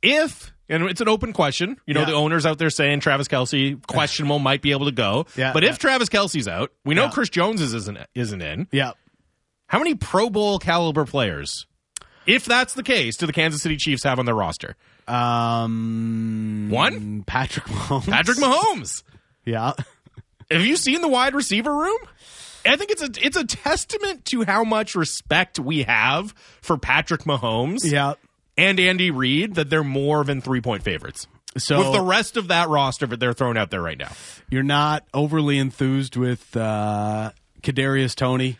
if 0.02 0.52
and 0.70 0.84
it's 0.84 1.00
an 1.00 1.08
open 1.08 1.31
question, 1.31 1.78
you 1.86 1.94
know, 1.94 2.02
Yeah. 2.02 2.08
the 2.08 2.14
owners 2.14 2.46
out 2.46 2.58
there 2.58 2.70
saying 2.70 3.00
Travis 3.00 3.30
Kelce 3.30 3.81
questionable 3.88 4.38
might 4.40 4.62
be 4.62 4.72
able 4.72 4.86
to 4.88 4.92
go. 4.92 5.26
Yeah, 5.38 5.53
but 5.53 5.64
yeah. 5.64 5.70
if 5.70 5.80
Travis 5.80 6.09
Kelce's 6.09 6.46
out, 6.48 6.74
we 6.84 6.94
know 6.94 7.06
Yeah. 7.06 7.12
Chris 7.12 7.30
Jones 7.30 7.62
is, 7.62 7.74
isn't 7.74 7.98
isn't 8.14 8.42
in. 8.42 8.68
Yeah. 8.74 8.92
How 9.68 9.78
many 9.80 9.96
Pro 9.96 10.30
Bowl 10.30 10.59
caliber 10.59 11.06
players, 11.06 11.68
if 12.26 12.44
that's 12.44 12.74
the 12.74 12.84
case, 12.84 13.16
do 13.16 13.26
the 13.26 13.34
Kansas 13.34 13.62
City 13.62 13.78
Chiefs 13.78 14.03
have 14.03 14.20
on 14.20 14.26
their 14.26 14.36
roster? 14.36 14.76
Um, 15.08 16.69
One? 16.69 17.23
Patrick 17.23 17.66
Mahomes. 17.67 18.09
Patrick 18.09 18.38
Mahomes. 18.38 19.03
Yeah. 19.45 19.73
Have 20.52 20.66
you 20.66 20.75
seen 20.77 21.02
the 21.02 21.08
wide 21.08 21.33
receiver 21.36 21.73
room? 21.73 21.97
I 22.66 22.75
think 22.75 22.91
it's 22.91 23.02
a 23.02 23.09
it's 23.25 23.38
a 23.38 23.45
testament 23.45 24.25
to 24.25 24.44
how 24.44 24.63
much 24.66 24.94
respect 24.95 25.58
we 25.59 25.83
have 25.83 26.33
for 26.61 26.78
Patrick 26.78 27.22
Mahomes 27.23 27.89
Yeah. 27.89 28.13
and 28.58 28.78
Andy 28.80 29.09
Reid 29.11 29.55
that 29.55 29.69
they're 29.69 29.83
more 29.85 30.23
than 30.25 30.41
three 30.41 30.59
point 30.61 30.83
favorites. 30.83 31.28
So 31.58 31.80
With 31.80 31.94
the 31.94 32.02
rest 32.02 32.35
of 32.38 32.50
that 32.50 32.67
roster 32.69 33.08
that 33.08 33.19
they're 33.19 33.33
throwing 33.33 33.58
out 33.58 33.72
there 33.72 33.81
right 33.81 33.97
now. 33.97 34.11
you're 34.50 34.63
not 34.63 35.05
overly 35.13 35.58
enthused 35.58 36.16
with 36.17 36.55
uh, 36.58 37.31
Kadarius 37.63 38.13
Toney, 38.16 38.58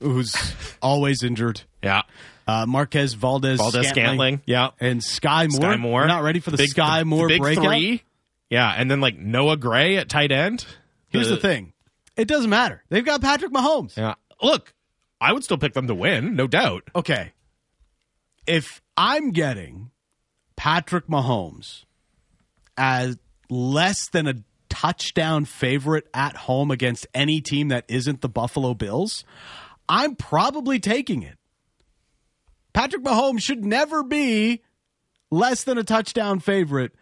who's 0.00 0.34
always 0.82 1.22
injured. 1.22 1.62
Yeah. 1.82 2.02
Uh, 2.46 2.66
Marquez 2.66 3.14
Valdes, 3.14 3.56
Valdez 3.58 3.88
Scantling. 3.88 4.42
Yeah. 4.46 4.70
and 4.80 5.00
Skyy 5.00 5.50
Moore. 5.50 5.70
Skyy 5.72 5.80
Moore. 5.80 6.00
You're 6.00 6.08
not 6.08 6.22
ready 6.22 6.40
for 6.40 6.50
the 6.50 6.58
Big- 6.58 6.68
Sky 6.70 6.98
the- 7.00 7.04
Moore 7.06 7.28
the 7.28 7.34
big 7.34 7.40
breakout. 7.42 7.64
three. 7.64 8.02
Yeah. 8.50 8.70
And 8.76 8.90
then 8.90 9.00
like 9.00 9.18
Noah 9.18 9.56
Gray 9.56 9.96
at 9.96 10.08
tight 10.08 10.30
end. 10.32 10.66
Here's 11.08 11.28
the 11.28 11.36
thing: 11.36 11.72
it 12.16 12.26
doesn't 12.28 12.50
matter. 12.50 12.82
They've 12.88 13.04
got 13.04 13.20
Patrick 13.22 13.52
Mahomes. 13.52 13.96
Yeah. 13.96 14.14
Look, 14.42 14.74
I 15.20 15.32
would 15.32 15.44
still 15.44 15.58
pick 15.58 15.72
them 15.74 15.86
to 15.86 15.94
win, 15.94 16.34
no 16.34 16.46
doubt. 16.48 16.82
Okay, 16.94 17.32
if 18.46 18.82
I'm 18.96 19.30
getting 19.30 19.90
Patrick 20.56 21.06
Mahomes 21.06 21.84
as 22.76 23.16
less 23.48 24.08
than 24.08 24.26
a 24.26 24.34
touchdown 24.68 25.44
favorite 25.44 26.08
at 26.12 26.34
home 26.36 26.70
against 26.72 27.06
any 27.14 27.40
team 27.40 27.68
that 27.68 27.84
isn't 27.88 28.20
the 28.20 28.28
Buffalo 28.28 28.74
Bills, 28.74 29.24
I'm 29.88 30.16
probably 30.16 30.80
taking 30.80 31.22
it. 31.22 31.38
Patrick 32.74 33.02
Mahomes 33.02 33.40
should 33.40 33.64
never 33.64 34.02
be 34.02 34.62
less 35.30 35.64
than 35.64 35.78
a 35.78 35.84
touchdown 35.84 36.40
favorite 36.40 36.92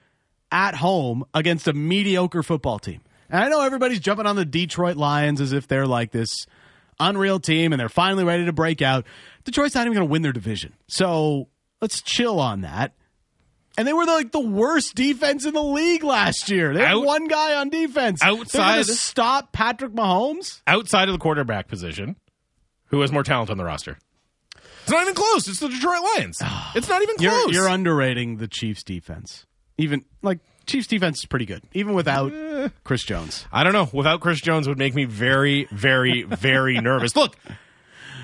at 0.53 0.75
home 0.77 1.25
against 1.35 1.67
a 1.67 1.73
mediocre 1.73 2.43
football 2.43 2.79
team. 2.79 3.01
And 3.31 3.43
I 3.43 3.49
know 3.49 3.63
everybody's 3.63 4.01
jumping 4.01 4.27
on 4.27 4.37
the 4.37 4.45
Detroit 4.45 4.97
Lions 4.97 5.41
as 5.41 5.53
if 5.53 5.67
they're 5.67 5.87
like 5.87 6.13
this 6.13 6.47
unreal 7.01 7.41
team 7.41 7.73
and 7.73 7.81
they're 7.81 7.89
finally 7.89 8.23
ready 8.25 8.45
to 8.45 8.53
break 8.53 8.83
out. 8.83 9.07
Detroit's 9.45 9.75
not 9.75 9.87
even 9.87 9.95
going 9.95 10.07
to 10.07 10.11
win 10.11 10.23
their 10.23 10.33
division. 10.33 10.75
So 10.89 11.49
let's 11.81 12.03
chill 12.03 12.39
on 12.39 12.61
that. 12.61 12.93
And 13.79 13.89
they 13.89 13.95
were 13.95 14.05
like 14.05 14.33
the 14.33 14.41
worst 14.41 14.95
defense 14.95 15.47
in 15.47 15.55
the 15.55 15.63
league 15.63 16.05
last 16.05 16.51
year. 16.51 16.75
They 16.75 16.81
had 16.81 16.97
Out- 16.97 17.07
one 17.07 17.27
guy 17.27 17.55
on 17.55 17.71
defense. 17.71 18.23
Outside- 18.23 18.85
to 18.85 18.93
stop 18.93 19.53
Patrick 19.53 19.93
Mahomes. 19.93 20.61
Outside 20.67 21.09
of 21.09 21.15
the 21.15 21.19
quarterback 21.19 21.69
position, 21.69 22.17
who 22.89 23.01
has 23.01 23.11
more 23.11 23.23
talent 23.23 23.49
on 23.49 23.57
the 23.57 23.65
roster? 23.65 23.97
It's 24.83 24.91
not 24.91 25.03
even 25.03 25.15
close. 25.15 25.49
It's 25.49 25.61
the 25.61 25.69
Detroit 25.69 26.01
Lions. 26.17 26.41
It's 26.75 26.89
not 26.89 27.03
even 27.03 27.17
close. 27.17 27.53
You're, 27.53 27.53
you're 27.53 27.69
underrating 27.69 28.39
the 28.39 28.49
Chiefs 28.49 28.83
defense. 28.83 29.47
Even 29.79 30.05
like 30.23 30.39
Chiefs 30.67 30.87
defense 30.87 31.19
is 31.21 31.27
pretty 31.27 31.47
good, 31.47 31.63
even 31.73 31.95
without 31.95 32.33
Eh. 32.33 32.69
Chris 32.85 33.03
Jones. 33.05 33.47
I 33.53 33.65
don't 33.65 33.73
know. 33.73 33.89
Without 33.93 34.21
Chris 34.21 34.41
Jones 34.41 34.69
would 34.69 34.79
make 34.79 34.95
me 34.95 35.05
very, 35.05 35.67
very, 35.73 36.23
very 36.23 36.81
nervous. 36.81 37.17
Look, 37.17 37.37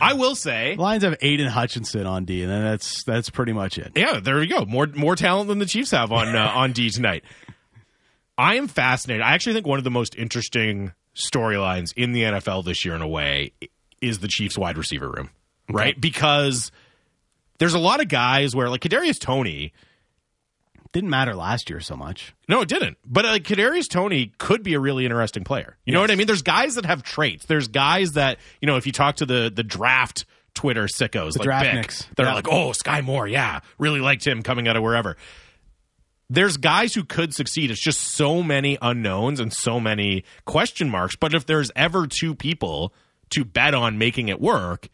I 0.00 0.12
will 0.14 0.34
say, 0.36 0.76
Lions 0.76 1.02
have 1.04 1.16
Aidan 1.20 1.48
Hutchinson 1.48 2.06
on 2.06 2.24
D, 2.24 2.42
and 2.42 2.50
that's 2.50 3.02
that's 3.02 3.30
pretty 3.30 3.52
much 3.52 3.78
it. 3.78 3.92
yeah, 3.96 4.20
there 4.20 4.40
you 4.42 4.48
go. 4.48 4.64
More 4.64 4.86
more 4.86 5.16
talent 5.16 5.48
than 5.48 5.58
the 5.58 5.66
Chiefs 5.66 5.90
have 5.90 6.12
on 6.12 6.36
uh, 6.36 6.52
on 6.54 6.72
D 6.72 6.90
tonight. 6.90 7.24
I 8.36 8.54
am 8.56 8.68
fascinated. 8.68 9.22
I 9.22 9.32
actually 9.32 9.54
think 9.54 9.66
one 9.66 9.78
of 9.78 9.84
the 9.84 9.90
most 9.90 10.14
interesting 10.16 10.92
storylines 11.16 11.92
in 11.96 12.12
the 12.12 12.22
NFL 12.22 12.64
this 12.64 12.84
year, 12.84 12.94
in 12.94 13.02
a 13.02 13.08
way, 13.08 13.52
is 14.00 14.20
the 14.20 14.28
Chiefs 14.28 14.56
wide 14.56 14.78
receiver 14.78 15.10
room, 15.10 15.30
right? 15.70 15.98
Because 16.00 16.70
there's 17.58 17.74
a 17.74 17.78
lot 17.78 18.00
of 18.00 18.08
guys 18.08 18.54
where, 18.54 18.68
like 18.68 18.80
Kadarius 18.80 19.18
Toney, 19.18 19.72
Didn't 20.92 21.10
matter 21.10 21.34
last 21.34 21.68
year 21.68 21.80
so 21.80 21.96
much. 21.96 22.34
No, 22.48 22.62
it 22.62 22.68
didn't. 22.68 22.96
But 23.04 23.24
like 23.26 23.42
Kadarius 23.42 23.88
Toney 23.88 24.32
could 24.38 24.62
be 24.62 24.74
a 24.74 24.80
really 24.80 25.04
interesting 25.04 25.44
player. 25.44 25.76
You 25.84 25.92
know 25.92 26.00
what 26.00 26.10
I 26.10 26.14
mean? 26.14 26.26
There's 26.26 26.42
guys 26.42 26.76
that 26.76 26.86
have 26.86 27.02
traits. 27.02 27.44
There's 27.46 27.68
guys 27.68 28.12
that 28.12 28.38
you 28.62 28.66
know 28.66 28.76
if 28.76 28.86
you 28.86 28.92
talk 28.92 29.16
to 29.16 29.26
the 29.26 29.50
the 29.54 29.62
draft 29.62 30.24
Twitter 30.54 30.84
sickos 30.84 31.36
like 31.38 31.44
draft 31.44 31.66
Vic, 31.66 31.94
they're 32.16 32.26
Yeah. 32.26 32.34
like, 32.34 32.48
oh, 32.48 32.70
Skyy 32.70 33.04
Moore, 33.04 33.28
yeah, 33.28 33.60
really 33.78 34.00
liked 34.00 34.26
him 34.26 34.42
coming 34.42 34.66
out 34.66 34.76
of 34.76 34.82
wherever. 34.82 35.16
There's 36.30 36.56
guys 36.58 36.94
who 36.94 37.04
could 37.04 37.32
succeed. 37.34 37.70
It's 37.70 37.80
just 37.80 38.00
so 38.00 38.42
many 38.42 38.76
unknowns 38.82 39.40
and 39.40 39.52
so 39.52 39.80
many 39.80 40.24
question 40.44 40.90
marks. 40.90 41.16
But 41.16 41.32
if 41.34 41.46
there's 41.46 41.70
ever 41.76 42.06
two 42.06 42.34
people 42.34 42.92
to 43.30 43.44
bet 43.44 43.72
on 43.74 43.98
making 43.98 44.28
it 44.28 44.40
work, 44.40 44.88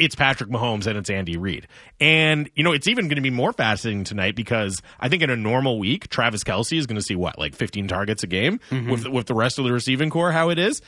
it's 0.00 0.14
Patrick 0.14 0.50
Mahomes 0.50 0.86
and 0.86 0.96
it's 0.96 1.10
Andy 1.10 1.36
Reid. 1.36 1.68
And, 2.00 2.50
you 2.54 2.64
know, 2.64 2.72
it's 2.72 2.88
even 2.88 3.06
going 3.08 3.16
to 3.16 3.22
be 3.22 3.30
more 3.30 3.52
fascinating 3.52 4.04
tonight 4.04 4.34
because 4.34 4.80
I 4.98 5.08
think 5.08 5.22
in 5.22 5.30
a 5.30 5.36
normal 5.36 5.78
week, 5.78 6.08
Travis 6.08 6.42
Kelce 6.42 6.78
is 6.78 6.86
going 6.86 6.96
to 6.96 7.02
see 7.02 7.14
what, 7.14 7.38
like 7.38 7.54
15 7.54 7.86
targets 7.86 8.22
a 8.22 8.26
game 8.26 8.60
mm-hmm. 8.70 8.90
with, 8.90 9.06
with 9.06 9.26
the 9.26 9.34
rest 9.34 9.58
of 9.58 9.64
the 9.66 9.72
receiving 9.72 10.08
corps, 10.08 10.32
how 10.32 10.48
it 10.48 10.58
is. 10.58 10.80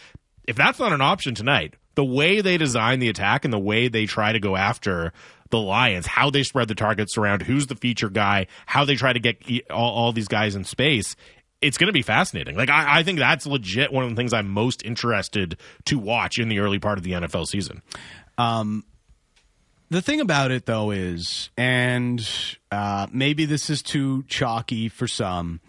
If 0.48 0.56
that's 0.56 0.78
not 0.78 0.92
an 0.92 1.02
option 1.02 1.34
tonight, 1.34 1.74
the 1.94 2.04
way 2.04 2.40
they 2.40 2.56
design 2.56 2.98
the 3.00 3.10
attack 3.10 3.44
and 3.44 3.52
the 3.52 3.58
way 3.58 3.88
they 3.88 4.06
try 4.06 4.32
to 4.32 4.40
go 4.40 4.56
after 4.56 5.12
the 5.50 5.58
Lions, 5.58 6.06
how 6.06 6.30
they 6.30 6.42
spread 6.42 6.68
the 6.68 6.74
targets 6.74 7.18
around, 7.18 7.42
who's 7.42 7.66
the 7.66 7.76
feature 7.76 8.08
guy, 8.08 8.46
how 8.64 8.86
they 8.86 8.94
try 8.94 9.12
to 9.12 9.20
get 9.20 9.36
all, 9.70 9.92
all 9.92 10.12
these 10.12 10.28
guys 10.28 10.56
in 10.56 10.64
space, 10.64 11.14
it's 11.60 11.76
going 11.76 11.86
to 11.88 11.92
be 11.92 12.02
fascinating. 12.02 12.56
Like, 12.56 12.70
I, 12.70 13.00
I 13.00 13.02
think 13.02 13.18
that's 13.18 13.46
legit 13.46 13.92
one 13.92 14.04
of 14.04 14.10
the 14.10 14.16
things 14.16 14.32
I'm 14.32 14.48
most 14.48 14.82
interested 14.84 15.58
to 15.84 15.98
watch 15.98 16.38
in 16.38 16.48
the 16.48 16.60
early 16.60 16.78
part 16.78 16.96
of 16.96 17.04
the 17.04 17.12
NFL 17.12 17.46
season. 17.46 17.82
Um, 18.38 18.84
The 19.92 20.00
thing 20.00 20.22
about 20.22 20.50
it, 20.52 20.64
though, 20.64 20.90
is, 20.90 21.50
and 21.54 22.26
uh, 22.70 23.08
maybe 23.12 23.44
this 23.44 23.68
is 23.68 23.82
too 23.82 24.22
chalky 24.22 24.88
for 24.88 25.06
some, 25.06 25.60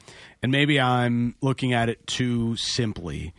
and 0.42 0.50
maybe 0.50 0.80
I'm 0.80 1.36
looking 1.42 1.74
at 1.74 1.90
it 1.90 2.08
too 2.08 2.56
simply, 2.56 3.34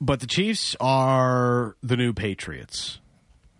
but 0.00 0.20
the 0.20 0.26
Chiefs 0.26 0.74
are 0.80 1.76
the 1.82 1.94
new 1.94 2.14
Patriots, 2.14 3.00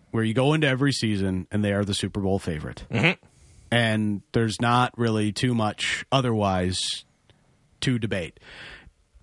where 0.09 0.23
you 0.23 0.33
go 0.33 0.53
into 0.53 0.67
every 0.67 0.91
season 0.91 1.45
and 1.51 1.63
they 1.63 1.71
are 1.71 1.85
the 1.85 1.93
Super 1.93 2.19
Bowl 2.19 2.39
favorite. 2.39 2.83
And 3.69 4.23
there's 4.31 4.59
not 4.59 4.91
really 4.97 5.31
too 5.33 5.53
much 5.53 6.03
otherwise 6.11 7.05
to 7.81 7.99
debate. 7.99 8.39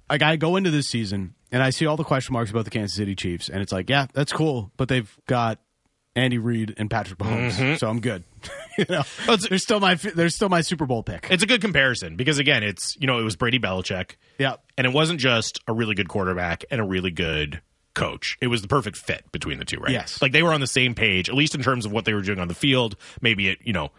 Like, 0.09 0.23
I 0.23 0.37
go 0.37 0.55
into 0.55 0.71
this 0.71 0.87
season 0.87 1.35
and 1.51 1.61
I 1.61 1.71
see 1.71 1.87
all 1.87 1.97
the 1.97 2.05
question 2.05 2.35
marks 2.35 2.53
about 2.53 2.67
the 2.67 2.71
Kansas 2.71 2.97
City 2.97 3.17
Chiefs, 3.17 3.49
and 3.49 3.61
it's 3.61 3.73
like, 3.73 3.91
yeah, 3.91 4.07
that's 4.15 4.33
cool, 4.33 4.71
but 4.77 4.89
they've 4.89 5.13
got 5.27 5.59
Andy 6.15 6.39
Reid 6.39 6.75
and 6.77 6.91
Patrick 6.91 7.19
Mahomes, 7.19 7.79
so 7.79 7.89
I'm 7.89 8.01
good. 8.01 8.25
you 8.79 8.85
know, 8.89 9.03
they're 9.49 9.59
still 9.59 9.81
my 9.81 9.95
they're 9.95 10.29
still 10.29 10.49
my 10.49 10.61
Super 10.61 10.85
Bowl 10.87 11.03
pick. 11.03 11.29
It's 11.31 11.43
a 11.43 11.47
good 11.47 11.61
comparison 11.61 12.17
because 12.17 12.39
again, 12.39 12.63
it's 12.63 12.97
you 13.01 13.07
know 13.07 13.19
it 13.19 13.23
was 13.23 13.37
Brady 13.37 13.59
Belichick, 13.59 14.17
yeah, 14.39 14.57
and 14.77 14.87
it 14.87 14.93
wasn't 14.93 15.21
just 15.21 15.61
a 15.67 15.73
really 15.73 15.95
good 15.95 16.09
quarterback 16.09 16.65
and 16.71 16.81
a 16.81 16.85
really 16.85 17.11
good 17.11 17.63
coach. 17.95 18.37
It 18.41 18.49
was 18.49 18.63
the 18.63 18.69
perfect 18.69 18.97
fit 18.97 19.31
between 19.33 19.59
the 19.59 19.65
two, 19.65 19.79
right? 19.79 19.93
Yes. 19.93 20.21
Like 20.21 20.33
they 20.33 20.43
were 20.43 20.53
on 20.53 20.61
the 20.61 20.67
same 20.67 20.95
page, 20.95 21.29
at 21.29 21.35
least 21.35 21.55
in 21.55 21.63
terms 21.63 21.87
of 21.87 21.93
what 21.93 22.05
they 22.05 22.15
were 22.15 22.23
doing 22.23 22.39
on 22.39 22.49
the 22.49 22.55
field. 22.55 22.97
Maybe 23.21 23.49
it, 23.49 23.59
you 23.63 23.73
know, 23.73 23.91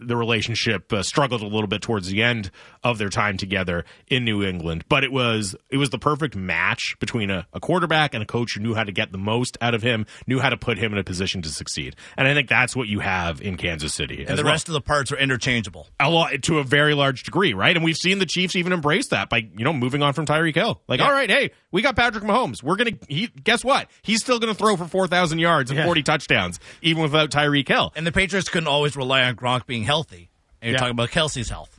the 0.00 0.16
relationship 0.16 0.92
uh, 0.92 1.02
struggled 1.02 1.42
a 1.42 1.46
little 1.46 1.66
bit 1.66 1.82
towards 1.82 2.08
the 2.08 2.22
end 2.22 2.50
of 2.84 2.98
their 2.98 3.08
time 3.08 3.36
together 3.36 3.84
in 4.08 4.24
New 4.24 4.44
England, 4.44 4.84
but 4.88 5.02
it 5.02 5.10
was 5.10 5.56
it 5.70 5.78
was 5.78 5.90
the 5.90 5.98
perfect 5.98 6.36
match 6.36 6.96
between 7.00 7.30
a, 7.30 7.46
a, 7.52 7.60
quarterback 7.60 8.12
and 8.12 8.22
a 8.22 8.26
coach 8.26 8.54
who 8.54 8.60
knew 8.60 8.74
how 8.74 8.84
to 8.84 8.92
get 8.92 9.10
the 9.10 9.18
most 9.18 9.56
out 9.60 9.74
of 9.74 9.82
him, 9.82 10.06
knew 10.26 10.38
how 10.38 10.50
to 10.50 10.56
put 10.56 10.76
him 10.76 10.92
in 10.92 10.98
a 10.98 11.04
position 11.04 11.40
to 11.42 11.48
succeed, 11.48 11.96
and 12.16 12.28
I 12.28 12.34
think 12.34 12.48
that's 12.48 12.76
what 12.76 12.86
you 12.86 13.00
have 13.00 13.40
in 13.40 13.56
Kansas 13.56 13.94
City. 13.94 14.24
And 14.28 14.38
the 14.38 14.44
well. 14.44 14.52
rest 14.52 14.68
of 14.68 14.74
the 14.74 14.82
parts 14.82 15.10
are 15.10 15.16
interchangeable, 15.16 15.88
a 15.98 16.10
lot 16.10 16.42
to 16.42 16.58
a 16.58 16.64
very 16.64 16.94
large 16.94 17.22
degree, 17.22 17.54
right? 17.54 17.74
And 17.74 17.84
we've 17.84 17.96
seen 17.96 18.18
the 18.18 18.26
Chiefs 18.26 18.54
even 18.54 18.72
embrace 18.72 19.08
that 19.08 19.30
by 19.30 19.38
you 19.38 19.64
know 19.64 19.72
moving 19.72 20.02
on 20.02 20.12
from 20.12 20.26
Tyreek 20.26 20.54
Hill. 20.54 20.80
Like, 20.86 21.00
yeah. 21.00 21.06
all 21.06 21.12
right, 21.12 21.30
hey, 21.30 21.50
we 21.72 21.80
got 21.80 21.96
Patrick 21.96 22.24
Mahomes. 22.24 22.62
We're 22.62 22.76
gonna 22.76 22.92
he 23.08 23.28
guess 23.28 23.64
what? 23.64 23.88
He's 24.02 24.20
still 24.20 24.38
gonna 24.38 24.54
throw 24.54 24.76
for 24.76 24.86
four 24.86 25.08
thousand 25.08 25.38
yards 25.38 25.70
and 25.70 25.78
yeah. 25.78 25.86
forty 25.86 26.02
touchdowns 26.02 26.60
even 26.82 27.02
without 27.02 27.30
Tyreek 27.30 27.66
Hill. 27.66 27.92
And 27.96 28.06
the 28.06 28.12
Patriots 28.12 28.48
couldn't 28.48 28.68
always 28.68 28.96
rely 28.96 29.22
on 29.22 29.36
Gronk 29.36 29.66
being 29.66 29.84
healthy. 29.84 30.30
And 30.60 30.70
you're 30.70 30.72
yeah. 30.72 30.78
talking 30.78 30.92
about 30.92 31.10
Kelce's 31.10 31.48
health. 31.48 31.73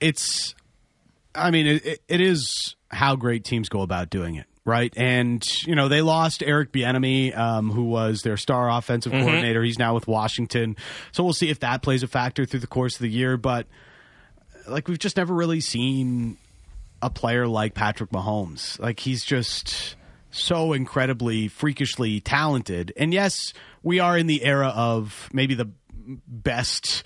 It's, 0.00 0.54
I 1.34 1.50
mean, 1.50 1.66
it, 1.66 2.00
it 2.08 2.20
is 2.20 2.76
how 2.90 3.16
great 3.16 3.44
teams 3.44 3.68
go 3.68 3.82
about 3.82 4.10
doing 4.10 4.36
it, 4.36 4.46
right? 4.64 4.92
And 4.96 5.44
you 5.66 5.74
know 5.74 5.88
they 5.88 6.00
lost 6.00 6.42
Eric 6.42 6.72
Bieniemy, 6.72 7.36
um, 7.36 7.70
who 7.70 7.84
was 7.84 8.22
their 8.22 8.36
star 8.36 8.70
offensive 8.70 9.12
mm-hmm. 9.12 9.24
coordinator. 9.24 9.62
He's 9.62 9.78
now 9.78 9.94
with 9.94 10.06
Washington, 10.06 10.76
so 11.12 11.24
we'll 11.24 11.32
see 11.32 11.50
if 11.50 11.60
that 11.60 11.82
plays 11.82 12.02
a 12.02 12.08
factor 12.08 12.44
through 12.44 12.60
the 12.60 12.66
course 12.66 12.94
of 12.94 13.00
the 13.00 13.10
year. 13.10 13.36
But 13.36 13.66
like 14.66 14.88
we've 14.88 14.98
just 14.98 15.16
never 15.16 15.34
really 15.34 15.60
seen 15.60 16.38
a 17.02 17.10
player 17.10 17.46
like 17.46 17.74
Patrick 17.74 18.10
Mahomes. 18.10 18.78
Like 18.78 19.00
he's 19.00 19.24
just 19.24 19.96
so 20.30 20.72
incredibly 20.72 21.48
freakishly 21.48 22.20
talented. 22.20 22.92
And 22.96 23.12
yes, 23.12 23.52
we 23.82 24.00
are 24.00 24.16
in 24.16 24.26
the 24.26 24.42
era 24.42 24.68
of 24.68 25.28
maybe 25.32 25.54
the 25.54 25.70
best 26.26 27.04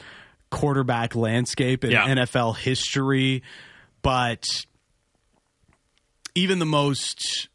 quarterback 0.50 1.14
landscape 1.14 1.84
in 1.84 1.90
yeah. 1.90 2.06
NFL 2.06 2.56
history, 2.56 3.42
but 4.02 4.46
even 6.34 6.58
the 6.58 6.66
most 6.66 7.48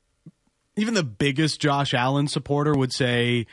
even 0.76 0.94
the 0.94 1.04
biggest 1.04 1.62
Josh 1.62 1.94
Allen 1.94 2.28
supporter 2.28 2.74
would 2.74 2.92
say 2.92 3.46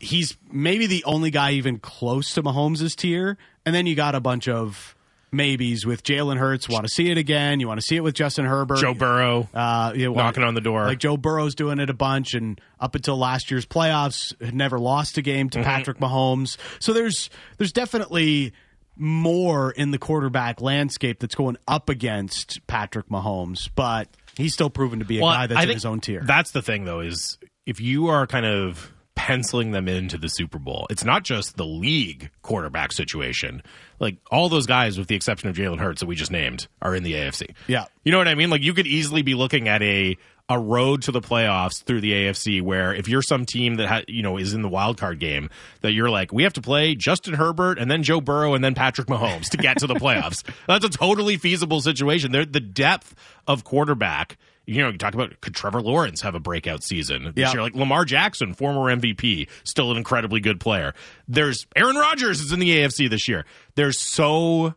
he's 0.00 0.36
maybe 0.50 0.86
the 0.86 1.04
only 1.04 1.30
guy 1.30 1.52
even 1.52 1.78
close 1.78 2.34
to 2.34 2.42
Mahomes' 2.42 2.96
tier. 2.96 3.38
And 3.64 3.74
then 3.74 3.86
you 3.86 3.94
got 3.94 4.14
a 4.14 4.20
bunch 4.20 4.48
of 4.48 4.96
maybes 5.32 5.86
with 5.86 6.02
Jalen 6.02 6.36
Hurts. 6.36 6.68
Want 6.68 6.84
to 6.84 6.92
see 6.92 7.10
it 7.10 7.18
again? 7.18 7.60
You 7.60 7.68
want 7.68 7.80
to 7.80 7.86
see 7.86 7.96
it 7.96 8.00
with 8.00 8.14
Justin 8.14 8.44
Herbert, 8.44 8.78
Joe 8.78 8.94
Burrow, 8.94 9.48
uh, 9.54 9.92
you 9.94 10.06
know, 10.06 10.14
knocking 10.14 10.42
on 10.42 10.54
the 10.54 10.60
door. 10.60 10.84
Like 10.84 10.98
Joe 10.98 11.16
Burrow's 11.16 11.54
doing 11.54 11.78
it 11.78 11.90
a 11.90 11.94
bunch, 11.94 12.34
and 12.34 12.60
up 12.78 12.94
until 12.94 13.18
last 13.18 13.50
year's 13.50 13.66
playoffs, 13.66 14.40
had 14.42 14.54
never 14.54 14.78
lost 14.78 15.18
a 15.18 15.22
game 15.22 15.50
to 15.50 15.58
mm-hmm. 15.58 15.68
Patrick 15.68 15.98
Mahomes. 15.98 16.56
So 16.78 16.92
there's 16.92 17.30
there's 17.58 17.72
definitely 17.72 18.52
more 18.96 19.70
in 19.70 19.90
the 19.92 19.98
quarterback 19.98 20.60
landscape 20.60 21.20
that's 21.20 21.34
going 21.34 21.56
up 21.66 21.88
against 21.88 22.66
Patrick 22.66 23.08
Mahomes, 23.08 23.68
but 23.74 24.08
he's 24.36 24.52
still 24.52 24.70
proven 24.70 24.98
to 24.98 25.04
be 25.04 25.18
a 25.18 25.22
well, 25.22 25.32
guy 25.32 25.46
that's 25.46 25.62
in 25.62 25.70
his 25.70 25.86
own 25.86 26.00
tier. 26.00 26.22
That's 26.24 26.50
the 26.50 26.62
thing, 26.62 26.84
though, 26.84 27.00
is 27.00 27.38
if 27.66 27.80
you 27.80 28.08
are 28.08 28.26
kind 28.26 28.44
of 28.44 28.92
penciling 29.20 29.72
them 29.72 29.86
into 29.86 30.16
the 30.16 30.28
Super 30.28 30.58
Bowl. 30.58 30.86
It's 30.88 31.04
not 31.04 31.24
just 31.24 31.58
the 31.58 31.66
league 31.66 32.30
quarterback 32.40 32.90
situation. 32.90 33.62
Like 33.98 34.16
all 34.30 34.48
those 34.48 34.64
guys, 34.66 34.98
with 34.98 35.08
the 35.08 35.14
exception 35.14 35.50
of 35.50 35.56
Jalen 35.56 35.78
Hurts 35.78 36.00
that 36.00 36.06
we 36.06 36.14
just 36.14 36.30
named, 36.30 36.68
are 36.80 36.94
in 36.94 37.02
the 37.02 37.12
AFC. 37.12 37.54
Yeah, 37.66 37.84
you 38.02 38.12
know 38.12 38.18
what 38.18 38.28
I 38.28 38.34
mean. 38.34 38.48
Like 38.48 38.62
you 38.62 38.72
could 38.72 38.86
easily 38.86 39.20
be 39.20 39.34
looking 39.34 39.68
at 39.68 39.82
a 39.82 40.16
a 40.48 40.58
road 40.58 41.02
to 41.02 41.12
the 41.12 41.20
playoffs 41.20 41.84
through 41.84 42.00
the 42.00 42.12
AFC 42.12 42.62
where 42.62 42.94
if 42.94 43.08
you're 43.08 43.20
some 43.20 43.44
team 43.44 43.74
that 43.74 43.86
ha- 43.86 44.02
you 44.08 44.22
know 44.22 44.38
is 44.38 44.54
in 44.54 44.62
the 44.62 44.68
wild 44.70 44.96
card 44.96 45.20
game 45.20 45.50
that 45.82 45.92
you're 45.92 46.08
like 46.10 46.32
we 46.32 46.42
have 46.44 46.54
to 46.54 46.62
play 46.62 46.94
Justin 46.94 47.34
Herbert 47.34 47.78
and 47.78 47.90
then 47.90 48.02
Joe 48.02 48.22
Burrow 48.22 48.54
and 48.54 48.64
then 48.64 48.74
Patrick 48.74 49.06
Mahomes 49.06 49.50
to 49.50 49.58
get 49.58 49.76
to 49.78 49.86
the 49.86 49.94
playoffs. 49.96 50.42
That's 50.66 50.84
a 50.84 50.88
totally 50.88 51.36
feasible 51.36 51.82
situation. 51.82 52.32
There 52.32 52.46
the 52.46 52.58
depth 52.58 53.14
of 53.46 53.64
quarterback 53.64 54.38
you 54.70 54.80
know, 54.82 54.88
you 54.88 54.98
talk 54.98 55.14
about 55.14 55.40
could 55.40 55.54
Trevor 55.54 55.82
Lawrence 55.82 56.20
have 56.20 56.36
a 56.36 56.40
breakout 56.40 56.84
season 56.84 57.32
this 57.34 57.52
year? 57.52 57.62
Like 57.62 57.74
Lamar 57.74 58.04
Jackson, 58.04 58.54
former 58.54 58.94
MVP, 58.94 59.48
still 59.64 59.90
an 59.90 59.96
incredibly 59.96 60.38
good 60.38 60.60
player. 60.60 60.94
There's 61.26 61.66
Aaron 61.74 61.96
Rodgers 61.96 62.40
is 62.40 62.52
in 62.52 62.60
the 62.60 62.70
AFC 62.76 63.10
this 63.10 63.26
year. 63.26 63.44
There's 63.74 63.98
so 63.98 64.74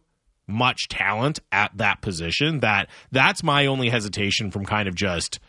much 0.47 0.87
talent 0.87 1.39
at 1.51 1.77
that 1.77 2.01
position 2.01 2.61
that 2.61 2.89
that's 3.11 3.43
my 3.43 3.67
only 3.67 3.89
hesitation 3.89 4.49
from 4.49 4.65
kind 4.65 4.87
of 4.87 4.95
just 4.95 5.39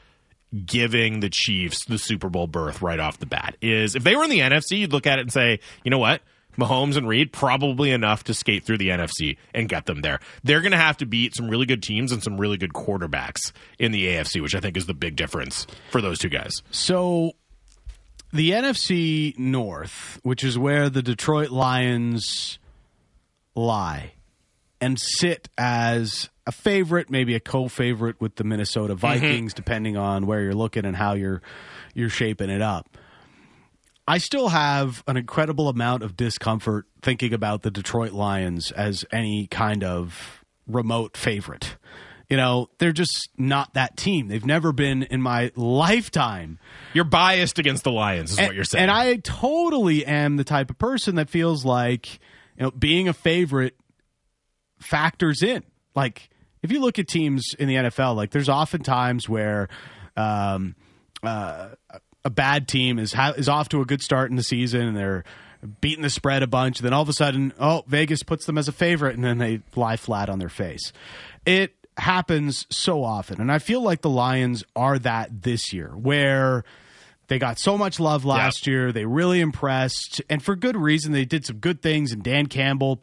giving 0.67 1.21
the 1.21 1.31
Chiefs 1.31 1.87
the 1.87 1.99
Super 1.99 2.29
Bowl 2.29 2.47
berth 2.47 2.83
right 2.83 3.01
off 3.01 3.19
the 3.19 3.27
bat 3.27 3.57
is 3.63 3.97
if 3.97 4.05
they 4.05 4.15
were 4.15 4.25
in 4.25 4.31
the 4.31 4.41
NFC, 4.41 4.79
you'd 4.79 4.93
look 4.93 5.07
at 5.07 5.19
it 5.19 5.23
and 5.23 5.33
say, 5.33 5.59
you 5.85 5.91
know 5.91 5.99
what? 5.99 6.21
Mahomes 6.57 6.97
and 6.97 7.09
Reid 7.09 7.33
probably 7.33 7.91
enough 7.91 8.25
to 8.25 8.35
skate 8.35 8.65
through 8.65 8.79
the 8.79 8.89
NFC 8.89 9.37
and 9.53 9.69
get 9.69 9.87
them 9.87 10.03
there. 10.03 10.21
They're 10.43 10.61
going 10.61 10.73
to 10.73 10.79
have 10.79 10.97
to 10.99 11.07
beat 11.07 11.35
some 11.35 11.49
really 11.49 11.67
good 11.67 11.83
teams 11.83 12.13
and 12.13 12.23
some 12.23 12.39
really 12.39 12.57
good 12.57 12.73
quarterbacks 12.73 13.53
in 13.79 13.93
the 13.93 14.07
AFC, 14.07 14.41
which 14.43 14.55
I 14.55 14.61
think 14.61 14.77
is 14.77 14.87
the 14.87 14.95
big 14.95 15.17
difference 15.17 15.67
for 15.91 16.01
those 16.01 16.19
two 16.19 16.29
guys. 16.29 16.63
So 16.71 17.33
the 18.33 18.51
NFC 18.51 19.39
North, 19.39 20.19
which 20.23 20.43
is 20.45 20.59
where 20.59 20.91
the 20.91 21.03
Detroit 21.03 21.51
Lions 21.51 22.59
lie 23.55 24.13
and 24.81 24.99
sit 24.99 25.49
as 25.57 26.29
a 26.47 26.53
favorite, 26.53 27.11
maybe 27.11 27.35
a 27.35 27.41
co-favorite 27.41 28.21
with 28.21 28.37
the 28.37 28.45
Minnesota 28.45 28.95
mm-hmm. 28.95 29.01
Vikings, 29.01 29.53
mm-hmm. 29.53 29.57
depending 29.57 29.97
on 29.97 30.27
where 30.27 30.43
you're 30.43 30.53
looking 30.53 30.85
and 30.85 30.97
how 30.97 31.15
you're 31.15 31.43
you're 31.95 32.11
shaping 32.11 32.51
it 32.51 32.61
up. 32.61 32.99
I 34.07 34.19
still 34.19 34.49
have 34.49 35.03
an 35.07 35.17
incredible 35.17 35.69
amount 35.69 36.03
of 36.03 36.17
discomfort 36.17 36.87
thinking 37.01 37.33
about 37.33 37.63
the 37.63 37.71
Detroit 37.71 38.13
Lions 38.13 38.71
as 38.71 39.05
any 39.11 39.47
kind 39.47 39.83
of 39.83 40.45
remote 40.67 41.17
favorite. 41.17 41.77
You 42.29 42.37
know, 42.37 42.69
they're 42.79 42.93
just 42.93 43.31
not 43.37 43.75
that 43.75 43.97
team. 43.97 44.29
They've 44.29 44.45
never 44.45 44.73
been 44.73 45.03
in 45.05 45.21
my 45.21 45.53
lifetime. 45.57 46.59
You're 46.93 47.05
biased 47.05 47.59
against 47.59 47.85
the 47.85 47.93
Lions, 47.93 48.33
is 48.33 48.39
and, 48.39 48.49
what 48.49 48.57
you're 48.57 48.65
saying. 48.65 48.83
And 48.83 48.91
I 48.91 49.17
totally 49.17 50.05
am 50.07 50.37
the 50.37 50.45
type 50.45 50.71
of 50.71 50.79
person 50.79 51.17
that 51.17 51.29
feels 51.29 51.65
like, 51.65 52.15
you 52.57 52.65
know, 52.65 52.71
being 52.71 53.09
a 53.09 53.13
favorite 53.13 53.77
factors 54.81 55.43
in. 55.43 55.63
Like, 55.95 56.31
if 56.63 56.73
you 56.73 56.81
look 56.81 56.99
at 56.99 57.09
teams 57.09 57.55
in 57.59 57.69
the 57.69 57.75
NFL, 57.75 58.17
like, 58.17 58.31
there's 58.31 58.49
often 58.49 58.83
times 58.83 59.29
where, 59.29 59.69
um, 60.17 60.75
uh, 61.23 61.69
a 62.25 62.31
bad 62.31 62.69
team 62.69 62.99
is 62.99 63.13
ha- 63.13 63.35
is 63.37 63.49
off 63.49 63.69
to 63.71 63.81
a 63.81 63.85
good 63.85 64.03
start 64.03 64.31
in 64.31 64.37
the 64.37 64.43
season 64.43 64.83
and 64.83 64.97
they're 64.97 65.25
beating 65.81 66.03
the 66.03 66.11
spread 66.11 66.43
a 66.43 66.47
bunch. 66.47 66.79
Then 66.79 66.93
all 66.93 67.03
of 67.03 67.09
a 67.09 67.13
sudden, 67.13 67.53
oh, 67.59 67.85
Vegas 67.87 68.23
puts 68.23 68.47
them 68.47 68.59
as 68.59 68.69
a 68.69 68.73
favorite, 68.73 69.15
and 69.17 69.25
then 69.25 69.39
they 69.39 69.61
lie 69.75 69.97
flat 69.97 70.29
on 70.29 70.39
their 70.39 70.49
face. 70.49 70.93
It 71.47 71.75
happens 71.97 72.67
so 72.71 73.05
often, 73.05 73.41
and 73.41 73.51
I 73.51 73.59
feel 73.59 73.81
like 73.83 74.03
the 74.03 74.11
Lions 74.11 74.65
are 74.75 74.99
that 74.99 75.43
this 75.43 75.73
year, 75.73 75.89
where 75.89 76.65
they 77.29 77.39
got 77.39 77.59
so 77.59 77.79
much 77.79 77.99
love 77.99 78.25
last 78.25 78.67
year. 78.67 78.93
They 78.93 79.07
really 79.07 79.41
impressed, 79.41 80.21
and 80.29 80.43
for 80.43 80.57
good 80.57 80.77
reason. 80.77 81.13
They 81.13 81.25
did 81.25 81.47
some 81.47 81.57
good 81.57 81.81
things, 81.81 82.13
and 82.13 82.23
Dan 82.23 82.47
Campbell 82.47 83.03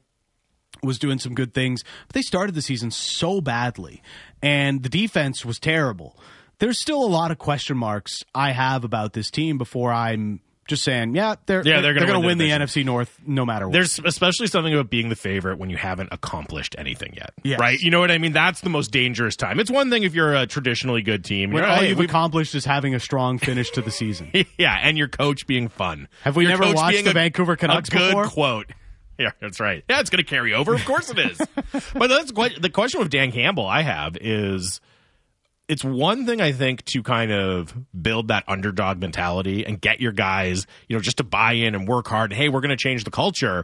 was 0.83 0.99
doing 0.99 1.19
some 1.19 1.33
good 1.33 1.53
things, 1.53 1.83
but 2.07 2.13
they 2.13 2.21
started 2.21 2.55
the 2.55 2.61
season 2.61 2.91
so 2.91 3.41
badly, 3.41 4.01
and 4.41 4.83
the 4.83 4.89
defense 4.89 5.45
was 5.45 5.59
terrible 5.59 6.19
there's 6.61 6.79
still 6.79 7.03
a 7.03 7.09
lot 7.09 7.31
of 7.31 7.39
question 7.39 7.75
marks 7.75 8.23
I 8.35 8.51
have 8.51 8.83
about 8.83 9.13
this 9.13 9.31
team 9.31 9.57
before 9.57 9.91
I'm 9.91 10.41
just 10.67 10.83
saying, 10.83 11.15
yeah, 11.15 11.35
they're 11.47 11.65
yeah, 11.65 11.81
they're, 11.81 11.95
they're 11.95 12.05
going 12.05 12.13
to 12.13 12.19
win, 12.19 12.37
win 12.37 12.37
the, 12.37 12.51
NFC 12.51 12.85
North 12.85 13.19
no 13.25 13.47
matter 13.47 13.67
what. 13.67 13.73
There's 13.73 13.97
especially 13.97 14.45
something 14.45 14.71
about 14.71 14.91
being 14.91 15.09
the 15.09 15.15
favorite 15.15 15.57
when 15.57 15.71
you 15.71 15.75
haven't 15.75 16.09
accomplished 16.11 16.75
anything 16.77 17.15
yet, 17.17 17.33
yes. 17.43 17.59
right? 17.59 17.79
You 17.79 17.89
know 17.89 17.99
what 17.99 18.11
I 18.11 18.19
mean? 18.19 18.31
That's 18.31 18.61
the 18.61 18.69
most 18.69 18.91
dangerous 18.91 19.35
time. 19.35 19.59
It's 19.59 19.71
one 19.71 19.89
thing 19.89 20.03
if 20.03 20.13
you're 20.13 20.35
a 20.35 20.45
traditionally 20.45 21.01
good 21.01 21.25
team. 21.25 21.53
All 21.55 21.61
hey, 21.61 21.89
you've 21.89 21.99
accomplished 21.99 22.53
is 22.53 22.63
having 22.63 22.93
a 22.93 22.99
strong 22.99 23.39
finish 23.39 23.71
to 23.71 23.81
the 23.81 23.91
season. 23.91 24.31
yeah, 24.59 24.77
and 24.83 24.99
your 24.99 25.07
coach 25.07 25.47
being 25.47 25.67
fun. 25.67 26.07
Have 26.23 26.35
we 26.35 26.43
your 26.43 26.57
never 26.57 26.73
watched 26.75 27.03
the 27.03 27.09
a, 27.09 27.13
Vancouver 27.13 27.55
Canucks 27.55 27.89
a 27.89 27.91
good 27.91 28.07
before? 28.09 28.25
quote. 28.27 28.71
Yeah, 29.19 29.31
that's 29.39 29.59
right. 29.59 29.83
Yeah, 29.87 29.99
it's 29.99 30.09
going 30.09 30.23
to 30.23 30.27
carry 30.27 30.55
over. 30.55 30.73
Of 30.73 30.83
course 30.83 31.11
it 31.11 31.19
is. 31.19 31.37
but 31.93 32.07
that's 32.07 32.31
quite, 32.31 32.59
the 32.59 32.71
question 32.71 33.01
with 33.01 33.11
Dan 33.11 33.31
Campbell 33.31 33.67
I 33.67 33.83
have 33.83 34.17
is– 34.19 34.81
it's 35.71 35.85
one 35.85 36.25
thing 36.25 36.41
I 36.41 36.51
think 36.51 36.83
to 36.87 37.01
kind 37.01 37.31
of 37.31 37.73
build 37.99 38.27
that 38.27 38.43
underdog 38.45 38.99
mentality 38.99 39.65
and 39.65 39.79
get 39.79 40.01
your 40.01 40.11
guys, 40.11 40.67
you 40.89 40.97
know, 40.97 41.01
just 41.01 41.17
to 41.17 41.23
buy 41.23 41.53
in 41.53 41.75
and 41.75 41.87
work 41.87 42.09
hard. 42.09 42.33
hey, 42.33 42.49
we're 42.49 42.59
going 42.59 42.71
to 42.71 42.75
change 42.75 43.05
the 43.05 43.09
culture. 43.09 43.63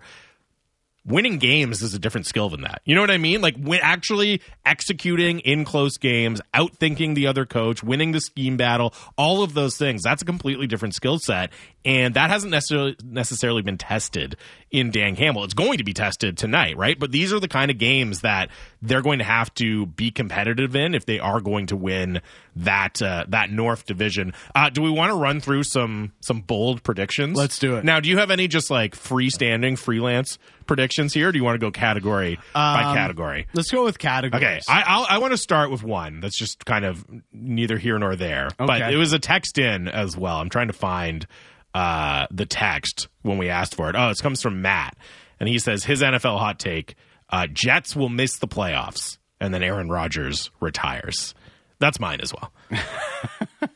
Winning 1.08 1.38
games 1.38 1.82
is 1.82 1.94
a 1.94 2.00
different 2.00 2.28
skill 2.28 2.50
than 2.50 2.62
that. 2.62 2.82
You 2.86 2.94
know 2.94 3.02
what 3.02 3.10
I 3.12 3.18
mean? 3.18 3.42
Like 3.42 3.56
actually 3.82 4.42
executing 4.66 5.40
in 5.40 5.64
close 5.64 5.98
games, 5.98 6.42
outthinking 6.54 7.16
the 7.16 7.28
other 7.28 7.46
coach, 7.46 7.82
winning 7.82 8.12
the 8.12 8.20
scheme 8.20 8.58
battle, 8.58 8.94
all 9.18 9.42
of 9.42 9.54
those 9.54 9.78
things. 9.78 10.04
That's 10.04 10.22
a 10.22 10.26
completely 10.26 10.68
different 10.68 10.94
skill 10.94 11.18
set, 11.18 11.52
and 11.86 12.14
that 12.16 12.30
hasn't 12.30 12.52
necessarily 12.52 12.96
necessarily 13.04 13.62
been 13.62 13.78
tested 13.78 14.36
in 14.70 14.92
Dan 14.92 15.16
Campbell. 15.16 15.46
It's 15.46 15.54
going 15.54 15.78
to 15.78 15.84
be 15.84 15.94
tested 15.94 16.38
tonight, 16.38 16.76
right? 16.78 17.00
But 17.00 17.12
these 17.12 17.32
are 17.32 17.40
the 17.40 17.48
kind 17.48 17.72
of 17.72 17.78
games 17.78 18.22
that 18.22 18.50
they're 18.82 19.02
going 19.02 19.20
to 19.20 19.26
have 19.26 19.54
to 19.56 19.86
be 19.86 20.12
competitive 20.12 20.76
in 20.76 20.94
if 20.94 21.06
they 21.06 21.20
are 21.20 21.40
going 21.40 21.68
to 21.68 21.78
win 21.78 22.22
that 22.58 23.02
uh, 23.02 23.26
that 23.30 23.50
North 23.50 23.86
Division. 23.86 24.34
Uh, 24.54 24.70
do 24.70 24.82
we 24.82 24.90
want 24.92 25.12
to 25.12 25.16
run 25.16 25.40
through 25.40 25.64
some 25.64 26.12
some 26.22 26.42
bold 26.42 26.84
predictions? 26.84 27.38
Let's 27.38 27.60
do 27.60 27.78
it. 27.78 27.86
Now, 27.86 28.02
do 28.02 28.10
you 28.10 28.18
have 28.18 28.32
any 28.32 28.48
just 28.48 28.70
like 28.70 28.96
freestanding 28.96 29.78
freelance 29.78 30.38
predictions 30.68 31.14
here? 31.14 31.30
Or 31.30 31.32
do 31.32 31.38
you 31.38 31.44
want 31.44 31.56
to 31.56 31.66
go 31.66 31.72
category 31.72 32.38
by 32.54 32.84
Um, 32.84 32.96
category? 32.96 33.48
Let's 33.54 33.72
go 33.72 33.84
with 33.84 33.98
categories. 33.98 34.44
Okay, 34.44 34.60
I 34.68 34.84
I'll, 34.86 35.06
I 35.10 35.18
want 35.20 35.32
to 35.32 35.38
start 35.38 35.72
with 35.72 35.84
one 35.84 36.20
that's 36.20 36.38
just 36.38 36.66
kind 36.66 36.86
of 36.86 37.06
neither 37.32 37.78
here 37.78 37.98
nor 37.98 38.16
there, 38.16 38.50
but 38.58 38.82
it 38.94 38.98
was 38.98 39.14
a 39.14 39.20
text 39.20 39.58
in 39.58 39.88
as 39.88 40.16
well. 40.18 40.38
I'm 40.38 40.50
trying 40.50 40.68
to 40.68 40.74
find 40.74 41.26
uh, 41.74 42.28
the 42.32 42.46
text 42.46 43.08
when 43.22 43.38
we 43.38 43.50
asked 43.50 43.76
for 43.76 43.90
it. 43.90 43.96
Oh, 43.98 44.10
it 44.10 44.18
comes 44.20 44.42
from 44.42 44.62
Matt, 44.62 44.96
and 45.40 45.48
he 45.50 45.60
says 45.60 45.84
his 45.84 46.02
NFL 46.02 46.40
hot 46.40 46.60
take: 46.60 46.96
uh, 47.30 47.48
Jets 47.48 47.96
will 47.96 48.10
miss 48.10 48.38
the 48.38 48.48
playoffs, 48.48 49.18
and 49.40 49.54
then 49.54 49.64
Aaron 49.64 49.90
Rodgers 49.90 50.50
retires. 50.60 51.34
That's 51.80 52.00
mine 52.00 52.22
as 52.22 52.34
well. 52.34 52.52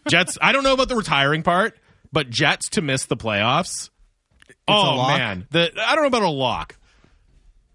Jets. 0.09 0.37
I 0.41 0.51
don't 0.51 0.63
know 0.63 0.73
about 0.73 0.89
the 0.89 0.95
retiring 0.95 1.43
part, 1.43 1.77
but 2.11 2.29
Jets 2.29 2.69
to 2.69 2.81
miss 2.81 3.05
the 3.05 3.17
playoffs. 3.17 3.89
oh 4.67 5.07
man, 5.07 5.47
the 5.51 5.71
I 5.79 5.93
don't 5.95 6.03
know 6.03 6.07
about 6.07 6.23
a 6.23 6.29
lock. 6.29 6.77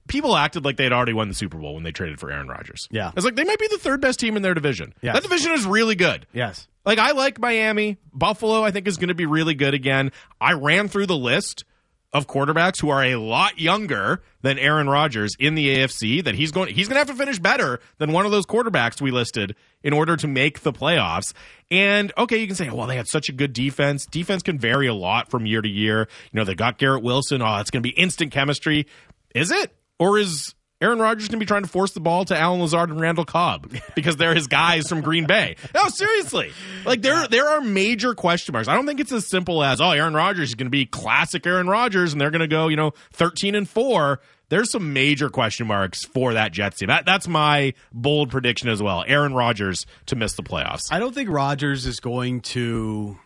People 0.06 0.36
acted 0.36 0.64
like 0.64 0.76
they'd 0.76 0.92
already 0.92 1.12
won 1.12 1.28
the 1.28 1.34
Super 1.34 1.58
Bowl 1.58 1.74
when 1.74 1.82
they 1.82 1.92
traded 1.92 2.20
for 2.20 2.30
Aaron 2.30 2.48
Rodgers. 2.48 2.88
Yeah. 2.90 3.12
it's 3.16 3.24
like 3.24 3.36
they 3.36 3.44
might 3.44 3.58
be 3.58 3.68
the 3.68 3.78
third 3.78 4.00
best 4.00 4.20
team 4.20 4.36
in 4.36 4.42
their 4.42 4.54
division. 4.54 4.94
Yes. 5.02 5.14
That 5.14 5.22
division 5.22 5.52
is 5.52 5.66
really 5.66 5.94
good. 5.94 6.26
Yes. 6.32 6.68
Like 6.84 6.98
I 6.98 7.12
like 7.12 7.40
Miami. 7.40 7.98
Buffalo, 8.12 8.62
I 8.62 8.70
think, 8.70 8.86
is 8.86 8.96
going 8.96 9.08
to 9.08 9.14
be 9.14 9.26
really 9.26 9.54
good 9.54 9.74
again. 9.74 10.12
I 10.40 10.52
ran 10.52 10.88
through 10.88 11.06
the 11.06 11.16
list 11.16 11.64
of 12.12 12.26
quarterbacks 12.26 12.80
who 12.80 12.88
are 12.88 13.02
a 13.02 13.16
lot 13.16 13.58
younger 13.58 14.22
than 14.40 14.58
Aaron 14.58 14.88
Rodgers 14.88 15.34
in 15.38 15.54
the 15.54 15.76
AFC. 15.76 16.22
That 16.24 16.34
he's 16.34 16.52
going 16.52 16.72
he's 16.72 16.88
going 16.88 16.94
to 16.94 17.00
have 17.00 17.08
to 17.08 17.14
finish 17.14 17.38
better 17.38 17.80
than 17.98 18.12
one 18.12 18.24
of 18.24 18.32
those 18.32 18.46
quarterbacks 18.46 19.00
we 19.00 19.10
listed 19.10 19.56
in 19.82 19.92
order 19.92 20.16
to 20.16 20.28
make 20.28 20.60
the 20.60 20.72
playoffs. 20.72 21.34
And 21.70 22.12
okay, 22.16 22.38
you 22.38 22.46
can 22.46 22.56
say, 22.56 22.70
well, 22.70 22.86
they 22.86 22.96
had 22.96 23.08
such 23.08 23.28
a 23.28 23.32
good 23.32 23.52
defense. 23.52 24.06
Defense 24.06 24.42
can 24.42 24.58
vary 24.58 24.86
a 24.86 24.94
lot 24.94 25.28
from 25.28 25.44
year 25.44 25.60
to 25.60 25.68
year. 25.68 26.08
You 26.32 26.38
know, 26.38 26.44
they 26.44 26.54
got 26.54 26.78
Garrett 26.78 27.02
Wilson. 27.02 27.42
Oh, 27.42 27.56
it's 27.56 27.70
going 27.70 27.82
to 27.82 27.88
be 27.88 27.94
instant 27.94 28.32
chemistry. 28.32 28.86
Is 29.34 29.50
it, 29.50 29.76
or 29.98 30.18
is 30.18 30.54
Aaron 30.80 30.98
Rodgers 30.98 31.28
going 31.28 31.38
to 31.38 31.44
be 31.44 31.46
trying 31.46 31.62
to 31.62 31.68
force 31.68 31.92
the 31.92 32.00
ball 32.00 32.26
to 32.26 32.38
Allen 32.38 32.60
Lazard 32.60 32.90
and 32.90 33.00
Randall 33.00 33.24
Cobb 33.24 33.72
because 33.94 34.16
they're 34.16 34.34
his 34.34 34.46
guys 34.46 34.88
from 34.88 35.00
Green 35.00 35.26
Bay. 35.26 35.56
No, 35.74 35.88
seriously. 35.88 36.52
Like 36.84 37.00
there 37.00 37.26
there 37.28 37.48
are 37.48 37.62
major 37.62 38.14
question 38.14 38.52
marks. 38.52 38.68
I 38.68 38.74
don't 38.74 38.86
think 38.86 39.00
it's 39.00 39.12
as 39.12 39.26
simple 39.26 39.64
as, 39.64 39.80
oh, 39.80 39.90
Aaron 39.90 40.12
Rodgers 40.12 40.50
is 40.50 40.54
going 40.54 40.66
to 40.66 40.70
be 40.70 40.84
classic 40.84 41.46
Aaron 41.46 41.66
Rodgers 41.66 42.12
and 42.12 42.20
they're 42.20 42.30
going 42.30 42.40
to 42.40 42.48
go, 42.48 42.68
you 42.68 42.76
know, 42.76 42.92
13 43.14 43.54
and 43.54 43.68
4. 43.68 44.20
There's 44.48 44.70
some 44.70 44.92
major 44.92 45.28
question 45.30 45.66
marks 45.66 46.04
for 46.04 46.34
that 46.34 46.52
Jets 46.52 46.78
team. 46.78 46.88
That, 46.88 47.04
that's 47.04 47.26
my 47.26 47.72
bold 47.92 48.30
prediction 48.30 48.68
as 48.68 48.82
well. 48.82 49.02
Aaron 49.06 49.34
Rodgers 49.34 49.86
to 50.06 50.14
miss 50.14 50.34
the 50.34 50.42
playoffs. 50.42 50.82
I 50.90 51.00
don't 51.00 51.14
think 51.14 51.30
Rodgers 51.30 51.86
is 51.86 52.00
going 52.00 52.42
to. 52.42 53.18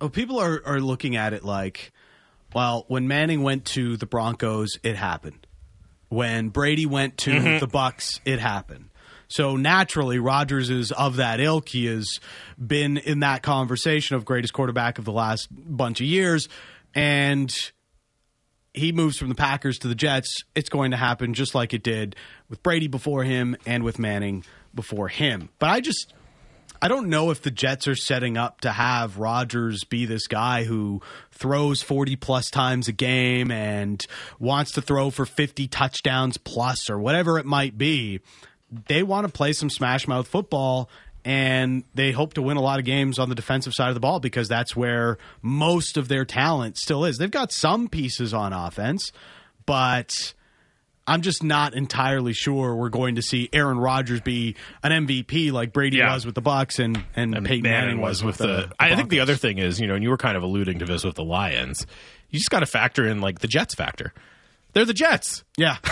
Oh, 0.00 0.08
people 0.08 0.40
are, 0.40 0.60
are 0.64 0.80
looking 0.80 1.16
at 1.16 1.32
it 1.32 1.44
like, 1.44 1.92
well, 2.54 2.86
when 2.88 3.06
Manning 3.06 3.42
went 3.42 3.66
to 3.66 3.96
the 3.96 4.06
Broncos, 4.06 4.78
it 4.82 4.96
happened. 4.96 5.43
When 6.08 6.48
Brady 6.48 6.86
went 6.86 7.18
to 7.18 7.30
mm-hmm. 7.30 7.58
the 7.58 7.66
Bucs, 7.66 8.20
it 8.24 8.38
happened. 8.38 8.90
So 9.28 9.56
naturally, 9.56 10.18
Rodgers 10.18 10.70
is 10.70 10.92
of 10.92 11.16
that 11.16 11.40
ilk. 11.40 11.68
He 11.68 11.86
has 11.86 12.20
been 12.64 12.98
in 12.98 13.20
that 13.20 13.42
conversation 13.42 14.16
of 14.16 14.24
greatest 14.24 14.52
quarterback 14.52 14.98
of 14.98 15.04
the 15.04 15.12
last 15.12 15.48
bunch 15.50 16.00
of 16.00 16.06
years, 16.06 16.48
and 16.94 17.52
he 18.74 18.92
moves 18.92 19.16
from 19.16 19.28
the 19.28 19.34
Packers 19.34 19.78
to 19.78 19.88
the 19.88 19.94
Jets, 19.94 20.42
it's 20.54 20.68
going 20.68 20.90
to 20.90 20.96
happen 20.96 21.32
just 21.32 21.54
like 21.54 21.72
it 21.72 21.82
did 21.82 22.16
with 22.48 22.62
Brady 22.62 22.88
before 22.88 23.22
him 23.22 23.56
and 23.64 23.84
with 23.84 23.98
Manning 23.98 24.44
before 24.74 25.08
him. 25.08 25.48
But 25.60 25.70
I 25.70 25.80
just 25.80 26.12
I 26.84 26.88
don't 26.88 27.08
know 27.08 27.30
if 27.30 27.40
the 27.40 27.50
Jets 27.50 27.88
are 27.88 27.94
setting 27.94 28.36
up 28.36 28.60
to 28.60 28.70
have 28.70 29.16
Rodgers 29.16 29.84
be 29.84 30.04
this 30.04 30.26
guy 30.26 30.64
who 30.64 31.00
throws 31.30 31.80
40 31.80 32.16
plus 32.16 32.50
times 32.50 32.88
a 32.88 32.92
game 32.92 33.50
and 33.50 34.06
wants 34.38 34.72
to 34.72 34.82
throw 34.82 35.08
for 35.08 35.24
50 35.24 35.66
touchdowns 35.68 36.36
plus 36.36 36.90
or 36.90 36.98
whatever 36.98 37.38
it 37.38 37.46
might 37.46 37.78
be. 37.78 38.20
They 38.70 39.02
want 39.02 39.26
to 39.26 39.32
play 39.32 39.54
some 39.54 39.70
smash 39.70 40.06
mouth 40.06 40.28
football 40.28 40.90
and 41.24 41.84
they 41.94 42.12
hope 42.12 42.34
to 42.34 42.42
win 42.42 42.58
a 42.58 42.62
lot 42.62 42.78
of 42.78 42.84
games 42.84 43.18
on 43.18 43.30
the 43.30 43.34
defensive 43.34 43.72
side 43.72 43.88
of 43.88 43.94
the 43.94 44.00
ball 44.00 44.20
because 44.20 44.48
that's 44.48 44.76
where 44.76 45.16
most 45.40 45.96
of 45.96 46.08
their 46.08 46.26
talent 46.26 46.76
still 46.76 47.06
is. 47.06 47.16
They've 47.16 47.30
got 47.30 47.50
some 47.50 47.88
pieces 47.88 48.34
on 48.34 48.52
offense, 48.52 49.10
but 49.64 50.34
I'm 51.06 51.20
just 51.22 51.42
not 51.42 51.74
entirely 51.74 52.32
sure 52.32 52.74
we're 52.74 52.88
going 52.88 53.16
to 53.16 53.22
see 53.22 53.48
Aaron 53.52 53.78
Rodgers 53.78 54.20
be 54.22 54.56
an 54.82 55.06
MVP 55.06 55.52
like 55.52 55.72
Brady 55.72 55.98
Yeah. 55.98 56.14
was 56.14 56.24
with 56.24 56.34
the 56.34 56.42
Bucs 56.42 56.78
and 56.82 57.02
and, 57.14 57.34
And 57.34 57.46
Peyton 57.46 57.62
Manning 57.62 58.00
was 58.00 58.24
with 58.24 58.38
the. 58.38 58.72
I 58.80 58.94
think 58.96 59.10
the 59.10 59.20
other 59.20 59.36
thing 59.36 59.58
is, 59.58 59.78
you 59.80 59.86
know, 59.86 59.94
and 59.94 60.02
you 60.02 60.10
were 60.10 60.16
kind 60.16 60.36
of 60.36 60.42
alluding 60.42 60.78
to 60.78 60.86
this 60.86 61.04
with 61.04 61.14
the 61.16 61.24
Lions. 61.24 61.86
You 62.30 62.38
just 62.38 62.50
got 62.50 62.60
to 62.60 62.66
factor 62.66 63.06
in 63.06 63.20
like 63.20 63.40
the 63.40 63.48
Jets 63.48 63.74
factor. 63.74 64.12
They're 64.72 64.84
the 64.86 64.94
Jets. 64.94 65.44
yeah. 65.56 65.76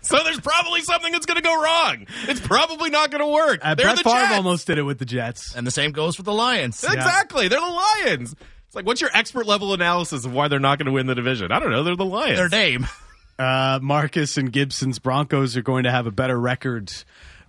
So 0.00 0.22
there's 0.24 0.40
probably 0.40 0.80
something 0.80 1.12
that's 1.12 1.26
going 1.26 1.36
to 1.36 1.42
go 1.42 1.54
wrong. 1.62 2.06
It's 2.26 2.40
probably 2.40 2.88
not 2.88 3.10
going 3.10 3.20
to 3.20 3.26
work. 3.30 3.60
Uh, 3.62 3.74
They're 3.74 3.84
Brett 3.86 3.98
the 3.98 4.04
Favre 4.04 4.18
Jets. 4.20 4.34
almost 4.34 4.66
did 4.66 4.78
it 4.78 4.82
with 4.84 4.98
the 4.98 5.04
Jets. 5.04 5.54
And 5.54 5.66
the 5.66 5.70
same 5.70 5.92
goes 5.92 6.16
for 6.16 6.22
the 6.22 6.32
Lions. 6.32 6.82
Exactly. 6.82 7.48
They're 7.48 7.60
the 7.60 7.66
Lions. 8.06 8.34
It's 8.66 8.74
like, 8.74 8.86
what's 8.86 9.02
your 9.02 9.10
expert 9.12 9.44
level 9.46 9.74
analysis 9.74 10.24
of 10.24 10.32
why 10.32 10.48
they're 10.48 10.58
not 10.58 10.78
going 10.78 10.86
to 10.86 10.92
win 10.92 11.06
the 11.06 11.14
division? 11.14 11.52
I 11.52 11.58
don't 11.60 11.70
know. 11.70 11.82
They're 11.82 11.96
the 11.96 12.06
Lions. 12.06 12.38
Their 12.38 12.48
name. 12.48 12.86
Uh, 13.38 13.78
Marcus 13.82 14.36
and 14.36 14.52
Gibson's 14.52 14.98
Broncos 14.98 15.56
are 15.56 15.62
going 15.62 15.84
to 15.84 15.90
have 15.90 16.06
a 16.06 16.10
better 16.10 16.38
record 16.38 16.92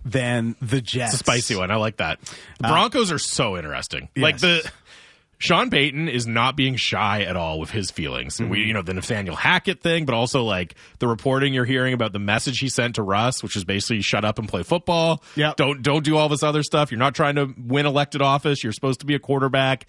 than 0.04 0.56
the 0.62 0.80
Jets. 0.80 1.14
It's 1.14 1.22
a 1.22 1.24
spicy 1.24 1.56
one. 1.56 1.70
I 1.70 1.76
like 1.76 1.98
that. 1.98 2.20
The 2.60 2.68
Broncos 2.68 3.10
are 3.12 3.18
so 3.18 3.56
interesting. 3.56 4.08
Like 4.16 4.38
the 4.38 4.68
Sean 5.38 5.70
Payton 5.70 6.08
is 6.08 6.26
not 6.26 6.54
being 6.54 6.76
shy 6.76 7.22
at 7.22 7.34
all 7.34 7.58
with 7.58 7.70
his 7.70 7.90
feelings. 7.90 8.40
And 8.40 8.50
we, 8.50 8.60
you 8.60 8.74
know, 8.74 8.82
the 8.82 8.94
Nathaniel 8.94 9.34
Hackett 9.36 9.82
thing, 9.82 10.04
but 10.04 10.14
also 10.14 10.44
like 10.44 10.74
the 10.98 11.08
reporting 11.08 11.54
you're 11.54 11.64
hearing 11.64 11.94
about 11.94 12.12
the 12.12 12.18
message 12.18 12.58
he 12.58 12.68
sent 12.68 12.96
to 12.96 13.02
Russ, 13.02 13.42
which 13.42 13.56
is 13.56 13.64
basically 13.64 14.02
shut 14.02 14.24
up 14.24 14.38
and 14.38 14.48
play 14.48 14.62
football. 14.62 15.22
Yeah, 15.36 15.54
Don't 15.56 15.82
don't 15.82 16.04
do 16.04 16.16
all 16.16 16.28
this 16.28 16.42
other 16.42 16.62
stuff. 16.62 16.90
You're 16.92 16.98
not 16.98 17.14
trying 17.14 17.36
to 17.36 17.54
win 17.58 17.86
elected 17.86 18.22
office. 18.22 18.62
You're 18.62 18.72
supposed 18.74 19.00
to 19.00 19.06
be 19.06 19.14
a 19.14 19.18
quarterback. 19.18 19.86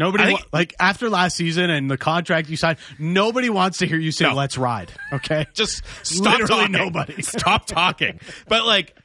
Nobody 0.00 0.24
think- 0.24 0.40
wa- 0.40 0.46
like 0.52 0.74
after 0.80 1.08
last 1.08 1.36
season 1.36 1.70
and 1.70 1.90
the 1.90 1.96
contract 1.98 2.48
you 2.48 2.56
signed. 2.56 2.78
Nobody 2.98 3.50
wants 3.50 3.78
to 3.78 3.86
hear 3.86 3.98
you 3.98 4.10
say 4.12 4.24
No. 4.24 4.34
"Let's 4.34 4.58
ride." 4.58 4.90
Okay, 5.12 5.46
Just 5.54 5.82
stop 6.02 6.38
Literally 6.40 6.62
talking. 6.68 6.72
nobody. 6.72 7.22
Stop 7.22 7.66
talking. 7.66 8.18
But 8.48 8.64
like 8.66 8.96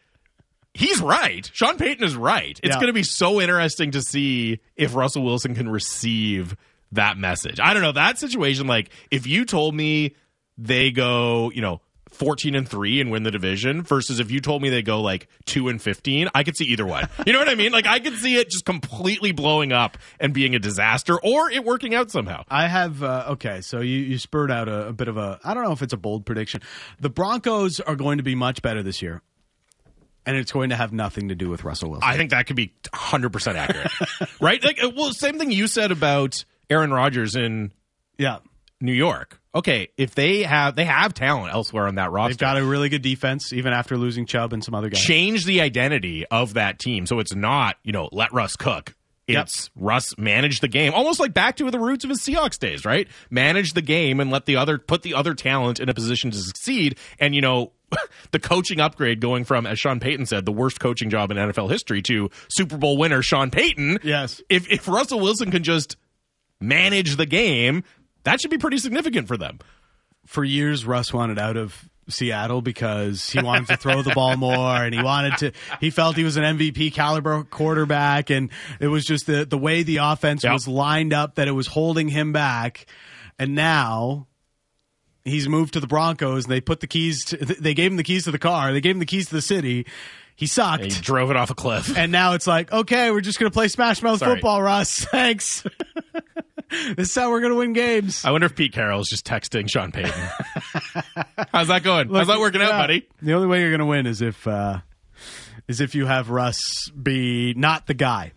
he's 0.73 0.99
right. 1.01 1.49
Sean 1.53 1.77
Payton 1.77 2.03
is 2.03 2.15
right. 2.15 2.59
It's 2.63 2.73
Yeah. 2.75 2.81
going 2.81 2.87
to 2.87 2.93
be 2.93 3.03
so 3.03 3.39
interesting 3.41 3.91
to 3.91 4.01
see 4.01 4.59
if 4.75 4.95
Russell 4.95 5.23
Wilson 5.23 5.53
can 5.55 5.69
receive 5.69 6.55
that 6.91 7.17
message. 7.17 7.59
I 7.59 7.73
don't 7.73 7.81
know 7.81 7.91
that 7.93 8.17
situation 8.19 8.67
like 8.67 8.89
if 9.11 9.25
you 9.27 9.45
told 9.45 9.73
me 9.75 10.15
they 10.57 10.91
go, 10.91 11.51
you 11.53 11.61
know, 11.61 11.81
14 12.15 12.55
and 12.55 12.67
3 12.67 13.01
and 13.01 13.11
win 13.11 13.23
the 13.23 13.31
division 13.31 13.81
versus 13.83 14.19
if 14.19 14.31
you 14.31 14.39
told 14.39 14.61
me 14.61 14.69
they 14.69 14.81
go 14.81 15.01
like 15.01 15.27
2 15.45 15.67
and 15.69 15.81
15, 15.81 16.29
I 16.33 16.43
could 16.43 16.55
see 16.57 16.65
either 16.65 16.85
one. 16.85 17.07
You 17.25 17.33
know 17.33 17.39
what 17.39 17.49
I 17.49 17.55
mean? 17.55 17.71
Like 17.71 17.85
I 17.85 17.99
could 17.99 18.15
see 18.15 18.37
it 18.37 18.49
just 18.49 18.65
completely 18.65 19.31
blowing 19.31 19.71
up 19.71 19.97
and 20.19 20.33
being 20.33 20.55
a 20.55 20.59
disaster 20.59 21.19
or 21.21 21.49
it 21.51 21.63
working 21.63 21.93
out 21.93 22.11
somehow. 22.11 22.43
I 22.49 22.67
have 22.67 23.03
uh, 23.03 23.25
okay. 23.31 23.61
So 23.61 23.81
you 23.81 23.97
you 23.99 24.17
spurred 24.17 24.51
out 24.51 24.67
a, 24.67 24.87
a 24.87 24.93
bit 24.93 25.07
of 25.07 25.17
a 25.17 25.39
I 25.43 25.53
don't 25.53 25.63
know 25.63 25.71
if 25.71 25.81
it's 25.81 25.93
a 25.93 25.97
bold 25.97 26.25
prediction. 26.25 26.61
The 26.99 27.09
Broncos 27.09 27.79
are 27.79 27.95
going 27.95 28.17
to 28.17 28.23
be 28.23 28.35
much 28.35 28.61
better 28.61 28.83
this 28.83 29.01
year, 29.01 29.21
and 30.25 30.37
it's 30.37 30.51
going 30.51 30.69
to 30.69 30.75
have 30.75 30.93
nothing 30.93 31.29
to 31.29 31.35
do 31.35 31.49
with 31.49 31.63
Russell 31.63 31.91
Wilson. 31.91 32.07
I 32.07 32.17
think 32.17 32.31
that 32.31 32.47
could 32.47 32.55
be 32.55 32.73
100% 32.93 33.55
accurate. 33.55 33.91
right? 34.41 34.63
Like 34.63 34.83
uh, 34.83 34.91
well, 34.95 35.11
same 35.11 35.37
thing 35.37 35.51
you 35.51 35.67
said 35.67 35.91
about 35.91 36.45
Aaron 36.69 36.91
Rodgers 36.91 37.35
in 37.35 37.71
yeah, 38.17 38.37
New 38.85 38.93
York. 38.93 39.39
Okay, 39.53 39.89
if 39.97 40.15
they 40.15 40.43
have 40.43 40.75
they 40.75 40.85
have 40.85 41.13
talent 41.13 41.53
elsewhere 41.53 41.87
on 41.87 41.95
that 41.95 42.11
roster. 42.11 42.33
they've 42.33 42.37
got 42.37 42.57
a 42.57 42.65
really 42.65 42.89
good 42.89 43.01
defense, 43.01 43.53
even 43.53 43.71
after 43.73 43.97
losing 43.97 44.25
Chubb 44.25 44.51
and 44.53 44.63
some 44.63 44.75
other 44.75 44.89
guys. 44.89 45.01
change 45.01 45.45
the 45.45 45.61
identity 45.61 46.25
of 46.27 46.55
that 46.55 46.77
team 46.77 47.05
so 47.05 47.19
it's 47.19 47.33
not, 47.33 47.77
you 47.83 47.93
know, 47.93 48.09
let 48.11 48.33
Russ 48.33 48.55
cook. 48.55 48.93
It's 49.27 49.71
Russ 49.75 50.17
manage 50.17 50.59
the 50.59 50.67
game, 50.67 50.93
almost 50.93 51.19
like 51.19 51.33
back 51.33 51.57
to 51.57 51.71
the 51.71 51.79
roots 51.79 52.03
of 52.03 52.11
his 52.11 52.19
Seahawks 52.19 52.59
days, 52.59 52.85
right? 52.85 53.07
Manage 53.31 53.73
the 53.73 53.81
game 53.81 54.19
and 54.19 54.29
let 54.29 54.45
the 54.45 54.57
other 54.57 54.77
put 54.77 55.01
the 55.01 55.15
other 55.15 55.33
talent 55.33 55.79
in 55.79 55.89
a 55.89 55.93
position 55.93 56.29
to 56.31 56.37
succeed. 56.37 56.97
And 57.19 57.33
you 57.33 57.41
know, 57.41 57.71
the 58.31 58.39
coaching 58.39 58.79
upgrade 58.79 59.21
going 59.21 59.43
from, 59.43 59.65
as 59.65 59.79
Sean 59.79 59.99
Payton 59.99 60.27
said, 60.27 60.45
the 60.45 60.51
worst 60.51 60.79
coaching 60.79 61.09
job 61.09 61.31
in 61.31 61.37
NFL 61.37 61.71
history 61.71 62.01
to 62.03 62.29
Super 62.49 62.77
Bowl 62.77 62.97
winner 62.97 63.21
Sean 63.21 63.49
Payton. 63.49 63.99
Yes. 64.03 64.41
If 64.49 64.69
if 64.69 64.87
Russell 64.87 65.19
Wilson 65.19 65.49
can 65.49 65.63
just 65.63 65.97
manage 66.59 67.15
the 67.15 67.25
game, 67.25 67.83
that 68.25 68.41
should 68.41 68.51
be 68.51 68.57
pretty 68.57 68.77
significant 68.77 69.27
for 69.27 69.37
them. 69.37 69.59
for 70.27 70.43
years 70.43 70.85
Russ 70.85 71.13
wanted 71.13 71.39
out 71.39 71.55
of 71.57 71.89
Seattle 72.07 72.61
because 72.61 73.31
he 73.31 73.41
wanted 73.41 73.67
to 73.69 73.77
throw 73.77 74.03
the 74.03 74.13
ball 74.13 74.37
more 74.37 74.75
and 74.83 74.93
he 74.93 75.01
wanted 75.01 75.37
to 75.37 75.51
he 75.81 75.89
felt 75.89 76.15
he 76.15 76.23
was 76.23 76.37
an 76.37 76.43
MVP 76.43 76.93
caliber 76.93 77.43
quarterback 77.45 78.29
and 78.29 78.51
it 78.79 78.87
was 78.89 79.05
just 79.05 79.25
the 79.25 79.43
the 79.45 79.57
way 79.57 79.81
the 79.81 79.97
offense 79.97 80.43
Yep. 80.43 80.53
was 80.53 80.67
lined 80.67 81.13
up 81.13 81.33
that 81.35 81.47
it 81.47 81.53
was 81.53 81.65
holding 81.65 82.07
him 82.09 82.31
back 82.31 82.85
and 83.39 83.55
now 83.55 84.27
he's 85.23 85.49
moved 85.49 85.73
to 85.73 85.79
the 85.79 85.87
Broncos 85.87 86.43
and 86.45 86.51
they 86.51 86.61
put 86.61 86.79
the 86.79 86.85
keys 86.87 87.25
to, 87.25 87.37
they 87.37 87.73
gave 87.73 87.89
him 87.89 87.97
the 87.97 88.03
keys 88.03 88.25
to 88.25 88.31
the 88.31 88.37
car 88.37 88.71
they 88.71 88.81
gave 88.81 88.93
him 88.95 88.99
the 88.99 89.05
keys 89.07 89.29
to 89.29 89.33
the 89.35 89.41
city 89.41 89.87
he 90.35 90.45
sucked 90.45 90.83
He 90.83 90.89
drove 90.89 91.31
it 91.31 91.37
off 91.37 91.49
a 91.49 91.55
cliff. 91.55 91.97
and 91.97 92.11
now 92.11 92.33
it's 92.33 92.45
like, 92.45 92.71
okay, 92.71 93.09
we're 93.09 93.21
just 93.21 93.39
going 93.39 93.49
to 93.49 93.53
play 93.53 93.67
Smash 93.69 94.01
Mouth 94.03 94.19
Sorry. 94.19 94.35
football, 94.35 94.61
Russ. 94.61 95.05
Thanks. 95.11 95.63
this 96.95 97.09
is 97.09 97.15
how 97.15 97.29
we're 97.29 97.39
going 97.41 97.51
to 97.53 97.57
win 97.59 97.73
games. 97.73 98.23
I 98.25 98.31
wonder 98.31 98.45
if 98.45 98.55
Pete 98.55 98.73
Carroll's 98.73 99.09
just 99.09 99.25
texting 99.25 99.69
Sean 99.69 99.91
Payton. 99.91 100.11
How's 101.51 101.67
that 101.67 101.83
going? 101.83 102.09
How's 102.09 102.27
that 102.27 102.39
working 102.39 102.61
out, 102.61 102.71
buddy? 102.71 103.07
The 103.21 103.33
only 103.33 103.47
way 103.47 103.61
you're 103.61 103.69
going 103.71 103.79
to 103.79 103.85
win 103.85 104.05
is 104.05 104.21
if 104.21 104.47
uh, 104.47 104.79
is 105.67 105.81
if 105.81 105.95
you 105.95 106.05
have 106.05 106.29
Russ 106.29 106.89
be 106.91 107.53
not 107.55 107.87
the 107.87 107.93
guy. 107.93 108.31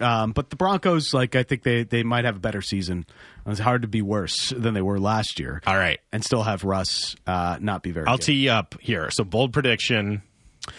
Um, 0.00 0.32
but 0.32 0.50
the 0.50 0.56
Broncos, 0.56 1.14
like 1.14 1.36
I 1.36 1.44
think 1.44 1.62
they 1.62 1.84
they 1.84 2.02
might 2.02 2.24
have 2.24 2.36
a 2.36 2.40
better 2.40 2.60
season. 2.60 3.06
It's 3.46 3.60
hard 3.60 3.82
to 3.82 3.88
be 3.88 4.02
worse 4.02 4.50
than 4.50 4.74
they 4.74 4.82
were 4.82 4.98
last 4.98 5.38
year, 5.38 5.62
All 5.66 5.76
right. 5.76 6.00
and 6.12 6.24
still 6.24 6.42
have 6.42 6.64
Russ 6.64 7.14
uh, 7.26 7.58
not 7.60 7.82
be 7.84 7.92
very. 7.92 8.06
I'll 8.08 8.16
good. 8.16 8.24
tee 8.24 8.32
you 8.34 8.50
up 8.50 8.74
here. 8.80 9.10
So 9.10 9.22
bold 9.22 9.52
prediction. 9.52 10.22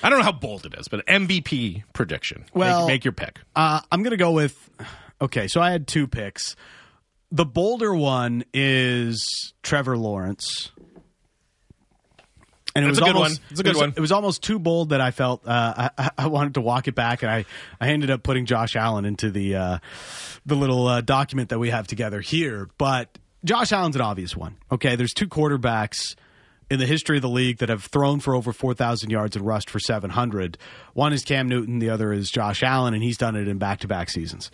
I 0.04 0.10
don't 0.10 0.18
know 0.20 0.26
how 0.26 0.32
bold 0.34 0.66
it 0.66 0.74
is, 0.78 0.88
but 0.90 1.06
MVP 1.06 1.84
prediction. 1.94 2.40
Make- 2.42 2.56
Well- 2.56 2.88
make, 2.88 3.06
your 3.06 3.12
pick. 3.14 3.40
Uh, 3.56 3.80
I'm 3.92 4.02
going 4.04 4.12
to 4.12 4.18
go 4.18 4.32
with. 4.32 4.70
Okay, 5.22 5.48
so 5.48 5.62
I 5.62 5.72
had 5.72 5.88
two 5.88 6.08
picks. 6.08 6.56
The 7.36 7.46
bolder 7.46 7.94
one 7.94 8.46
is 8.54 9.54
Trevor 9.62 9.98
Lawrence. 9.98 10.72
And 12.74 12.86
it 12.86 12.88
That's 12.88 12.90
was 12.92 12.98
a 13.00 13.02
good 13.02 13.16
almost, 13.18 13.42
one. 13.42 13.48
It's 13.52 13.60
a 13.60 13.64
good 13.64 13.70
it 13.70 13.74
was, 13.74 13.82
one. 13.82 13.94
It 13.98 14.00
was 14.00 14.12
almost 14.14 14.42
too 14.42 14.58
bold 14.58 14.90
that 14.92 15.02
I 15.02 15.12
felt 15.12 15.46
uh, 15.46 15.90
I, 15.98 16.12
I 16.18 16.28
wanted 16.28 16.54
to 16.54 16.62
walk 16.62 16.88
it 16.88 16.96
back, 16.96 17.24
and 17.24 17.32
I, 17.32 17.44
I 17.82 17.90
ended 17.90 18.10
up 18.10 18.24
putting 18.24 18.46
Josh 18.46 18.78
Allen 18.78 19.04
into 19.04 19.32
the 19.32 19.56
uh, 19.56 19.78
the 20.46 20.56
little 20.56 20.88
uh, 20.88 21.02
document 21.02 21.50
that 21.50 21.60
we 21.60 21.72
have 21.72 21.88
together 21.88 22.22
here. 22.22 22.70
But 22.78 23.18
Josh 23.44 23.74
Allen's 23.74 23.98
an 23.98 24.02
obvious 24.02 24.34
one. 24.34 24.56
Okay, 24.72 24.96
there's 24.96 25.14
two 25.14 25.28
quarterbacks 25.28 26.16
in 26.72 26.80
the 26.80 26.86
history 26.86 27.18
of 27.18 27.22
the 27.22 27.28
league 27.28 27.58
that 27.58 27.68
have 27.68 27.84
thrown 27.84 28.22
for 28.22 28.34
over 28.34 28.54
4,000 28.54 29.10
yards 29.10 29.36
and 29.36 29.46
rushed 29.46 29.70
for 29.70 29.80
700. 29.80 30.58
One 30.94 31.12
is 31.12 31.24
Cam 31.24 31.50
Newton, 31.50 31.80
the 31.80 31.90
other 31.90 32.14
is 32.14 32.32
Josh 32.32 32.64
Allen, 32.64 32.94
and 32.94 33.04
he's 33.04 33.18
done 33.18 33.36
it 33.36 33.50
in 33.50 33.58
back 33.58 33.82
to 33.82 33.90
back 33.90 34.10
seasons. 34.10 34.52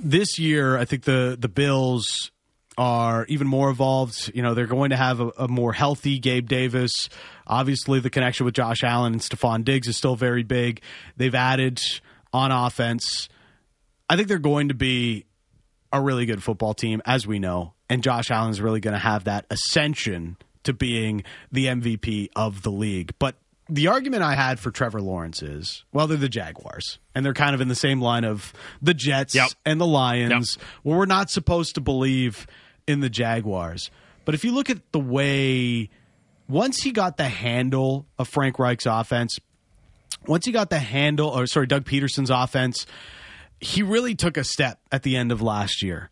This 0.00 0.38
year, 0.38 0.76
I 0.76 0.84
think 0.84 1.04
the 1.04 1.36
the 1.38 1.48
Bills 1.48 2.30
are 2.76 3.24
even 3.26 3.46
more 3.46 3.70
evolved. 3.70 4.32
You 4.34 4.42
know, 4.42 4.54
they're 4.54 4.66
going 4.66 4.90
to 4.90 4.96
have 4.96 5.20
a, 5.20 5.28
a 5.38 5.48
more 5.48 5.72
healthy 5.72 6.18
Gabe 6.18 6.48
Davis. 6.48 7.08
Obviously, 7.46 8.00
the 8.00 8.10
connection 8.10 8.44
with 8.44 8.54
Josh 8.54 8.82
Allen 8.82 9.12
and 9.12 9.22
Stefon 9.22 9.64
Diggs 9.64 9.88
is 9.88 9.96
still 9.96 10.16
very 10.16 10.42
big. 10.42 10.80
They've 11.16 11.34
added 11.34 11.80
on 12.32 12.50
offense. 12.50 13.28
I 14.08 14.16
think 14.16 14.28
they're 14.28 14.38
going 14.38 14.68
to 14.68 14.74
be 14.74 15.24
a 15.92 16.00
really 16.00 16.26
good 16.26 16.42
football 16.42 16.74
team, 16.74 17.00
as 17.06 17.26
we 17.26 17.38
know. 17.38 17.74
And 17.88 18.02
Josh 18.02 18.30
Allen 18.30 18.50
is 18.50 18.60
really 18.60 18.80
going 18.80 18.94
to 18.94 18.98
have 18.98 19.24
that 19.24 19.46
ascension 19.50 20.36
to 20.64 20.72
being 20.72 21.22
the 21.52 21.66
MVP 21.66 22.28
of 22.34 22.62
the 22.62 22.72
league. 22.72 23.12
But 23.18 23.36
the 23.68 23.88
argument 23.88 24.22
I 24.22 24.34
had 24.34 24.58
for 24.60 24.70
Trevor 24.70 25.00
Lawrence 25.00 25.42
is 25.42 25.84
well, 25.92 26.06
they're 26.06 26.16
the 26.18 26.28
Jaguars, 26.28 26.98
and 27.14 27.24
they're 27.24 27.32
kind 27.34 27.54
of 27.54 27.60
in 27.60 27.68
the 27.68 27.74
same 27.74 28.00
line 28.00 28.24
of 28.24 28.52
the 28.82 28.94
Jets 28.94 29.34
Yep. 29.34 29.50
and 29.64 29.80
the 29.80 29.86
Lions, 29.86 30.58
where 30.82 30.98
we're 30.98 31.06
not 31.06 31.30
supposed 31.30 31.74
to 31.76 31.80
believe 31.80 32.46
in 32.86 33.00
the 33.00 33.08
Jaguars. 33.10 33.90
But 34.24 34.34
if 34.34 34.44
you 34.44 34.52
look 34.52 34.70
at 34.70 34.92
the 34.92 34.98
way, 35.00 35.90
once 36.48 36.82
he 36.82 36.92
got 36.92 37.16
the 37.16 37.28
handle 37.28 38.06
of 38.18 38.28
Frank 38.28 38.58
Reich's 38.58 38.86
offense, 38.86 39.38
once 40.26 40.46
he 40.46 40.52
got 40.52 40.70
the 40.70 40.78
handle, 40.78 41.28
or 41.28 41.46
sorry, 41.46 41.66
Doug 41.66 41.84
Pederson's 41.84 42.30
offense, 42.30 42.86
he 43.60 43.82
really 43.82 44.14
took 44.14 44.36
a 44.36 44.44
step 44.44 44.78
at 44.92 45.02
the 45.02 45.16
end 45.16 45.32
of 45.32 45.40
last 45.42 45.82
year. 45.82 46.10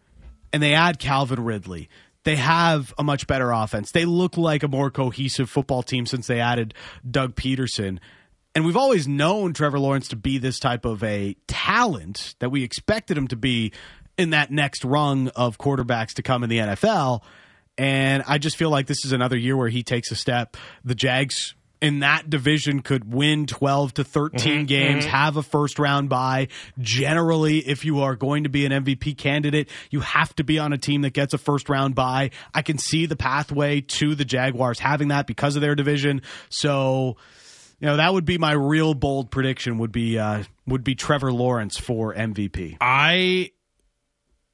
And 0.52 0.62
they 0.62 0.74
add 0.74 0.98
Calvin 0.98 1.42
Ridley. 1.44 1.88
They 2.24 2.36
have 2.36 2.94
a 2.98 3.04
much 3.04 3.26
better 3.26 3.50
offense. 3.50 3.90
They 3.90 4.04
look 4.04 4.36
like 4.36 4.62
a 4.62 4.68
more 4.68 4.90
cohesive 4.90 5.50
football 5.50 5.82
team 5.82 6.06
since 6.06 6.26
they 6.26 6.40
added 6.40 6.74
Doug 7.08 7.34
Pederson. 7.34 7.98
And 8.54 8.64
we've 8.64 8.76
always 8.76 9.08
known 9.08 9.54
Trevor 9.54 9.78
Lawrence 9.78 10.08
to 10.08 10.16
be 10.16 10.38
this 10.38 10.58
type 10.58 10.84
of 10.84 11.02
a 11.02 11.34
talent 11.48 12.34
that 12.38 12.50
we 12.50 12.62
expected 12.62 13.16
him 13.16 13.28
to 13.28 13.36
be 13.36 13.72
in 14.18 14.30
that 14.30 14.50
next 14.50 14.84
rung 14.84 15.28
of 15.28 15.58
quarterbacks 15.58 16.14
to 16.14 16.22
come 16.22 16.44
in 16.44 16.50
the 16.50 16.58
NFL. 16.58 17.22
And 17.78 18.22
I 18.26 18.38
just 18.38 18.56
feel 18.56 18.70
like 18.70 18.86
this 18.86 19.04
is 19.04 19.12
another 19.12 19.36
year 19.36 19.56
where 19.56 19.70
he 19.70 19.82
takes 19.82 20.10
a 20.10 20.14
step. 20.14 20.56
The 20.84 20.94
Jags 20.94 21.54
in 21.82 21.98
that 21.98 22.30
division 22.30 22.80
could 22.80 23.12
win 23.12 23.44
12 23.46 23.94
to 23.94 24.04
13 24.04 24.66
games, 24.66 25.04
have 25.04 25.36
a 25.36 25.42
first 25.42 25.80
round 25.80 26.08
bye. 26.08 26.46
Generally, 26.78 27.58
if 27.58 27.84
you 27.84 28.00
are 28.00 28.14
going 28.14 28.44
to 28.44 28.48
be 28.48 28.64
an 28.64 28.70
MVP 28.72 29.18
candidate, 29.18 29.68
you 29.90 29.98
have 30.00 30.34
to 30.36 30.44
be 30.44 30.60
on 30.60 30.72
a 30.72 30.78
team 30.78 31.02
that 31.02 31.12
gets 31.12 31.34
a 31.34 31.38
first 31.38 31.68
round 31.68 31.96
bye. 31.96 32.30
I 32.54 32.62
can 32.62 32.78
see 32.78 33.06
the 33.06 33.16
pathway 33.16 33.80
to 33.80 34.14
the 34.14 34.24
Jaguars 34.24 34.78
having 34.78 35.08
that 35.08 35.26
because 35.26 35.56
of 35.56 35.62
their 35.62 35.74
division. 35.74 36.22
So, 36.48 37.16
you 37.80 37.88
know, 37.88 37.96
that 37.96 38.14
would 38.14 38.24
be 38.24 38.38
my 38.38 38.52
real 38.52 38.94
bold 38.94 39.32
prediction 39.32 39.78
would 39.78 39.92
be 39.92 40.18
uh 40.18 40.44
would 40.68 40.84
be 40.84 40.94
Trevor 40.94 41.32
Lawrence 41.32 41.76
for 41.78 42.14
MVP. 42.14 42.76
I 42.80 43.50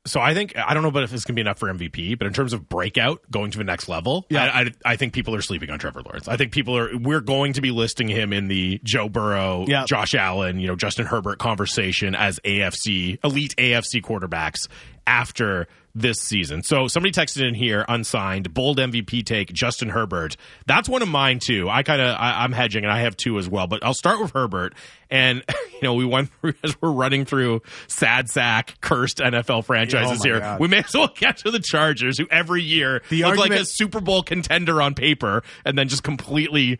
so 0.08 0.20
I 0.20 0.34
think 0.34 0.56
I 0.56 0.74
don't 0.74 0.82
know, 0.82 0.90
but 0.90 1.04
if 1.04 1.10
this 1.10 1.24
can 1.24 1.34
be 1.34 1.40
enough 1.40 1.58
for 1.58 1.72
MVP. 1.72 2.18
But 2.18 2.26
in 2.26 2.32
terms 2.32 2.52
of 2.52 2.68
breakout, 2.68 3.20
going 3.30 3.50
to 3.52 3.58
the 3.58 3.64
next 3.64 3.88
level, 3.88 4.26
Yeah. 4.30 4.44
I, 4.44 4.60
I, 4.60 4.70
I 4.84 4.96
think 4.96 5.12
people 5.12 5.34
are 5.34 5.42
sleeping 5.42 5.70
on 5.70 5.78
Trevor 5.78 6.02
Lawrence. 6.02 6.28
I 6.28 6.36
think 6.36 6.52
people 6.52 6.76
are. 6.76 6.96
We're 6.96 7.20
going 7.20 7.52
to 7.54 7.60
be 7.60 7.70
listing 7.70 8.08
him 8.08 8.32
in 8.32 8.48
the 8.48 8.80
Joe 8.84 9.08
Burrow, 9.08 9.64
Yeah. 9.68 9.84
Josh 9.86 10.14
Allen, 10.14 10.58
you 10.60 10.66
know, 10.68 10.76
Justin 10.76 11.06
Herbert 11.06 11.38
conversation 11.38 12.14
as 12.14 12.40
AFC 12.44 13.18
elite 13.24 13.54
AFC 13.58 14.02
quarterbacks 14.02 14.66
after 15.06 15.68
this 15.98 16.20
season. 16.20 16.62
So 16.62 16.86
somebody 16.88 17.12
texted 17.12 17.46
in 17.46 17.54
here, 17.54 17.84
unsigned, 17.88 18.52
bold 18.54 18.78
MVP 18.78 19.24
take, 19.24 19.52
Justin 19.52 19.88
Herbert. 19.88 20.36
That's 20.66 20.88
one 20.88 21.02
of 21.02 21.08
mine 21.08 21.38
too. 21.38 21.68
I 21.68 21.82
kind 21.82 22.00
of 22.00 22.16
I'm 22.18 22.52
hedging, 22.52 22.84
and 22.84 22.92
I 22.92 23.00
have 23.00 23.16
two 23.16 23.38
as 23.38 23.48
well. 23.48 23.66
But 23.66 23.84
I'll 23.84 23.94
start 23.94 24.20
with 24.20 24.32
Herbert. 24.32 24.74
And 25.10 25.42
you 25.72 25.80
know, 25.82 25.94
we 25.94 26.04
went 26.04 26.30
through, 26.40 26.54
as 26.62 26.80
we're 26.80 26.92
running 26.92 27.24
through 27.24 27.62
sad 27.86 28.28
sack 28.28 28.80
cursed 28.80 29.18
NFL 29.18 29.64
franchises 29.64 30.20
Oh, 30.20 30.24
here. 30.24 30.40
God. 30.40 30.60
We 30.60 30.68
may 30.68 30.78
as 30.78 30.94
well 30.94 31.10
get 31.14 31.38
to 31.38 31.50
the 31.50 31.60
Chargers, 31.60 32.18
who 32.18 32.26
every 32.30 32.62
year 32.62 33.02
The 33.08 33.24
look 33.24 33.36
like 33.36 33.52
a 33.52 33.64
Super 33.64 34.00
Bowl 34.00 34.22
contender 34.22 34.80
on 34.82 34.94
paper, 34.94 35.42
and 35.64 35.76
then 35.76 35.88
just 35.88 36.02
completely. 36.02 36.78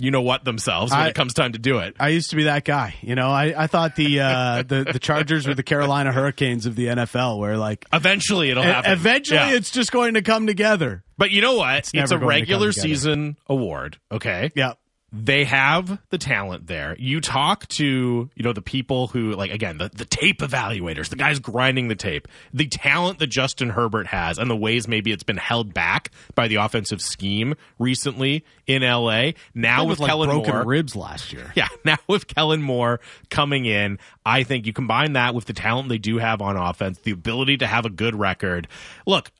You 0.00 0.10
know 0.12 0.22
what 0.22 0.44
themselves 0.44 0.92
when 0.92 1.00
I- 1.00 1.08
it 1.08 1.14
comes 1.14 1.34
time 1.34 1.52
to 1.52 1.58
do 1.58 1.78
it. 1.78 1.96
I 1.98 2.08
used 2.10 2.30
to 2.30 2.36
be 2.36 2.44
that 2.44 2.64
guy. 2.64 2.94
You 3.02 3.14
know, 3.16 3.28
I, 3.28 3.64
I 3.64 3.66
thought 3.66 3.96
the 3.96 4.20
uh, 4.20 4.62
the 4.62 4.84
the 4.92 4.98
Chargers 4.98 5.46
were 5.46 5.54
the 5.54 5.62
Carolina 5.64 6.12
Hurricanes 6.12 6.66
of 6.66 6.76
the 6.76 6.86
NFL, 6.86 7.38
where 7.38 7.56
like 7.58 7.84
Eventually, 7.92 8.50
it'll 8.50 8.62
happen. 8.62 8.92
eventually 8.92 9.38
Yeah. 9.40 9.56
it's 9.56 9.70
just 9.70 9.90
going 9.92 10.14
to 10.14 10.22
come 10.22 10.46
together. 10.46 11.02
But 11.16 11.32
you 11.32 11.40
know 11.42 11.56
what? 11.56 11.78
It's, 11.78 11.92
never 11.94 12.04
a 12.04 12.08
going 12.08 12.20
to 12.20 12.20
come 12.20 12.28
regular 12.28 12.72
season 12.72 13.36
award. 13.48 13.98
Okay. 14.12 14.50
Yeah. 14.54 14.74
They 15.10 15.44
have 15.44 16.00
the 16.10 16.18
talent 16.18 16.66
there. 16.66 16.94
You 16.98 17.20
talk 17.22 17.66
to, 17.68 17.84
you 17.84 18.42
know, 18.42 18.52
the 18.52 18.60
people 18.60 19.08
who, 19.08 19.32
like, 19.32 19.50
again, 19.50 19.78
the, 19.78 19.88
the 19.88 20.04
tape 20.04 20.40
evaluators, 20.40 21.08
the 21.08 21.16
guys 21.16 21.38
grinding 21.38 21.88
the 21.88 21.94
tape, 21.94 22.28
the 22.52 22.66
talent 22.66 23.18
that 23.20 23.28
Justin 23.28 23.70
Herbert 23.70 24.08
has, 24.08 24.38
and 24.38 24.50
the 24.50 24.56
ways 24.56 24.86
maybe 24.86 25.10
it's 25.10 25.22
been 25.22 25.38
held 25.38 25.72
back 25.72 26.10
by 26.34 26.46
the 26.46 26.56
offensive 26.56 27.00
scheme 27.00 27.54
recently 27.78 28.44
in 28.66 28.82
LA. 28.82 29.30
Now 29.54 29.84
with, 29.84 29.92
with 29.92 30.00
like 30.00 30.10
Kellen 30.10 30.28
broken 30.28 30.54
Moore. 30.54 30.64
ribs 30.64 30.94
last 30.94 31.32
year. 31.32 31.52
Yeah, 31.58 31.68
now 31.84 31.96
with 32.06 32.28
Kellen 32.28 32.62
Moore 32.62 33.00
coming 33.30 33.64
in, 33.64 33.98
I 34.24 34.44
think 34.44 34.66
you 34.66 34.72
combine 34.72 35.14
that 35.14 35.34
with 35.34 35.46
the 35.46 35.52
talent 35.54 35.88
they 35.88 35.98
do 35.98 36.18
have 36.18 36.40
on 36.40 36.56
offense, 36.56 36.98
the 36.98 37.10
ability 37.10 37.56
to 37.56 37.66
have 37.66 37.84
a 37.84 37.90
good 37.90 38.14
record. 38.14 38.68
Look, 39.06 39.32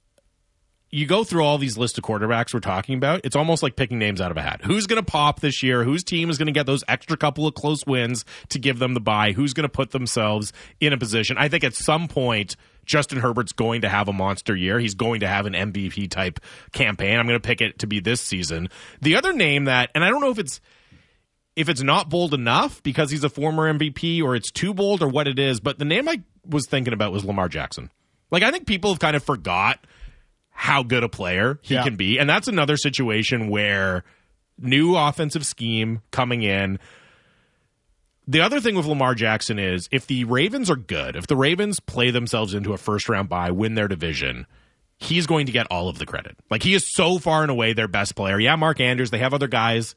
you 0.90 1.06
go 1.06 1.22
through 1.22 1.44
all 1.44 1.58
these 1.58 1.76
list 1.76 1.98
of 1.98 2.04
quarterbacks 2.04 2.54
we're 2.54 2.60
talking 2.60 2.96
about, 2.96 3.20
it's 3.24 3.36
almost 3.36 3.62
like 3.62 3.76
picking 3.76 3.98
names 3.98 4.20
out 4.20 4.30
of 4.30 4.36
a 4.36 4.42
hat. 4.42 4.62
Who's 4.64 4.86
going 4.86 5.02
to 5.02 5.08
pop 5.08 5.40
this 5.40 5.62
year? 5.62 5.84
Whose 5.84 6.02
team 6.02 6.30
is 6.30 6.38
going 6.38 6.46
to 6.46 6.52
get 6.52 6.66
those 6.66 6.82
extra 6.88 7.16
couple 7.16 7.46
of 7.46 7.54
close 7.54 7.84
wins 7.86 8.24
to 8.48 8.58
give 8.58 8.78
them 8.78 8.94
the 8.94 9.00
bye? 9.00 9.32
Who's 9.32 9.52
going 9.52 9.64
to 9.64 9.68
put 9.68 9.90
themselves 9.90 10.52
in 10.80 10.92
a 10.92 10.98
position? 10.98 11.36
I 11.38 11.48
think 11.48 11.62
at 11.62 11.74
some 11.74 12.08
point, 12.08 12.56
Justin 12.86 13.18
Herbert's 13.18 13.52
going 13.52 13.82
to 13.82 13.88
have 13.88 14.08
a 14.08 14.14
monster 14.14 14.56
year. 14.56 14.80
He's 14.80 14.94
going 14.94 15.20
to 15.20 15.28
have 15.28 15.44
an 15.44 15.52
MVP 15.52 16.10
type 16.10 16.40
campaign. 16.72 17.18
I'm 17.18 17.26
going 17.26 17.38
to 17.38 17.46
pick 17.46 17.60
it 17.60 17.80
to 17.80 17.86
be 17.86 18.00
this 18.00 18.22
season. 18.22 18.70
The 19.02 19.16
other 19.16 19.34
name 19.34 19.64
that, 19.64 19.90
and 19.94 20.02
I 20.02 20.08
don't 20.08 20.22
know 20.22 20.30
if 20.30 20.38
it's 20.38 20.60
if 21.54 21.68
it's 21.68 21.82
not 21.82 22.08
bold 22.08 22.34
enough 22.34 22.82
because 22.84 23.10
he's 23.10 23.24
a 23.24 23.28
former 23.28 23.70
MVP 23.72 24.22
or 24.22 24.36
it's 24.36 24.50
too 24.50 24.72
bold 24.72 25.02
or 25.02 25.08
what 25.08 25.26
it 25.26 25.40
is, 25.40 25.58
but 25.58 25.76
the 25.78 25.84
name 25.84 26.08
I 26.08 26.22
was 26.46 26.66
thinking 26.66 26.94
about 26.94 27.10
was 27.12 27.24
Lamar 27.24 27.48
Jackson. 27.48 27.90
Like 28.30 28.42
I 28.42 28.50
think 28.52 28.66
people 28.66 28.90
have 28.90 29.00
kind 29.00 29.16
of 29.16 29.24
forgot 29.24 29.84
how 30.60 30.82
good 30.82 31.04
a 31.04 31.08
player 31.08 31.60
he 31.62 31.74
Yeah. 31.74 31.84
can 31.84 31.94
be. 31.94 32.18
And 32.18 32.28
that's 32.28 32.48
another 32.48 32.76
situation 32.76 33.48
where 33.48 34.02
new 34.58 34.96
offensive 34.96 35.46
scheme 35.46 36.00
coming 36.10 36.42
in. 36.42 36.80
The 38.26 38.40
other 38.40 38.60
thing 38.60 38.74
with 38.74 38.84
Lamar 38.84 39.14
Jackson 39.14 39.60
is 39.60 39.88
if 39.92 40.08
the 40.08 40.24
Ravens 40.24 40.68
are 40.68 40.74
good, 40.76 41.14
if 41.14 41.28
the 41.28 41.36
Ravens 41.36 41.78
play 41.78 42.10
themselves 42.10 42.54
into 42.54 42.72
a 42.72 42.76
first 42.76 43.08
round 43.08 43.28
bye, 43.28 43.52
win 43.52 43.76
their 43.76 43.86
division, 43.86 44.46
he's 44.98 45.28
going 45.28 45.46
to 45.46 45.52
get 45.52 45.68
all 45.70 45.88
of 45.88 45.98
the 46.00 46.06
credit. 46.06 46.36
Like 46.50 46.64
he 46.64 46.74
is 46.74 46.92
so 46.92 47.18
far 47.20 47.42
and 47.42 47.52
away 47.52 47.72
their 47.72 47.86
best 47.86 48.16
player. 48.16 48.40
Yeah, 48.40 48.56
Mark 48.56 48.80
Andrews, 48.80 49.10
they 49.10 49.18
have 49.18 49.32
other 49.32 49.46
guys 49.46 49.94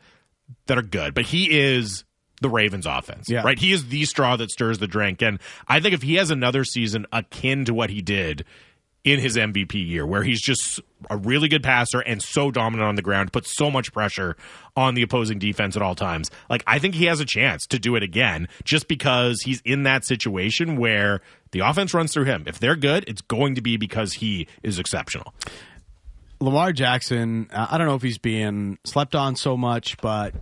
that 0.67 0.78
are 0.78 0.84
good, 0.84 1.15
but 1.15 1.26
he 1.26 1.52
is 1.60 2.04
the 2.39 2.50
Ravens 2.50 2.86
offense. 2.86 3.28
Yeah. 3.30 3.41
Right? 3.41 3.58
He 3.58 3.71
is 3.71 3.88
the 3.88 4.06
straw 4.06 4.36
that 4.36 4.52
stirs 4.52 4.78
the 4.78 4.88
drink. 4.88 5.24
And 5.24 5.39
I 5.67 5.80
think 5.80 5.95
if 5.95 6.04
he 6.04 6.15
has 6.15 6.30
another 6.30 6.63
season 6.63 7.08
akin 7.12 7.65
to 7.65 7.74
what 7.74 7.89
he 7.89 8.02
did 8.04 8.45
in 9.04 9.20
his 9.20 9.36
MVP 9.36 9.88
year, 9.88 10.06
where 10.06 10.24
he's 10.24 10.42
just 10.42 10.80
a 11.10 11.18
really 11.18 11.48
good 11.48 11.64
passer 11.64 12.00
and 12.02 12.22
so 12.22 12.52
dominant 12.52 12.88
on 12.88 12.96
the 12.96 13.02
ground, 13.02 13.34
puts 13.34 13.56
so 13.56 13.72
much 13.72 13.92
pressure 13.92 14.36
on 14.76 14.94
the 14.94 15.02
opposing 15.02 15.40
defense 15.40 15.76
at 15.76 15.82
all 15.82 15.96
times. 15.96 16.30
Like, 16.50 16.64
I 16.68 16.78
think 16.78 16.96
he 16.96 17.06
has 17.06 17.20
a 17.20 17.26
chance 17.26 17.66
to 17.68 17.80
do 17.80 17.96
it 17.96 18.04
again 18.04 18.48
just 18.64 18.88
because 18.88 19.42
he's 19.42 19.62
in 19.62 19.84
that 19.84 20.06
situation 20.06 20.78
where 20.78 21.22
the 21.52 21.60
offense 21.60 21.94
runs 21.94 22.14
through 22.14 22.26
him. 22.26 22.44
If 22.46 22.60
they're 22.60 22.76
good, 22.76 23.06
it's 23.08 23.22
going 23.22 23.56
to 23.56 23.62
be 23.62 23.78
because 23.78 24.14
he 24.14 24.48
is 24.62 24.78
exceptional. 24.78 25.34
Lamar 26.40 26.72
Jackson, 26.72 27.50
I 27.52 27.78
don't 27.78 27.88
know 27.88 27.96
if 27.96 28.02
he's 28.02 28.18
being 28.18 28.78
slept 28.84 29.16
on 29.16 29.36
so 29.36 29.58
much, 29.58 29.98
but 29.98 30.34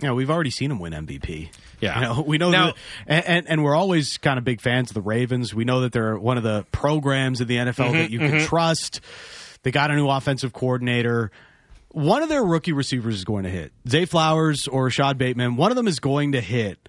you 0.00 0.08
know 0.08 0.14
we've 0.14 0.30
already 0.30 0.50
seen 0.50 0.70
him 0.70 0.78
win 0.78 0.92
MVP. 0.92 1.48
Yeah. 1.80 1.94
you 1.96 2.00
know, 2.06 2.22
we 2.22 2.38
know 2.38 2.50
Now- 2.50 2.66
that, 2.66 2.74
and, 3.06 3.24
and 3.26 3.48
and 3.50 3.64
we're 3.64 3.74
always 3.76 4.18
kind 4.18 4.38
of 4.38 4.44
big 4.44 4.60
fans 4.60 4.90
of 4.90 4.94
the 4.94 5.02
Ravens. 5.02 5.54
We 5.54 5.64
know 5.64 5.80
that 5.82 5.92
they're 5.92 6.18
one 6.18 6.36
of 6.36 6.42
the 6.42 6.64
programs 6.72 7.40
in 7.40 7.48
the 7.48 7.56
NFL 7.56 7.72
Mm-hmm, 7.74 7.92
that 7.98 8.10
you 8.10 8.18
can 8.18 8.40
trust. 8.40 9.00
They 9.62 9.70
got 9.70 9.90
a 9.90 9.94
new 9.96 10.08
offensive 10.08 10.52
coordinator. 10.52 11.30
One 11.90 12.22
of 12.22 12.28
their 12.28 12.44
rookie 12.44 12.72
receivers 12.72 13.14
is 13.16 13.24
going 13.24 13.44
to 13.44 13.50
hit. 13.50 13.72
Zay 13.88 14.04
Flowers 14.04 14.68
or 14.68 14.84
Rashod 14.84 15.16
Bateman. 15.18 15.56
One 15.56 15.70
of 15.72 15.76
them 15.76 15.88
is 15.88 15.98
going 15.98 16.32
to 16.32 16.40
hit 16.40 16.88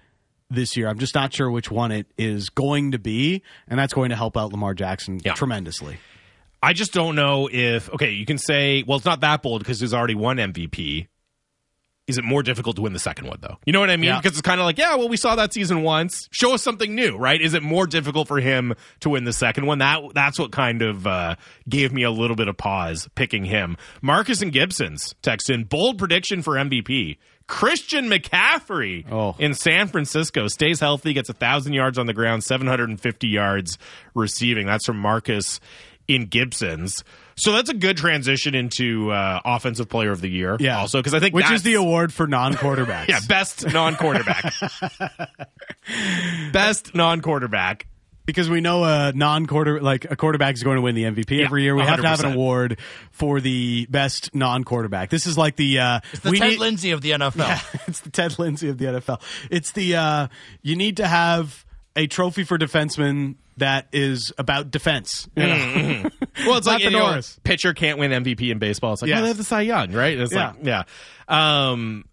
this 0.50 0.76
year. 0.76 0.86
I'm 0.88 0.98
just 0.98 1.14
not 1.14 1.32
sure 1.32 1.50
which 1.50 1.70
one 1.70 1.92
it 1.92 2.06
is 2.18 2.50
going 2.50 2.92
to 2.92 2.98
be, 2.98 3.42
and 3.68 3.78
that's 3.78 3.94
going 3.94 4.10
to 4.10 4.16
help 4.16 4.36
out 4.36 4.52
Lamar 4.52 4.74
Jackson 4.74 5.20
Yeah. 5.24 5.32
tremendously. 5.34 5.96
I 6.62 6.72
just 6.72 6.92
don't 6.92 7.14
know 7.14 7.48
if 7.50 7.88
okay, 7.90 8.10
you 8.12 8.26
can 8.26 8.36
say, 8.38 8.82
well, 8.86 8.96
it's 8.98 9.06
not 9.06 9.20
that 9.20 9.42
bold 9.42 9.60
because 9.60 9.80
he's 9.80 9.94
already 9.94 10.14
won 10.14 10.36
MVP. 10.38 11.06
Is 12.08 12.18
it 12.18 12.24
more 12.24 12.42
difficult 12.42 12.74
to 12.76 12.82
win 12.82 12.92
the 12.94 12.98
second 12.98 13.26
one 13.28 13.38
though? 13.40 13.58
You 13.66 13.72
know 13.72 13.80
what 13.80 13.90
I 13.90 13.96
mean? 13.96 14.06
Yeah. 14.06 14.18
Because 14.20 14.32
it's 14.38 14.42
kind 14.46 14.60
of 14.60 14.64
like, 14.64 14.78
yeah, 14.78 14.96
well, 14.96 15.08
we 15.08 15.16
saw 15.16 15.36
that 15.36 15.52
season 15.52 15.82
once. 15.82 16.28
Show 16.32 16.54
us 16.54 16.62
something 16.62 16.94
new, 16.94 17.16
right? 17.16 17.40
Is 17.40 17.54
it 17.54 17.62
more 17.62 17.86
difficult 17.86 18.26
for 18.28 18.40
him 18.40 18.74
to 19.00 19.10
win 19.10 19.24
the 19.24 19.32
second 19.32 19.66
one? 19.66 19.78
That 19.78 20.00
that's 20.14 20.38
what 20.38 20.50
kind 20.50 20.82
of 20.82 21.06
uh, 21.06 21.36
gave 21.68 21.92
me 21.92 22.02
a 22.02 22.10
little 22.10 22.34
bit 22.36 22.48
of 22.48 22.56
pause 22.56 23.08
picking 23.14 23.44
him. 23.44 23.76
Marcus 24.02 24.40
and 24.42 24.52
Gibson's 24.52 25.14
text 25.22 25.50
in 25.50 25.64
bold 25.64 25.98
prediction 25.98 26.42
for 26.42 26.54
MVP. 26.54 27.18
Christian 27.46 28.08
McCaffrey 28.10 29.04
Oh. 29.10 29.34
in 29.38 29.54
San 29.54 29.88
Francisco 29.88 30.48
stays 30.48 30.80
healthy, 30.80 31.12
gets 31.14 31.28
a 31.28 31.32
thousand 31.34 31.72
yards 31.72 31.98
on 31.98 32.06
the 32.06 32.12
ground, 32.14 32.44
seven 32.44 32.66
hundred 32.66 32.88
and 32.90 33.00
fifty 33.00 33.28
yards 33.28 33.78
receiving. 34.14 34.66
That's 34.66 34.84
from 34.86 34.98
Marcus 34.98 35.60
in 36.06 36.26
Gibson's. 36.26 37.04
So 37.38 37.52
that's 37.52 37.70
a 37.70 37.74
good 37.74 37.96
transition 37.96 38.54
into 38.54 39.10
uh, 39.10 39.40
offensive 39.44 39.88
player 39.88 40.10
of 40.10 40.20
the 40.20 40.28
year. 40.28 40.56
Yeah. 40.60 40.78
also 40.78 40.98
because 40.98 41.14
I 41.14 41.20
think 41.20 41.34
which 41.34 41.44
that's- 41.44 41.60
is 41.60 41.62
the 41.62 41.74
award 41.74 42.12
for 42.12 42.26
non-quarterbacks. 42.26 43.08
yeah 43.08 43.20
best 43.28 43.66
non-quarterback, 43.72 44.52
best 46.52 46.94
non-quarterback. 46.94 47.86
because 48.26 48.50
we 48.50 48.60
know 48.60 48.84
a 48.84 49.12
non-quarter 49.12 49.80
like 49.80 50.04
a 50.10 50.16
quarterback 50.16 50.54
is 50.54 50.62
going 50.62 50.76
to 50.76 50.82
win 50.82 50.94
the 50.94 51.04
MVP 51.04 51.42
every 51.44 51.62
year. 51.62 51.74
We 51.74 51.82
have 51.82 52.00
to 52.02 52.06
have 52.08 52.20
an 52.24 52.32
award 52.32 52.78
for 53.10 53.40
the 53.40 53.86
best 53.88 54.34
non-quarterback. 54.34 55.08
This 55.10 55.26
is 55.26 55.38
like 55.38 55.56
the 55.56 55.78
uh, 55.78 56.00
The 56.22 56.30
we 56.30 56.38
Ted 56.38 56.50
need- 56.50 56.58
Lindsay 56.58 56.90
of 56.90 57.00
the 57.00 57.12
NFL. 57.12 57.84
it's 57.88 58.00
the 58.00 58.10
Ted 58.10 58.38
Lindsay 58.38 58.68
of 58.68 58.78
the 58.78 58.84
NFL. 58.86 59.20
It's 59.50 59.72
the 59.72 59.96
uh, 59.96 60.28
you 60.62 60.76
need 60.76 60.98
to 60.98 61.06
have 61.06 61.64
a 61.98 62.06
trophy 62.06 62.44
for 62.44 62.56
defenseman 62.56 63.34
that 63.58 63.88
is 63.92 64.32
about 64.38 64.70
defense. 64.70 65.28
you 65.36 65.42
know? 65.46 66.10
Well, 66.46 66.56
it's 66.58 66.66
Not 66.66 66.74
like 66.74 66.84
the 66.84 66.90
you 66.92 66.96
know, 66.96 67.20
pitcher 67.42 67.74
can't 67.74 67.98
win 67.98 68.12
MVP 68.12 68.50
in 68.52 68.60
baseball. 68.60 68.92
It's 68.92 69.02
like, 69.02 69.08
Yes. 69.08 69.18
oh, 69.18 69.22
they 69.22 69.28
have 69.28 69.36
the 69.36 69.42
Cy 69.44 69.62
Young, 69.62 69.90
right? 69.90 70.16
It's 70.16 70.32
Yeah. 70.32 70.52
like, 70.52 70.56
yeah. 70.62 70.82
Um, 71.26 72.04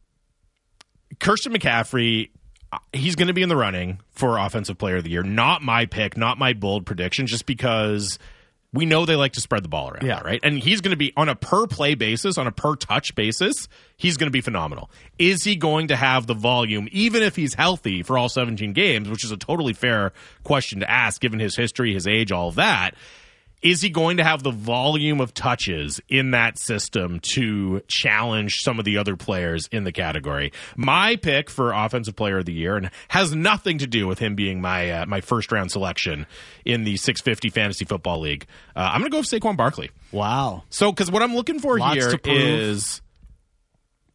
Christian 1.19 1.53
McCaffrey, 1.53 2.31
uh, 2.73 2.79
he's 2.91 3.15
going 3.15 3.27
to 3.27 3.33
be 3.35 3.43
in 3.43 3.49
the 3.49 3.55
running 3.55 3.99
for 4.11 4.39
Offensive 4.39 4.79
Player 4.79 4.97
of 4.97 5.03
the 5.03 5.11
Year. 5.11 5.21
Not 5.21 5.61
my 5.61 5.85
pick, 5.85 6.17
not 6.17 6.39
my 6.39 6.53
bold 6.53 6.87
prediction, 6.87 7.27
just 7.27 7.45
because 7.45 8.17
we 8.75 8.85
know 8.85 9.05
they 9.05 9.15
like 9.15 9.33
to 9.33 9.41
spread 9.41 9.63
the 9.63 9.69
ball 9.69 9.89
around, 9.89 10.05
Yeah. 10.05 10.21
right? 10.21 10.39
And 10.43 10.59
he's 10.59 10.81
going 10.81 10.91
to 10.91 10.97
be 10.97 11.13
on 11.17 11.29
a 11.29 11.35
per 11.35 11.65
play 11.67 11.95
basis, 11.95 12.37
on 12.37 12.45
a 12.47 12.51
per 12.51 12.75
touch 12.75 13.15
basis, 13.15 13.67
he's 13.97 14.17
going 14.17 14.27
to 14.27 14.31
be 14.31 14.41
phenomenal. 14.41 14.89
Is 15.17 15.43
he 15.43 15.55
going 15.55 15.87
to 15.87 15.95
have 15.95 16.27
the 16.27 16.33
volume, 16.33 16.87
even 16.91 17.23
if 17.23 17.35
he's 17.35 17.53
healthy 17.53 18.03
for 18.03 18.17
all 18.17 18.29
17 18.29 18.73
games, 18.73 19.09
which 19.09 19.23
is 19.23 19.31
a 19.31 19.37
totally 19.37 19.73
fair 19.73 20.13
question 20.43 20.81
to 20.81 20.89
ask 20.91 21.21
given 21.21 21.39
his 21.39 21.55
history, 21.55 21.93
his 21.93 22.05
age, 22.07 22.31
all 22.31 22.49
of 22.49 22.55
that? 22.55 22.91
Is 23.65 23.81
he 23.81 23.89
going 23.89 24.17
to 24.17 24.23
have 24.23 24.43
the 24.43 24.51
volume 24.51 25.19
of 25.19 25.33
touches 25.33 25.99
in 26.07 26.31
that 26.31 26.59
system 26.59 27.19
to 27.19 27.81
challenge 27.87 28.61
some 28.61 28.77
of 28.77 28.85
the 28.85 28.99
other 28.99 29.15
players 29.15 29.67
in 29.71 29.83
the 29.85 29.91
category? 29.91 30.53
My 30.77 31.15
pick 31.15 31.49
for 31.49 31.73
offensive 31.73 32.15
player 32.15 32.37
of 32.37 32.45
the 32.45 32.53
year 32.53 32.77
and 32.77 32.91
has 33.07 33.33
nothing 33.33 33.79
to 33.79 33.87
do 33.87 34.05
with 34.05 34.19
him 34.19 34.35
being 34.35 34.61
my 34.61 34.91
uh, 34.91 35.05
my 35.07 35.19
first 35.19 35.51
round 35.51 35.71
selection 35.71 36.27
in 36.63 36.83
the 36.83 36.95
650 36.95 37.49
fantasy 37.49 37.85
football 37.85 38.19
league. 38.19 38.45
Uh, 38.75 38.81
I'm 38.93 39.01
going 39.01 39.09
to 39.09 39.15
go 39.15 39.17
with 39.17 39.27
Saquon 39.27 39.57
Barkley. 39.57 39.89
Wow. 40.11 40.61
So, 40.69 40.91
because 40.91 41.09
what 41.09 41.23
I'm 41.23 41.33
looking 41.33 41.59
for 41.59 41.79
Lots 41.79 41.95
here 41.95 42.19
is 42.23 43.01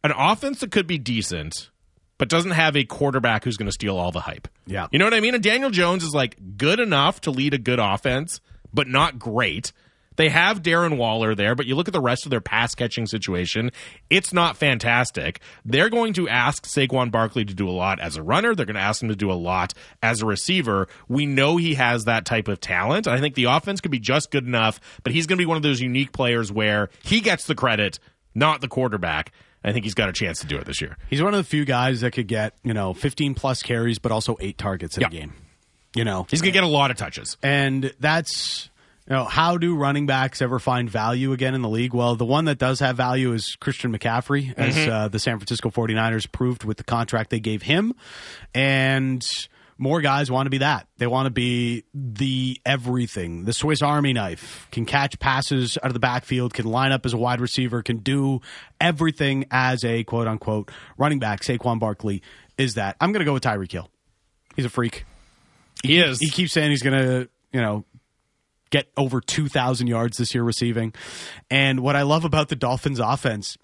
an 0.01 0.13
offense 0.17 0.61
that 0.61 0.71
could 0.71 0.87
be 0.87 0.97
decent, 0.97 1.69
but 2.17 2.29
doesn't 2.29 2.51
have 2.51 2.77
a 2.77 2.85
quarterback 2.85 3.43
who's 3.43 3.57
going 3.57 3.67
to 3.67 3.73
steal 3.73 3.97
all 3.97 4.13
the 4.13 4.21
hype. 4.21 4.47
Yeah. 4.65 4.87
You 4.91 4.99
know 4.99 5.05
what 5.05 5.13
I 5.13 5.19
mean? 5.19 5.35
And 5.35 5.43
Daniel 5.43 5.71
Jones 5.71 6.05
is 6.05 6.13
like 6.13 6.37
good 6.55 6.79
enough 6.79 7.19
to 7.21 7.31
lead 7.31 7.53
a 7.53 7.57
good 7.57 7.79
offense, 7.79 8.39
but 8.73 8.87
not 8.87 9.19
great. 9.19 9.71
They 10.17 10.29
have 10.29 10.61
Darren 10.61 10.97
Waller 10.97 11.35
there, 11.35 11.55
but 11.55 11.65
you 11.65 11.75
look 11.75 11.87
at 11.87 11.93
the 11.93 12.01
rest 12.01 12.25
of 12.25 12.31
their 12.31 12.41
pass 12.41 12.75
catching 12.75 13.05
situation, 13.07 13.71
it's 14.09 14.33
not 14.33 14.57
fantastic. 14.57 15.39
They're 15.63 15.89
going 15.89 16.13
to 16.13 16.27
ask 16.27 16.65
Saquon 16.65 17.11
Barkley 17.11 17.45
to 17.45 17.53
do 17.53 17.67
a 17.67 17.71
lot 17.71 17.99
as 17.99 18.17
a 18.17 18.23
runner. 18.23 18.53
They're 18.53 18.65
going 18.65 18.75
to 18.75 18.81
ask 18.81 19.01
him 19.01 19.09
to 19.09 19.15
do 19.15 19.31
a 19.31 19.33
lot 19.33 19.73
as 20.03 20.21
a 20.21 20.25
receiver. 20.25 20.89
We 21.07 21.25
know 21.25 21.55
he 21.57 21.75
has 21.75 22.05
that 22.05 22.25
type 22.25 22.49
of 22.49 22.59
talent. 22.59 23.07
I 23.07 23.21
think 23.21 23.35
the 23.35 23.45
offense 23.45 23.79
could 23.79 23.91
be 23.91 23.99
just 23.99 24.31
good 24.31 24.45
enough, 24.45 24.81
but 25.03 25.13
he's 25.13 25.27
going 25.27 25.37
to 25.37 25.41
be 25.41 25.47
one 25.47 25.57
of 25.57 25.63
those 25.63 25.79
unique 25.79 26.11
players 26.11 26.51
where 26.51 26.89
he 27.03 27.21
gets 27.21 27.45
the 27.45 27.55
credit, 27.55 27.97
not 28.35 28.59
the 28.59 28.67
quarterback. 28.67 29.31
I 29.63 29.71
think 29.71 29.85
he's 29.85 29.93
got 29.93 30.09
a 30.09 30.13
chance 30.13 30.39
to 30.41 30.47
do 30.47 30.57
it 30.57 30.65
this 30.65 30.81
year. 30.81 30.97
He's 31.09 31.21
one 31.21 31.33
of 31.33 31.37
the 31.37 31.43
few 31.43 31.65
guys 31.65 32.01
that 32.01 32.11
could 32.11 32.27
get 32.27 32.53
you 32.63 32.73
know 32.73 32.93
15 32.93 33.33
plus 33.33 33.63
carries, 33.63 33.97
but 33.99 34.11
also 34.11 34.35
eight 34.41 34.57
targets 34.57 34.97
in 34.97 35.03
a 35.03 35.09
game. 35.09 35.33
You 35.93 36.05
know, 36.05 36.25
He's 36.29 36.41
going 36.41 36.53
to 36.53 36.57
get 36.57 36.63
a 36.63 36.67
lot 36.67 36.91
of 36.91 36.97
touches. 36.97 37.37
And 37.43 37.93
that's 37.99 38.69
you 39.07 39.15
know, 39.15 39.25
how 39.25 39.57
do 39.57 39.75
running 39.75 40.05
backs 40.05 40.41
ever 40.41 40.59
find 40.59 40.89
value 40.89 41.33
again 41.33 41.53
in 41.53 41.61
the 41.61 41.69
league? 41.69 41.93
Well, 41.93 42.15
the 42.15 42.25
one 42.25 42.45
that 42.45 42.57
does 42.57 42.79
have 42.79 42.95
value 42.95 43.33
is 43.33 43.57
Christian 43.59 43.91
McCaffrey, 43.91 44.53
as 44.55 44.77
uh, 44.87 45.07
the 45.09 45.19
San 45.19 45.37
Francisco 45.37 45.69
49ers 45.69 46.31
proved 46.31 46.63
with 46.63 46.77
the 46.77 46.83
contract 46.83 47.29
they 47.29 47.39
gave 47.39 47.61
him. 47.63 47.93
And 48.53 49.27
more 49.77 49.99
guys 49.99 50.29
want 50.29 50.45
to 50.45 50.49
be 50.51 50.59
that. 50.59 50.87
They 50.97 51.07
want 51.07 51.25
to 51.25 51.31
be 51.31 51.83
the 51.93 52.61
everything, 52.65 53.45
the 53.45 53.53
Swiss 53.53 53.81
Army 53.81 54.13
knife, 54.13 54.67
can 54.71 54.85
catch 54.85 55.19
passes 55.19 55.77
out 55.81 55.87
of 55.87 55.93
the 55.93 55.99
backfield, 55.99 56.53
can 56.53 56.65
line 56.65 56.91
up 56.91 57.05
as 57.05 57.13
a 57.13 57.17
wide 57.17 57.41
receiver, 57.41 57.81
can 57.81 57.97
do 57.97 58.39
everything 58.79 59.45
as 59.49 59.83
a 59.83 60.03
quote 60.03 60.27
unquote 60.27 60.71
running 60.97 61.19
back. 61.19 61.41
Saquon 61.41 61.79
Barkley 61.79 62.21
is 62.57 62.75
that. 62.75 62.95
I'm 63.01 63.11
going 63.11 63.19
to 63.21 63.25
go 63.25 63.33
with 63.33 63.43
Tyreek 63.43 63.71
Hill. 63.71 63.89
He's 64.55 64.65
a 64.65 64.69
freak 64.69 65.05
He 65.83 65.99
is. 65.99 66.19
he 66.19 66.29
keeps 66.29 66.53
saying 66.53 66.69
he's 66.71 66.83
going 66.83 66.97
to, 66.97 67.29
you 67.51 67.61
know, 67.61 67.85
get 68.69 68.87
over 68.97 69.21
2,000 69.21 69.87
yards 69.87 70.17
this 70.17 70.33
year 70.33 70.43
receiving. 70.43 70.93
And 71.49 71.81
what 71.81 71.95
I 71.95 72.03
love 72.03 72.25
about 72.25 72.49
the 72.49 72.55
Dolphins 72.55 72.99
offense, 72.99 73.57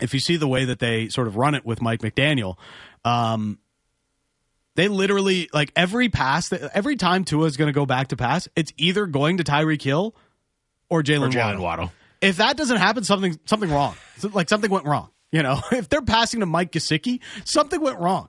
if 0.00 0.14
you 0.14 0.20
see 0.20 0.36
the 0.36 0.48
way 0.48 0.64
that 0.66 0.78
they 0.78 1.08
sort 1.08 1.26
of 1.26 1.36
run 1.36 1.54
it 1.54 1.64
with 1.64 1.82
Mike 1.82 2.00
McDaniel, 2.00 2.56
um, 3.04 3.58
they 4.76 4.86
literally, 4.86 5.48
like 5.52 5.72
every 5.74 6.08
pass, 6.08 6.50
that, 6.50 6.70
every 6.74 6.96
time 6.96 7.24
Tua 7.24 7.46
is 7.46 7.56
going 7.56 7.66
to 7.66 7.72
go 7.72 7.86
back 7.86 8.08
to 8.08 8.16
pass, 8.16 8.48
it's 8.54 8.72
either 8.76 9.06
going 9.06 9.38
to 9.38 9.44
Tyreek 9.44 9.82
Hill 9.82 10.14
or 10.88 11.02
Jaylen 11.02 11.34
Waddle. 11.34 11.62
Waddle. 11.62 11.92
If 12.20 12.36
that 12.36 12.56
doesn't 12.56 12.76
happen, 12.76 13.04
something 13.04 13.38
something 13.44 13.70
wrong. 13.70 13.96
Like 14.32 14.48
something 14.48 14.70
went 14.70 14.86
wrong. 14.86 15.10
You 15.32 15.42
know, 15.42 15.60
if 15.72 15.88
they're 15.88 16.02
passing 16.02 16.40
to 16.40 16.46
Mike 16.46 16.72
Gesicki, 16.72 17.20
something 17.44 17.80
went 17.80 17.98
wrong. 17.98 18.28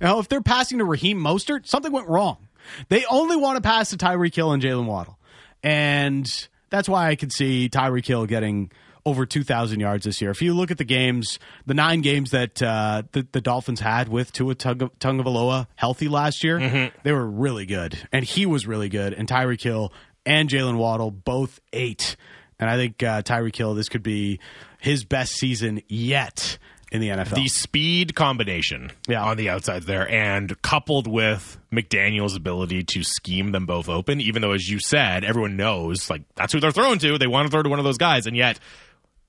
You 0.00 0.06
know, 0.06 0.18
if 0.18 0.28
they're 0.28 0.40
passing 0.40 0.78
to 0.78 0.84
Raheem 0.84 1.18
Mostert, 1.18 1.66
something 1.66 1.92
went 1.92 2.08
wrong. 2.08 2.48
They 2.88 3.04
only 3.06 3.36
want 3.36 3.56
to 3.56 3.62
pass 3.62 3.90
to 3.90 3.96
Tyreek 3.96 4.34
Hill 4.34 4.52
and 4.52 4.62
Jaylen 4.62 4.86
Waddle. 4.86 5.18
And 5.62 6.48
that's 6.70 6.88
why 6.88 7.08
I 7.08 7.16
could 7.16 7.32
see 7.32 7.68
Tyreek 7.68 8.06
Hill 8.06 8.26
getting 8.26 8.70
over 9.04 9.24
2,000 9.26 9.80
yards 9.80 10.04
this 10.04 10.20
year. 10.20 10.30
If 10.30 10.42
you 10.42 10.54
look 10.54 10.70
at 10.70 10.78
the 10.78 10.84
games, 10.84 11.38
the 11.66 11.74
nine 11.74 12.00
games 12.00 12.30
that 12.32 12.62
uh, 12.62 13.02
the, 13.12 13.26
the 13.32 13.40
Dolphins 13.40 13.80
had 13.80 14.08
with 14.08 14.32
Tua 14.32 14.54
Tunga- 14.54 14.90
Tungavaloa 15.00 15.66
healthy 15.76 16.08
last 16.08 16.44
year, 16.44 16.58
they 17.02 17.12
were 17.12 17.26
really 17.26 17.66
good. 17.66 17.98
And 18.12 18.24
he 18.24 18.46
was 18.46 18.66
really 18.66 18.88
good. 18.88 19.14
And 19.14 19.26
Tyreek 19.26 19.62
Hill 19.62 19.92
and 20.26 20.48
Jaylen 20.48 20.76
Waddle 20.76 21.10
both 21.10 21.60
eight. 21.72 22.16
And 22.58 22.68
I 22.68 22.76
think 22.76 23.02
uh, 23.02 23.22
Tyreek 23.22 23.56
Hill, 23.56 23.74
this 23.74 23.88
could 23.88 24.02
be 24.02 24.38
his 24.80 25.04
best 25.04 25.32
season 25.32 25.82
yet 25.88 26.58
in 26.90 27.00
the 27.00 27.08
NFL. 27.08 27.34
the 27.36 27.48
speed 27.48 28.14
combination 28.14 28.90
Yeah. 29.08 29.22
on 29.24 29.36
the 29.36 29.48
outsides 29.50 29.86
there, 29.86 30.10
and 30.10 30.60
coupled 30.62 31.06
with 31.06 31.58
McDaniel's 31.72 32.34
ability 32.34 32.82
to 32.84 33.02
scheme 33.04 33.52
them 33.52 33.66
both 33.66 33.88
open, 33.88 34.20
even 34.20 34.42
though, 34.42 34.52
as 34.52 34.68
you 34.68 34.78
said, 34.80 35.22
everyone 35.24 35.56
knows 35.56 36.10
like 36.10 36.22
that's 36.34 36.52
who 36.52 36.60
they're 36.60 36.72
throwing 36.72 36.98
to. 36.98 37.18
They 37.18 37.26
want 37.26 37.46
to 37.46 37.50
throw 37.50 37.62
to 37.62 37.68
one 37.68 37.78
of 37.78 37.84
those 37.84 37.98
guys, 37.98 38.26
and 38.26 38.36
yet 38.36 38.58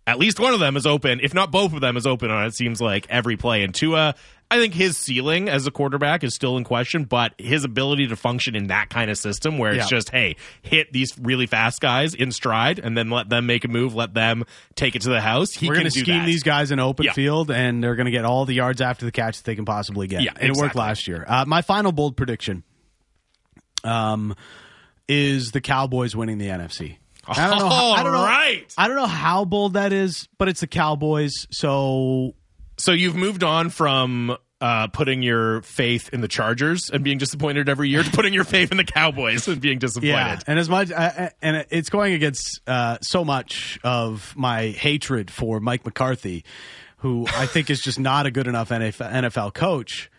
at 0.07 0.17
least 0.19 0.39
one 0.39 0.53
of 0.53 0.59
them 0.59 0.75
is 0.77 0.85
open, 0.85 1.19
if 1.21 1.33
not 1.33 1.51
both 1.51 1.73
of 1.73 1.81
them 1.81 1.95
is 1.97 2.07
open 2.07 2.31
on 2.31 2.45
it 2.45 2.55
seems 2.55 2.81
like 2.81 3.05
every 3.09 3.37
play. 3.37 3.63
And 3.63 3.73
Tua, 3.73 4.15
I 4.49 4.57
think 4.59 4.73
his 4.73 4.97
ceiling 4.97 5.47
as 5.47 5.65
a 5.67 5.71
quarterback 5.71 6.23
is 6.23 6.33
still 6.35 6.57
in 6.57 6.63
question, 6.63 7.03
but 7.05 7.33
his 7.37 7.63
ability 7.63 8.07
to 8.07 8.15
function 8.15 8.55
in 8.55 8.67
that 8.67 8.89
kind 8.89 9.09
of 9.11 9.17
system 9.17 9.57
where 9.57 9.71
it's 9.73 9.85
Yeah. 9.89 9.97
just, 9.97 10.09
hey, 10.09 10.35
hit 10.63 10.91
these 10.91 11.17
really 11.21 11.45
fast 11.45 11.79
guys 11.79 12.13
in 12.15 12.31
stride 12.31 12.79
and 12.79 12.97
then 12.97 13.09
let 13.09 13.29
them 13.29 13.45
make 13.45 13.63
a 13.63 13.67
move, 13.69 13.95
let 13.95 14.13
them 14.13 14.43
take 14.75 14.95
it 14.95 15.03
to 15.03 15.09
the 15.09 15.21
house. 15.21 15.53
He 15.53 15.67
We're 15.67 15.75
can 15.75 15.83
going 15.83 15.91
to 15.91 15.99
scheme 15.99 16.19
that. 16.19 16.25
these 16.25 16.43
guys 16.43 16.71
in 16.71 16.79
open 16.79 17.05
Yeah. 17.05 17.13
field, 17.13 17.49
and 17.51 17.81
they're 17.83 17.95
going 17.95 18.05
to 18.07 18.11
get 18.11 18.25
all 18.25 18.45
the 18.45 18.55
yards 18.55 18.81
after 18.81 19.05
the 19.05 19.11
catch 19.11 19.37
that 19.37 19.45
they 19.45 19.55
can 19.55 19.65
possibly 19.65 20.07
get. 20.07 20.23
Yeah, 20.23 20.31
And 20.35 20.49
it 20.49 20.57
worked 20.57 20.75
last 20.75 21.07
year. 21.07 21.23
Uh, 21.27 21.45
my 21.47 21.61
final 21.61 21.91
bold 21.91 22.17
prediction 22.17 22.63
um, 23.83 24.35
is 25.07 25.51
the 25.51 25.61
Cowboys 25.61 26.15
winning 26.15 26.39
the 26.39 26.47
NFC. 26.47 26.97
I 27.27 27.47
don't 27.49 27.59
know. 27.59 27.69
How, 27.69 27.91
I 27.91 28.03
don't 28.03 28.13
know. 28.13 28.23
right. 28.23 28.73
I 28.77 28.87
don't 28.87 28.97
know 28.97 29.05
how 29.05 29.45
bold 29.45 29.73
that 29.73 29.93
is, 29.93 30.27
but 30.37 30.47
it's 30.49 30.61
the 30.61 30.67
Cowboys. 30.67 31.47
So 31.51 32.33
So 32.77 32.91
you've 32.91 33.15
moved 33.15 33.43
on 33.43 33.69
from 33.69 34.37
uh, 34.59 34.87
putting 34.87 35.23
your 35.23 35.61
faith 35.63 36.09
in 36.13 36.21
the 36.21 36.27
Chargers 36.27 36.89
and 36.91 37.03
being 37.03 37.17
disappointed 37.17 37.67
every 37.67 37.89
year 37.89 38.03
to 38.03 38.11
putting 38.11 38.33
your 38.33 38.43
faith 38.43 38.71
in 38.71 38.77
the 38.77 38.83
Cowboys 38.83 39.47
and 39.47 39.59
being 39.59 39.79
disappointed. 39.79 40.11
yeah, 40.11 40.39
and 40.45 40.59
as 40.59 40.69
much 40.69 40.91
uh, 40.91 41.29
and 41.41 41.65
it's 41.71 41.89
going 41.89 42.13
against 42.13 42.61
uh, 42.67 42.97
so 43.01 43.25
much 43.25 43.79
of 43.83 44.35
my 44.37 44.67
hatred 44.67 45.31
for 45.31 45.59
Mike 45.59 45.83
McCarthy, 45.83 46.45
who 46.97 47.25
I 47.27 47.47
think 47.47 47.71
is 47.71 47.81
just 47.81 47.99
not 47.99 48.27
a 48.27 48.31
good 48.31 48.47
enough 48.47 48.69
NFL 48.69 49.11
NFL 49.11 49.53
coach, 49.55 50.10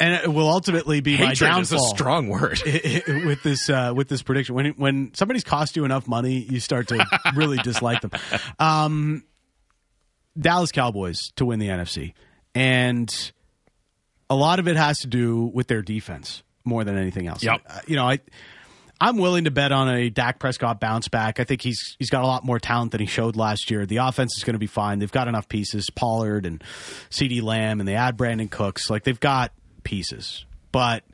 and 0.00 0.14
it 0.14 0.32
will 0.32 0.48
ultimately 0.48 1.00
be 1.00 1.18
my 1.18 1.34
downfall. 1.34 1.60
is 1.60 1.72
a 1.72 1.78
strong 1.78 2.28
word. 2.28 2.60
with 2.64 3.42
this 3.42 3.68
uh, 3.68 3.92
with 3.94 4.08
this 4.08 4.22
prediction. 4.22 4.54
When 4.54 4.72
when 4.72 5.14
somebody's 5.14 5.44
cost 5.44 5.76
you 5.76 5.84
enough 5.84 6.08
money, 6.08 6.38
you 6.38 6.58
start 6.58 6.88
to 6.88 7.04
really 7.34 7.58
dislike 7.58 8.00
them. 8.00 8.10
Um, 8.58 9.24
Dallas 10.38 10.72
Cowboys 10.72 11.30
to 11.36 11.44
win 11.44 11.58
the 11.58 11.68
NFC, 11.68 12.14
and 12.54 13.32
a 14.30 14.34
lot 14.34 14.58
of 14.58 14.68
it 14.68 14.76
has 14.76 15.00
to 15.00 15.06
do 15.06 15.44
with 15.44 15.66
their 15.66 15.82
defense 15.82 16.42
more 16.64 16.82
than 16.82 16.96
anything 16.96 17.26
else. 17.26 17.42
Yep. 17.42 17.60
Uh, 17.68 17.80
you 17.86 17.96
know, 17.96 18.08
I 18.08 18.20
I'm 19.02 19.18
willing 19.18 19.44
to 19.44 19.50
bet 19.50 19.72
on 19.72 19.88
a 19.88 20.08
Dak 20.08 20.38
Prescott 20.38 20.80
bounce 20.80 21.08
back. 21.08 21.40
I 21.40 21.44
think 21.44 21.60
he's 21.60 21.96
he's 21.98 22.10
got 22.10 22.24
a 22.24 22.26
lot 22.26 22.44
more 22.44 22.58
talent 22.58 22.92
than 22.92 23.00
he 23.00 23.06
showed 23.06 23.36
last 23.36 23.70
year. 23.70 23.84
The 23.84 23.98
offense 23.98 24.36
is 24.38 24.44
going 24.44 24.54
to 24.54 24.58
be 24.58 24.66
fine. 24.66 24.98
They've 24.98 25.12
got 25.12 25.28
enough 25.28 25.48
pieces, 25.48 25.90
Pollard 25.90 26.46
and 26.46 26.64
CeeDee 27.10 27.42
Lamb, 27.42 27.80
and 27.80 27.88
they 27.88 27.96
add 27.96 28.16
Brandin 28.16 28.50
Cooks. 28.50 28.88
Like 28.88 29.04
they've 29.04 29.20
got 29.20 29.52
pieces, 29.80 30.44
but 30.72 31.04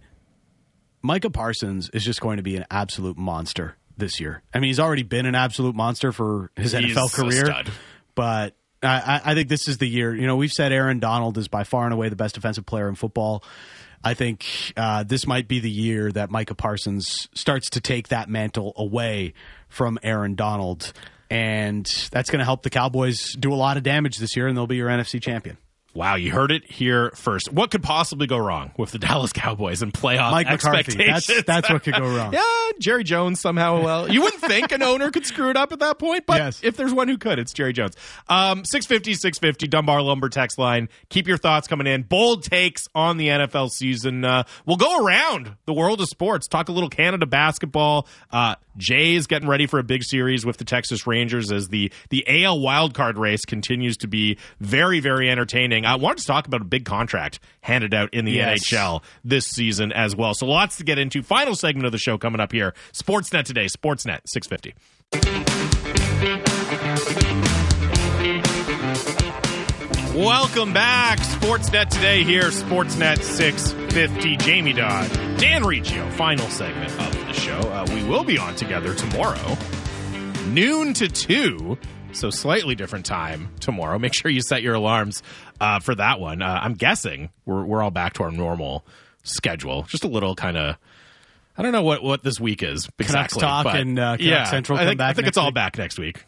Micah 1.03 1.31
Parsons 1.31 1.89
is 1.91 2.05
just 2.05 2.21
going 2.21 2.39
to 2.39 2.43
be 2.43 2.57
an 2.57 2.65
absolute 2.71 3.17
monster 3.17 3.77
this 3.97 4.21
year. 4.21 4.43
I 4.53 4.59
mean, 4.59 4.69
he's 4.69 4.81
already 4.81 5.03
been 5.03 5.27
an 5.27 5.35
absolute 5.35 5.75
monster 5.75 6.13
for 6.13 6.51
his 6.57 6.75
NFL 6.75 7.15
career, 7.15 7.65
but 8.15 8.55
I, 8.83 9.21
I 9.25 9.31
I 9.33 9.35
think 9.35 9.49
this 9.49 9.69
is 9.69 9.79
the 9.79 9.87
year. 9.87 10.15
You 10.15 10.27
know, 10.27 10.37
we've 10.37 10.53
said 10.53 10.73
Aaron 10.73 10.99
Donald 10.99 11.39
is 11.39 11.49
by 11.49 11.65
far 11.65 11.85
and 11.85 11.95
away 11.95 12.09
the 12.09 12.17
best 12.17 12.35
defensive 12.35 12.67
player 12.67 12.89
in 12.89 12.95
football. 12.95 13.43
I 14.05 14.15
think 14.15 14.45
uh, 14.77 15.03
this 15.03 15.27
might 15.27 15.49
be 15.49 15.59
the 15.59 15.71
year 15.71 16.13
that 16.13 16.31
Micah 16.31 16.55
Parsons 16.55 17.29
starts 17.35 17.71
to 17.71 17.81
take 17.81 18.09
that 18.09 18.29
mantle 18.29 18.73
away 18.77 19.35
from 19.69 19.99
Aaron 20.03 20.35
Donald, 20.35 20.93
and 21.31 21.87
that's 22.11 22.31
going 22.31 22.39
to 22.39 22.45
help 22.45 22.63
the 22.63 22.71
Cowboys 22.71 23.33
do 23.33 23.53
a 23.53 23.57
lot 23.57 23.77
of 23.77 23.83
damage 23.83 24.19
this 24.19 24.37
year, 24.37 24.47
and 24.47 24.57
they'll 24.57 24.67
be 24.67 24.77
your 24.77 24.89
NFC 24.89 25.21
champion. 25.21 25.57
Wow, 25.97 26.17
you 26.17 26.31
heard 26.31 26.53
it 26.53 26.65
here 26.71 27.11
first. 27.15 27.51
What 27.53 27.71
could 27.71 27.83
possibly 27.83 28.27
go 28.27 28.37
wrong 28.37 28.73
with 28.77 28.91
the 28.93 28.99
Dallas 29.01 29.33
Cowboys 29.33 29.81
and 29.83 29.93
playoff 29.93 30.31
Mike 30.31 30.47
McCarthy. 30.47 30.79
expectations? 30.79 31.27
That's 31.27 31.43
that's 31.47 31.71
what 31.71 31.83
could 31.83 31.95
go 31.95 32.07
wrong. 32.15 32.33
yeah, 32.35 32.43
Jerry 32.79 33.03
Jones 33.03 33.41
somehow. 33.41 33.83
Well, 33.83 34.11
you 34.13 34.21
wouldn't 34.23 34.43
think 34.43 34.73
an 34.73 34.83
owner 34.83 35.11
could 35.11 35.25
screw 35.25 35.49
it 35.51 35.57
up 35.57 35.73
at 35.73 35.79
that 35.79 35.99
point, 35.99 36.27
but 36.27 36.37
Yes. 36.39 36.61
if 36.63 36.77
there's 36.77 36.93
one 36.93 37.09
who 37.09 37.17
could, 37.17 37.39
it's 37.39 37.53
Jerry 37.55 37.73
Jones. 37.73 37.95
Um, 38.29 38.65
650, 38.65 39.15
650, 39.15 39.67
Dunbar 39.69 40.03
Lumber 40.03 40.29
text 40.29 40.59
line. 40.59 40.89
Keep 41.09 41.29
your 41.29 41.39
thoughts 41.39 41.67
coming 41.67 41.87
in. 41.87 42.03
Bold 42.03 42.43
takes 42.45 42.89
on 42.95 43.17
the 43.17 43.29
NFL 43.29 43.71
season. 43.71 44.25
Uh, 44.25 44.43
we'll 44.67 44.77
go 44.77 45.03
around 45.05 45.57
the 45.65 45.73
world 45.73 46.01
of 46.03 46.09
sports, 46.09 46.47
talk 46.47 46.69
a 46.69 46.73
little 46.73 46.91
Canada 46.91 47.25
basketball. 47.25 48.07
Uh, 48.31 48.57
Jay 48.77 49.15
is 49.15 49.27
getting 49.27 49.49
ready 49.49 49.67
for 49.67 49.79
a 49.79 49.83
big 49.83 50.03
series 50.05 50.45
with 50.47 50.57
the 50.59 50.65
Texas 50.65 51.07
Rangers 51.07 51.51
as 51.53 51.69
the 51.69 51.91
the 52.11 52.25
AL 52.45 52.59
wildcard 52.59 53.17
race 53.17 53.45
continues 53.45 53.97
to 53.99 54.07
be 54.07 54.39
very, 54.61 55.01
very 55.01 55.31
entertaining. 55.31 55.85
I 55.85 55.97
wanted 55.97 56.19
to 56.19 56.27
talk 56.27 56.47
about 56.47 56.61
a 56.61 56.65
big 56.65 56.85
contract 56.85 57.41
handed 57.61 57.95
out 57.95 58.13
in 58.13 58.25
the 58.25 58.33
Yes. 58.33 58.69
NHL 58.73 59.03
this 59.25 59.47
season 59.47 59.93
as 59.93 60.15
well. 60.15 60.35
So 60.35 60.47
lots 60.47 60.77
to 60.77 60.85
get 60.85 60.99
into. 60.99 61.23
Final 61.23 61.55
segment 61.55 61.87
of 61.87 61.93
the 61.93 61.99
show 61.99 62.19
coming 62.19 62.41
up 62.41 62.53
here. 62.53 62.75
Sportsnet 62.93 63.45
today, 63.45 63.67
Sportsnet 63.67 64.21
650. 64.27 64.75
Welcome 70.17 70.73
back. 70.73 71.19
Sportsnet 71.19 71.91
today 71.91 72.25
here, 72.25 72.45
Sportsnet 72.45 73.21
650. 73.21 74.39
Jamie 74.39 74.73
Dodd, 74.73 75.13
Dan 75.37 75.63
Riccio, 75.63 76.09
final 76.13 76.49
segment 76.49 76.91
of 76.93 77.13
the 77.27 77.35
show. 77.35 77.59
Uh, 77.59 77.87
we 77.93 78.03
will 78.03 78.25
be 78.25 78.39
on 78.39 78.57
together 78.57 78.95
tomorrow, 78.95 79.59
noon 80.47 80.95
to 80.95 81.09
2. 81.09 81.77
So 82.13 82.31
slightly 82.31 82.75
different 82.75 83.05
time 83.05 83.51
tomorrow. 83.61 83.99
Make 83.99 84.15
sure 84.15 84.31
you 84.31 84.41
set 84.41 84.63
your 84.63 84.73
alarms 84.73 85.23
uh, 85.61 85.81
for 85.81 85.95
that 85.95 86.19
one. 86.19 86.41
Uh, 86.41 86.61
I'm 86.63 86.73
guessing 86.73 87.29
we're, 87.45 87.67
we're 87.67 87.83
all 87.83 87.91
back 87.91 88.15
to 88.15 88.23
our 88.23 88.31
normal 88.31 88.87
schedule. 89.23 89.83
Just 89.83 90.05
a 90.05 90.09
little 90.09 90.35
kind 90.35 90.57
of. 90.57 90.77
I 91.59 91.63
don't 91.63 91.73
know 91.73 91.83
what, 91.83 92.03
what 92.03 92.23
this 92.23 92.41
week 92.41 92.63
is 92.63 92.89
exactly. 92.99 93.43
Talk 93.43 93.65
but 93.65 93.77
and, 93.77 93.99
uh, 93.99 94.17
Canucks 94.17 94.25
yeah, 94.25 94.45
Central 94.45 94.79
I 94.79 94.87
think, 94.87 94.99
I 94.99 95.13
think 95.13 95.29
it's 95.29 95.37
next 95.37 95.43
all 95.43 95.49
week? 95.49 95.55
back 95.55 95.77
next 95.77 95.99
week. 95.99 96.25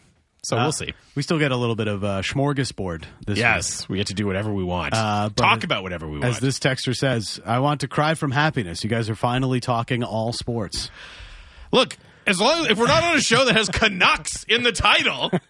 So 0.49 0.57
Uh, 0.57 0.63
we'll 0.63 0.73
see. 0.73 0.95
We 1.15 1.23
still 1.23 1.39
get 1.39 1.53
a 1.53 1.57
little 1.57 1.77
bit 1.77 1.89
of 1.89 2.03
a 2.05 2.23
smorgasbord 2.23 3.03
this 3.27 3.35
week. 3.35 3.37
Yes, 3.37 3.87
we 3.87 3.99
get 3.99 4.07
to 4.07 4.15
do 4.15 4.27
whatever 4.27 4.51
we 4.51 4.65
want. 4.65 4.95
Uh, 4.95 5.29
Talk 5.37 5.63
about 5.63 5.83
whatever 5.83 6.07
we 6.09 6.15
want. 6.19 6.25
As 6.25 6.41
this 6.41 6.59
texter 6.59 6.97
says, 6.97 7.39
I 7.45 7.59
want 7.59 7.83
to 7.83 7.89
cry 7.89 8.15
from 8.15 8.31
happiness. 8.31 8.83
You 8.83 8.89
guys 8.89 9.11
are 9.11 9.15
finally 9.15 9.61
talking 9.61 10.03
all 10.03 10.33
sports. 10.33 10.91
Look, 11.71 11.99
as 12.27 12.41
long 12.41 12.65
as 12.65 12.71
if 12.71 12.79
we're 12.79 12.87
not 12.87 13.05
on 13.05 13.17
a 13.17 13.21
show 13.21 13.45
that 13.45 13.57
has 13.57 13.69
Canucks 13.69 14.45
in 14.45 14.63
the 14.63 14.73
title, 14.73 15.31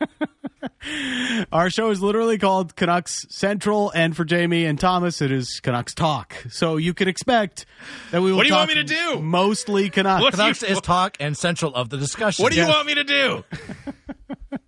Our 1.52 1.70
show 1.70 1.90
is 1.90 2.02
literally 2.02 2.36
called 2.38 2.74
Canucks 2.74 3.24
Central, 3.30 3.90
and 3.94 4.16
for 4.16 4.24
Jamie 4.24 4.64
and 4.64 4.80
Thomas, 4.80 5.22
it 5.22 5.30
is 5.30 5.60
Canucks 5.60 5.94
Talk. 5.94 6.34
So 6.50 6.76
you 6.76 6.92
can 6.92 7.06
expect 7.06 7.66
that 8.10 8.20
we 8.20 8.30
will. 8.32 8.38
What 8.38 8.42
do 8.42 8.48
you 8.48 8.54
want 8.56 8.68
me 8.68 8.74
to 8.74 8.82
do? 8.84 9.20
Mostly 9.20 9.90
Canucks. 9.90 10.22
What- 10.22 10.34
Canucks 10.34 10.62
You- 10.62 10.68
is 10.68 10.80
talk 10.80 11.16
and 11.20 11.36
central 11.36 11.72
of 11.74 11.88
the 11.90 11.98
discussion. 11.98 12.42
what 12.42 12.50
do 12.52 12.58
you 12.58 12.64
Yes. 12.66 12.74
want 12.74 12.86
me 12.88 12.94
to 12.96 13.04
do? 13.04 13.44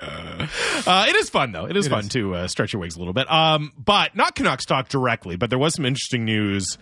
Uh, 0.00 1.06
it 1.08 1.16
is 1.16 1.30
fun 1.30 1.52
though. 1.52 1.66
It 1.66 1.76
is 1.76 1.88
fun 1.88 2.08
to 2.10 2.34
uh, 2.34 2.48
stretch 2.48 2.72
your 2.72 2.80
wings 2.80 2.96
a 2.96 2.98
little 2.98 3.14
bit. 3.14 3.30
Um, 3.30 3.72
but 3.76 4.16
not 4.16 4.34
Canucks 4.34 4.64
talk 4.64 4.88
directly. 4.88 5.36
But 5.36 5.50
there 5.50 5.58
was 5.58 5.74
some 5.74 5.84
interesting 5.84 6.24
news 6.24 6.78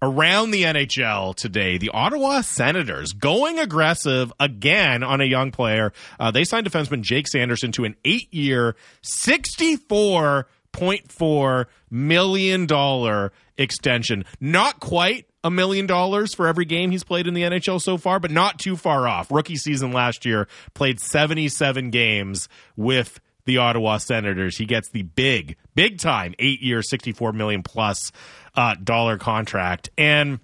around 0.00 0.50
the 0.50 0.62
NHL 0.64 1.34
today. 1.34 1.78
The 1.78 1.90
Ottawa 1.90 2.40
Senators 2.40 3.12
going 3.12 3.58
aggressive 3.58 4.32
again 4.40 5.02
on 5.02 5.20
a 5.20 5.24
young 5.24 5.50
player. 5.52 5.92
Uh, 6.18 6.30
they 6.30 6.44
signed 6.44 6.66
defenseman 6.66 7.02
Jake 7.02 7.28
Sanderson 7.28 7.72
to 7.72 7.84
an 7.84 7.96
eight-year, 8.04 8.76
sixty-four 9.02 10.46
point 10.72 11.10
four 11.12 11.68
million 11.90 12.66
dollar 12.66 13.32
extension. 13.58 14.24
Not 14.40 14.80
quite 14.80 15.26
a 15.44 15.50
million 15.50 15.86
dollars 15.86 16.34
for 16.34 16.46
every 16.46 16.64
game 16.64 16.90
he's 16.90 17.04
played 17.04 17.26
in 17.26 17.34
the 17.34 17.42
NHL 17.42 17.80
so 17.80 17.96
far, 17.96 18.20
but 18.20 18.30
not 18.30 18.58
too 18.58 18.76
far 18.76 19.08
off. 19.08 19.30
Rookie 19.30 19.56
season 19.56 19.92
last 19.92 20.24
year 20.24 20.48
played 20.74 21.00
77 21.00 21.90
games 21.90 22.48
with 22.76 23.20
the 23.44 23.58
Ottawa 23.58 23.98
Senators. 23.98 24.56
He 24.56 24.66
gets 24.66 24.90
the 24.90 25.02
big, 25.02 25.56
big 25.74 25.98
time 25.98 26.34
eight 26.38 26.62
year, 26.62 26.82
64 26.82 27.32
million 27.32 27.62
plus 27.62 28.12
uh, 28.54 28.76
dollar 28.82 29.18
contract. 29.18 29.90
And 29.98 30.38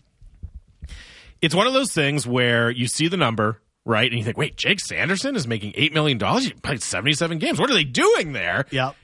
it's 1.41 1.55
one 1.55 1.67
of 1.67 1.73
those 1.73 1.93
things 1.93 2.27
where 2.27 2.71
you 2.71 2.89
see 2.89 3.09
the 3.09 3.17
number, 3.17 3.61
right? 3.85 4.11
And 4.11 4.19
you 4.19 4.25
think, 4.25 4.37
wait, 4.37 4.57
Jake 4.57 4.81
Sanderson 4.81 5.37
is 5.37 5.47
making 5.47 5.73
$8 5.73 5.93
million. 5.93 6.19
He 6.41 6.53
played 6.55 6.83
77 6.83 7.39
games. 7.39 7.61
What 7.61 7.71
are 7.71 7.75
they 7.75 7.85
doing 7.85 8.33
there? 8.33 8.67
Yep. 8.71 8.97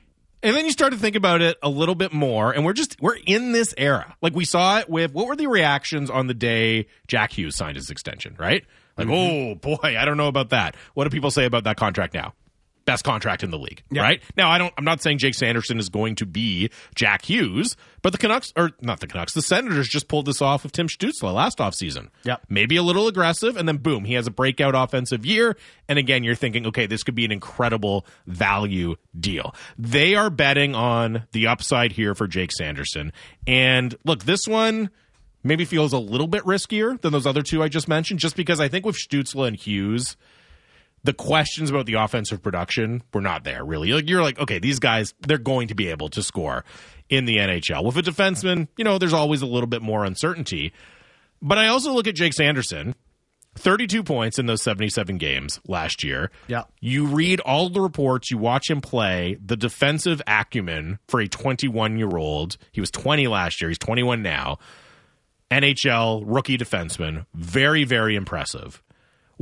And 0.44 0.54
then 0.54 0.66
you 0.66 0.72
start 0.72 0.92
to 0.92 0.98
think 0.98 1.16
about 1.16 1.40
it 1.40 1.56
a 1.62 1.70
little 1.70 1.94
bit 1.94 2.12
more, 2.12 2.52
and 2.52 2.66
we're 2.66 2.74
just 2.74 3.00
we're 3.00 3.16
in 3.16 3.52
this 3.52 3.72
era. 3.78 4.14
Like 4.20 4.34
we 4.34 4.44
saw 4.44 4.78
it 4.78 4.90
with 4.90 5.14
what 5.14 5.26
were 5.26 5.36
the 5.36 5.46
reactions 5.46 6.10
on 6.10 6.26
the 6.26 6.34
day 6.34 6.86
Jack 7.08 7.32
Hughes 7.32 7.56
signed 7.56 7.76
his 7.76 7.88
extension, 7.88 8.36
right? 8.38 8.62
Like, 8.98 9.06
mm-hmm. 9.06 9.62
oh 9.62 9.76
boy, 9.76 9.96
I 9.98 10.04
don't 10.04 10.18
know 10.18 10.28
about 10.28 10.50
that. 10.50 10.76
What 10.92 11.04
do 11.04 11.10
people 11.10 11.30
say 11.30 11.46
about 11.46 11.64
that 11.64 11.78
contract 11.78 12.12
now? 12.12 12.34
Best 12.84 13.02
contract 13.02 13.42
in 13.42 13.50
the 13.50 13.58
league, 13.58 13.82
right? 13.90 14.22
Now, 14.36 14.50
I 14.50 14.58
don't. 14.58 14.72
I'm 14.76 14.84
not 14.84 15.00
saying 15.00 15.16
Jake 15.16 15.34
Sanderson 15.34 15.78
is 15.78 15.88
going 15.88 16.16
to 16.16 16.26
be 16.26 16.70
Jack 16.94 17.24
Hughes, 17.24 17.76
but 18.02 18.12
the 18.12 18.18
Canucks, 18.18 18.52
or 18.56 18.72
not 18.82 19.00
the 19.00 19.06
Canucks, 19.06 19.32
the 19.32 19.40
Senators 19.40 19.88
just 19.88 20.06
pulled 20.06 20.26
this 20.26 20.42
off 20.42 20.64
with 20.64 20.72
Tim 20.72 20.88
Stützle 20.88 21.32
last 21.32 21.58
offseason. 21.58 22.08
Yeah, 22.24 22.36
maybe 22.48 22.76
a 22.76 22.82
little 22.82 23.08
aggressive, 23.08 23.56
and 23.56 23.66
then 23.66 23.78
boom, 23.78 24.04
he 24.04 24.12
has 24.14 24.26
a 24.26 24.30
breakout 24.30 24.74
offensive 24.74 25.24
year. 25.24 25.56
And 25.88 25.98
again, 25.98 26.24
you're 26.24 26.34
thinking, 26.34 26.66
okay, 26.66 26.84
this 26.84 27.02
could 27.02 27.14
be 27.14 27.24
an 27.24 27.32
incredible 27.32 28.04
value 28.26 28.96
deal. 29.18 29.54
They 29.78 30.14
are 30.14 30.28
betting 30.28 30.74
on 30.74 31.26
the 31.32 31.46
upside 31.46 31.92
here 31.92 32.14
for 32.14 32.26
Jake 32.26 32.52
Sanderson, 32.52 33.12
and 33.46 33.94
look, 34.04 34.24
this 34.24 34.46
one 34.46 34.90
maybe 35.42 35.64
feels 35.64 35.92
a 35.94 35.98
little 35.98 36.26
bit 36.26 36.42
riskier 36.44 37.00
than 37.00 37.12
those 37.12 37.26
other 37.26 37.42
two 37.42 37.62
I 37.62 37.68
just 37.68 37.88
mentioned, 37.88 38.20
just 38.20 38.36
because 38.36 38.60
I 38.60 38.68
think 38.68 38.84
with 38.84 38.96
Stutzla 38.96 39.48
and 39.48 39.56
Hughes 39.56 40.16
the 41.04 41.12
questions 41.12 41.70
about 41.70 41.86
the 41.86 41.94
offensive 41.94 42.42
production 42.42 43.02
were 43.12 43.20
not 43.20 43.44
there 43.44 43.64
really. 43.64 43.92
Like 43.92 44.08
you're 44.08 44.22
like, 44.22 44.38
okay, 44.38 44.58
these 44.58 44.78
guys 44.78 45.14
they're 45.20 45.38
going 45.38 45.68
to 45.68 45.74
be 45.74 45.88
able 45.88 46.08
to 46.10 46.22
score 46.22 46.64
in 47.08 47.26
the 47.26 47.36
NHL. 47.36 47.84
With 47.84 47.96
a 47.96 48.02
defenseman, 48.02 48.68
you 48.76 48.84
know, 48.84 48.98
there's 48.98 49.12
always 49.12 49.42
a 49.42 49.46
little 49.46 49.68
bit 49.68 49.82
more 49.82 50.04
uncertainty. 50.04 50.72
But 51.42 51.58
I 51.58 51.68
also 51.68 51.92
look 51.92 52.06
at 52.06 52.14
Jake 52.14 52.32
Sanderson, 52.32 52.94
32 53.56 54.02
points 54.02 54.38
in 54.38 54.46
those 54.46 54.62
77 54.62 55.18
games 55.18 55.60
last 55.68 56.02
year. 56.02 56.30
Yeah. 56.48 56.62
You 56.80 57.06
read 57.06 57.40
all 57.40 57.68
the 57.68 57.80
reports, 57.80 58.30
you 58.30 58.38
watch 58.38 58.70
him 58.70 58.80
play, 58.80 59.36
the 59.44 59.56
defensive 59.56 60.22
acumen 60.26 60.98
for 61.08 61.20
a 61.20 61.28
21 61.28 61.98
year 61.98 62.16
old. 62.16 62.56
He 62.72 62.80
was 62.80 62.90
20 62.90 63.26
last 63.28 63.60
year, 63.60 63.68
he's 63.68 63.78
21 63.78 64.22
now. 64.22 64.58
NHL 65.50 66.24
rookie 66.26 66.58
defenseman, 66.58 67.26
very, 67.34 67.84
very 67.84 68.16
impressive. 68.16 68.82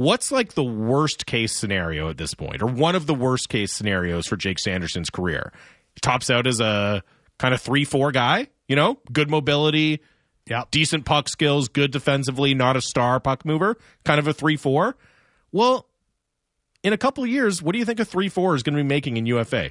What's 0.02 0.32
like 0.32 0.54
the 0.54 0.64
worst 0.64 1.26
case 1.26 1.56
scenario 1.56 2.10
at 2.10 2.16
this 2.16 2.34
point, 2.34 2.60
or 2.60 2.66
one 2.66 2.96
of 2.96 3.06
the 3.06 3.14
worst 3.14 3.48
case 3.48 3.72
scenarios 3.72 4.26
for 4.26 4.36
Jake 4.36 4.58
Sanderson's 4.58 5.10
career? 5.10 5.52
He 5.94 6.00
tops 6.00 6.28
out 6.28 6.48
as 6.48 6.58
a 6.58 7.04
kind 7.38 7.54
of 7.54 7.60
3 7.60 7.84
4 7.84 8.10
guy, 8.10 8.48
you 8.66 8.74
know, 8.74 8.98
good 9.12 9.30
mobility, 9.30 10.02
yeah, 10.46 10.64
decent 10.72 11.04
puck 11.04 11.28
skills, 11.28 11.68
good 11.68 11.92
defensively, 11.92 12.52
not 12.52 12.76
a 12.76 12.80
star 12.80 13.20
puck 13.20 13.44
mover, 13.44 13.76
kind 14.04 14.18
of 14.18 14.26
a 14.26 14.32
3 14.32 14.56
4. 14.56 14.96
Well, 15.52 15.86
in 16.82 16.92
a 16.92 16.98
couple 16.98 17.22
of 17.22 17.30
years, 17.30 17.62
what 17.62 17.72
do 17.72 17.78
you 17.78 17.84
think 17.84 18.00
a 18.00 18.04
3 18.04 18.28
4 18.28 18.56
is 18.56 18.64
going 18.64 18.76
to 18.76 18.82
be 18.82 18.88
making 18.88 19.18
in 19.18 19.26
UFA? 19.26 19.70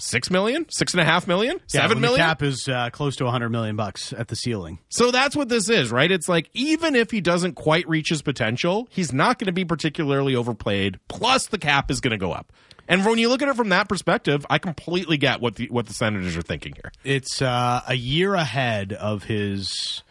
Six 0.00 0.28
million, 0.28 0.66
six 0.70 0.92
and 0.92 1.00
a 1.00 1.04
half 1.04 1.28
million, 1.28 1.58
Yeah, 1.72 1.82
seven 1.82 2.02
when 2.02 2.10
the 2.12 2.16
cap 2.16 2.42
is 2.42 2.68
uh, 2.68 2.90
close 2.90 3.14
to 3.16 3.24
a 3.24 3.26
100 3.26 3.50
million 3.50 3.76
bucks 3.76 4.12
at 4.12 4.26
the 4.26 4.34
ceiling. 4.34 4.80
So 4.88 5.12
that's 5.12 5.36
what 5.36 5.48
this 5.48 5.68
is, 5.68 5.92
right? 5.92 6.10
It's 6.10 6.28
like 6.28 6.50
even 6.52 6.96
if 6.96 7.12
he 7.12 7.20
doesn't 7.20 7.54
quite 7.54 7.88
reach 7.88 8.08
his 8.08 8.20
potential, 8.20 8.88
he's 8.90 9.12
not 9.12 9.38
going 9.38 9.46
to 9.46 9.52
be 9.52 9.64
particularly 9.64 10.34
overplayed. 10.34 10.98
Plus, 11.08 11.46
the 11.46 11.58
cap 11.58 11.92
is 11.92 12.00
going 12.00 12.10
to 12.10 12.18
go 12.18 12.32
up. 12.32 12.52
And 12.88 13.06
when 13.06 13.18
you 13.18 13.28
look 13.28 13.40
at 13.40 13.48
it 13.48 13.54
from 13.56 13.68
that 13.68 13.88
perspective, 13.88 14.44
I 14.50 14.58
completely 14.58 15.16
get 15.16 15.40
what 15.40 15.54
the 15.54 15.68
what 15.70 15.86
the 15.86 15.94
Senators 15.94 16.36
are 16.36 16.42
thinking 16.42 16.74
here. 16.74 16.92
It's 17.04 17.40
uh, 17.40 17.82
a 17.86 17.94
year 17.94 18.34
ahead 18.34 18.92
of 18.92 19.22
his 19.24 20.02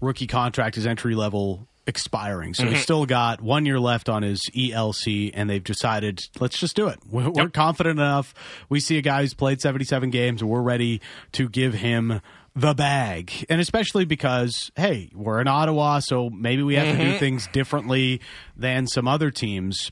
rookie 0.00 0.26
contract, 0.26 0.74
his 0.76 0.86
entry 0.86 1.14
level 1.14 1.66
expiring. 1.86 2.54
So 2.54 2.64
he's 2.64 2.74
mm-hmm. 2.74 2.82
still 2.82 3.06
got 3.06 3.40
one 3.40 3.66
year 3.66 3.80
left 3.80 4.08
on 4.08 4.22
his 4.22 4.42
ELC, 4.54 5.30
and 5.34 5.50
they've 5.50 5.62
decided, 5.62 6.20
let's 6.40 6.58
just 6.58 6.76
do 6.76 6.88
it. 6.88 6.98
We're, 7.10 7.30
we're 7.30 7.48
confident 7.50 7.98
enough. 7.98 8.34
We 8.68 8.80
see 8.80 8.98
a 8.98 9.02
guy 9.02 9.22
who's 9.22 9.34
played 9.34 9.60
77 9.60 10.10
games, 10.10 10.40
and 10.40 10.50
we're 10.50 10.62
ready 10.62 11.00
to 11.32 11.48
give 11.48 11.74
him 11.74 12.20
the 12.54 12.74
bag. 12.74 13.46
And 13.48 13.60
especially 13.60 14.04
because, 14.04 14.70
hey, 14.76 15.10
we're 15.14 15.40
in 15.40 15.48
Ottawa, 15.48 16.00
so 16.00 16.30
maybe 16.30 16.62
we 16.62 16.74
have 16.76 16.96
to 16.96 17.02
do 17.02 17.10
mm-hmm. 17.10 17.18
things 17.18 17.48
differently 17.48 18.20
than 18.56 18.86
some 18.86 19.08
other 19.08 19.30
teams. 19.30 19.90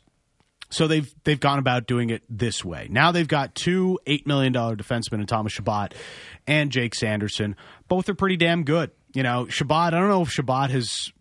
So 0.71 0.87
they've 0.87 1.13
they've 1.25 1.41
gone 1.41 1.59
about 1.59 1.87
doing 1.87 2.11
it 2.11 2.23
this 2.29 2.65
way. 2.65 2.87
Now 2.91 3.11
they've 3.11 3.27
got 3.27 3.57
two 3.57 3.99
eight 4.07 4.25
million 4.27 4.53
dollar 4.53 4.77
defensemen 4.77 5.15
in 5.15 5.27
Thomas 5.27 5.53
Chabot 5.53 5.95
and 6.47 6.71
Jake 6.71 6.95
Sanderson. 6.95 7.57
Both 7.89 8.09
are 8.09 8.15
pretty 8.15 8.37
damn 8.37 8.63
good. 8.63 8.93
You 9.13 9.25
know, 9.25 9.47
Chabot. 9.49 9.93
I 9.93 9.99
don't 9.99 10.09
know 10.09 10.23
if 10.23 10.31
Chabot 10.31 10.71
has 10.71 11.13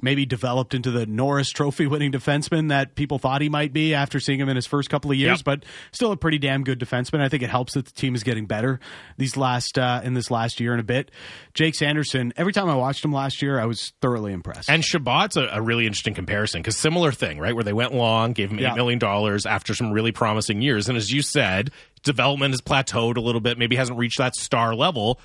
maybe 0.00 0.24
developed 0.26 0.74
into 0.74 0.90
the 0.90 1.06
Norris 1.06 1.50
Trophy 1.50 1.86
winning 1.86 2.12
defenseman 2.12 2.68
that 2.68 2.94
people 2.94 3.18
thought 3.18 3.40
he 3.42 3.48
might 3.48 3.72
be 3.72 3.94
after 3.94 4.20
seeing 4.20 4.38
him 4.40 4.48
in 4.48 4.56
his 4.56 4.66
first 4.66 4.88
couple 4.90 5.10
of 5.10 5.16
years, 5.16 5.38
Yep. 5.40 5.44
but 5.44 5.64
still 5.92 6.12
a 6.12 6.16
pretty 6.16 6.38
damn 6.38 6.62
good 6.64 6.78
defenseman. 6.78 7.20
I 7.20 7.28
think 7.28 7.42
it 7.42 7.50
helps 7.50 7.74
that 7.74 7.86
the 7.86 7.92
team 7.92 8.14
is 8.14 8.22
getting 8.22 8.46
better 8.46 8.78
these 9.16 9.36
last 9.36 9.78
uh, 9.78 10.00
in 10.04 10.14
this 10.14 10.30
last 10.30 10.60
year 10.60 10.72
and 10.72 10.80
a 10.80 10.84
bit. 10.84 11.10
Jake 11.54 11.74
Sanderson. 11.74 12.32
Every 12.36 12.52
time 12.52 12.68
I 12.68 12.76
watched 12.76 13.04
him 13.04 13.12
last 13.12 13.42
year, 13.42 13.58
I 13.60 13.66
was 13.66 13.92
thoroughly 14.00 14.32
impressed. 14.32 14.70
And 14.70 14.82
Chabot's 14.82 15.36
a, 15.36 15.48
a 15.52 15.60
really 15.60 15.86
interesting 15.86 16.14
comparison 16.14 16.60
because 16.62 16.76
similar 16.76 17.10
thing, 17.12 17.38
right? 17.38 17.54
Where 17.54 17.64
they 17.64 17.72
went 17.72 17.92
long, 17.94 18.32
gave 18.32 18.50
him 18.50 18.58
Yeah. 18.58 18.72
eight 18.72 18.76
million 18.76 18.98
dollars 18.98 19.46
after 19.46 19.74
some 19.74 19.90
really 19.90 20.12
promising 20.12 20.62
years, 20.62 20.88
and 20.88 20.96
as 20.96 21.10
you 21.10 21.22
said, 21.22 21.70
development 22.04 22.52
has 22.52 22.60
plateaued 22.60 23.16
a 23.16 23.20
little 23.20 23.40
bit. 23.40 23.58
Maybe 23.58 23.74
hasn't 23.76 23.98
reached 23.98 24.18
that 24.18 24.36
star 24.36 24.74
level, 24.74 25.18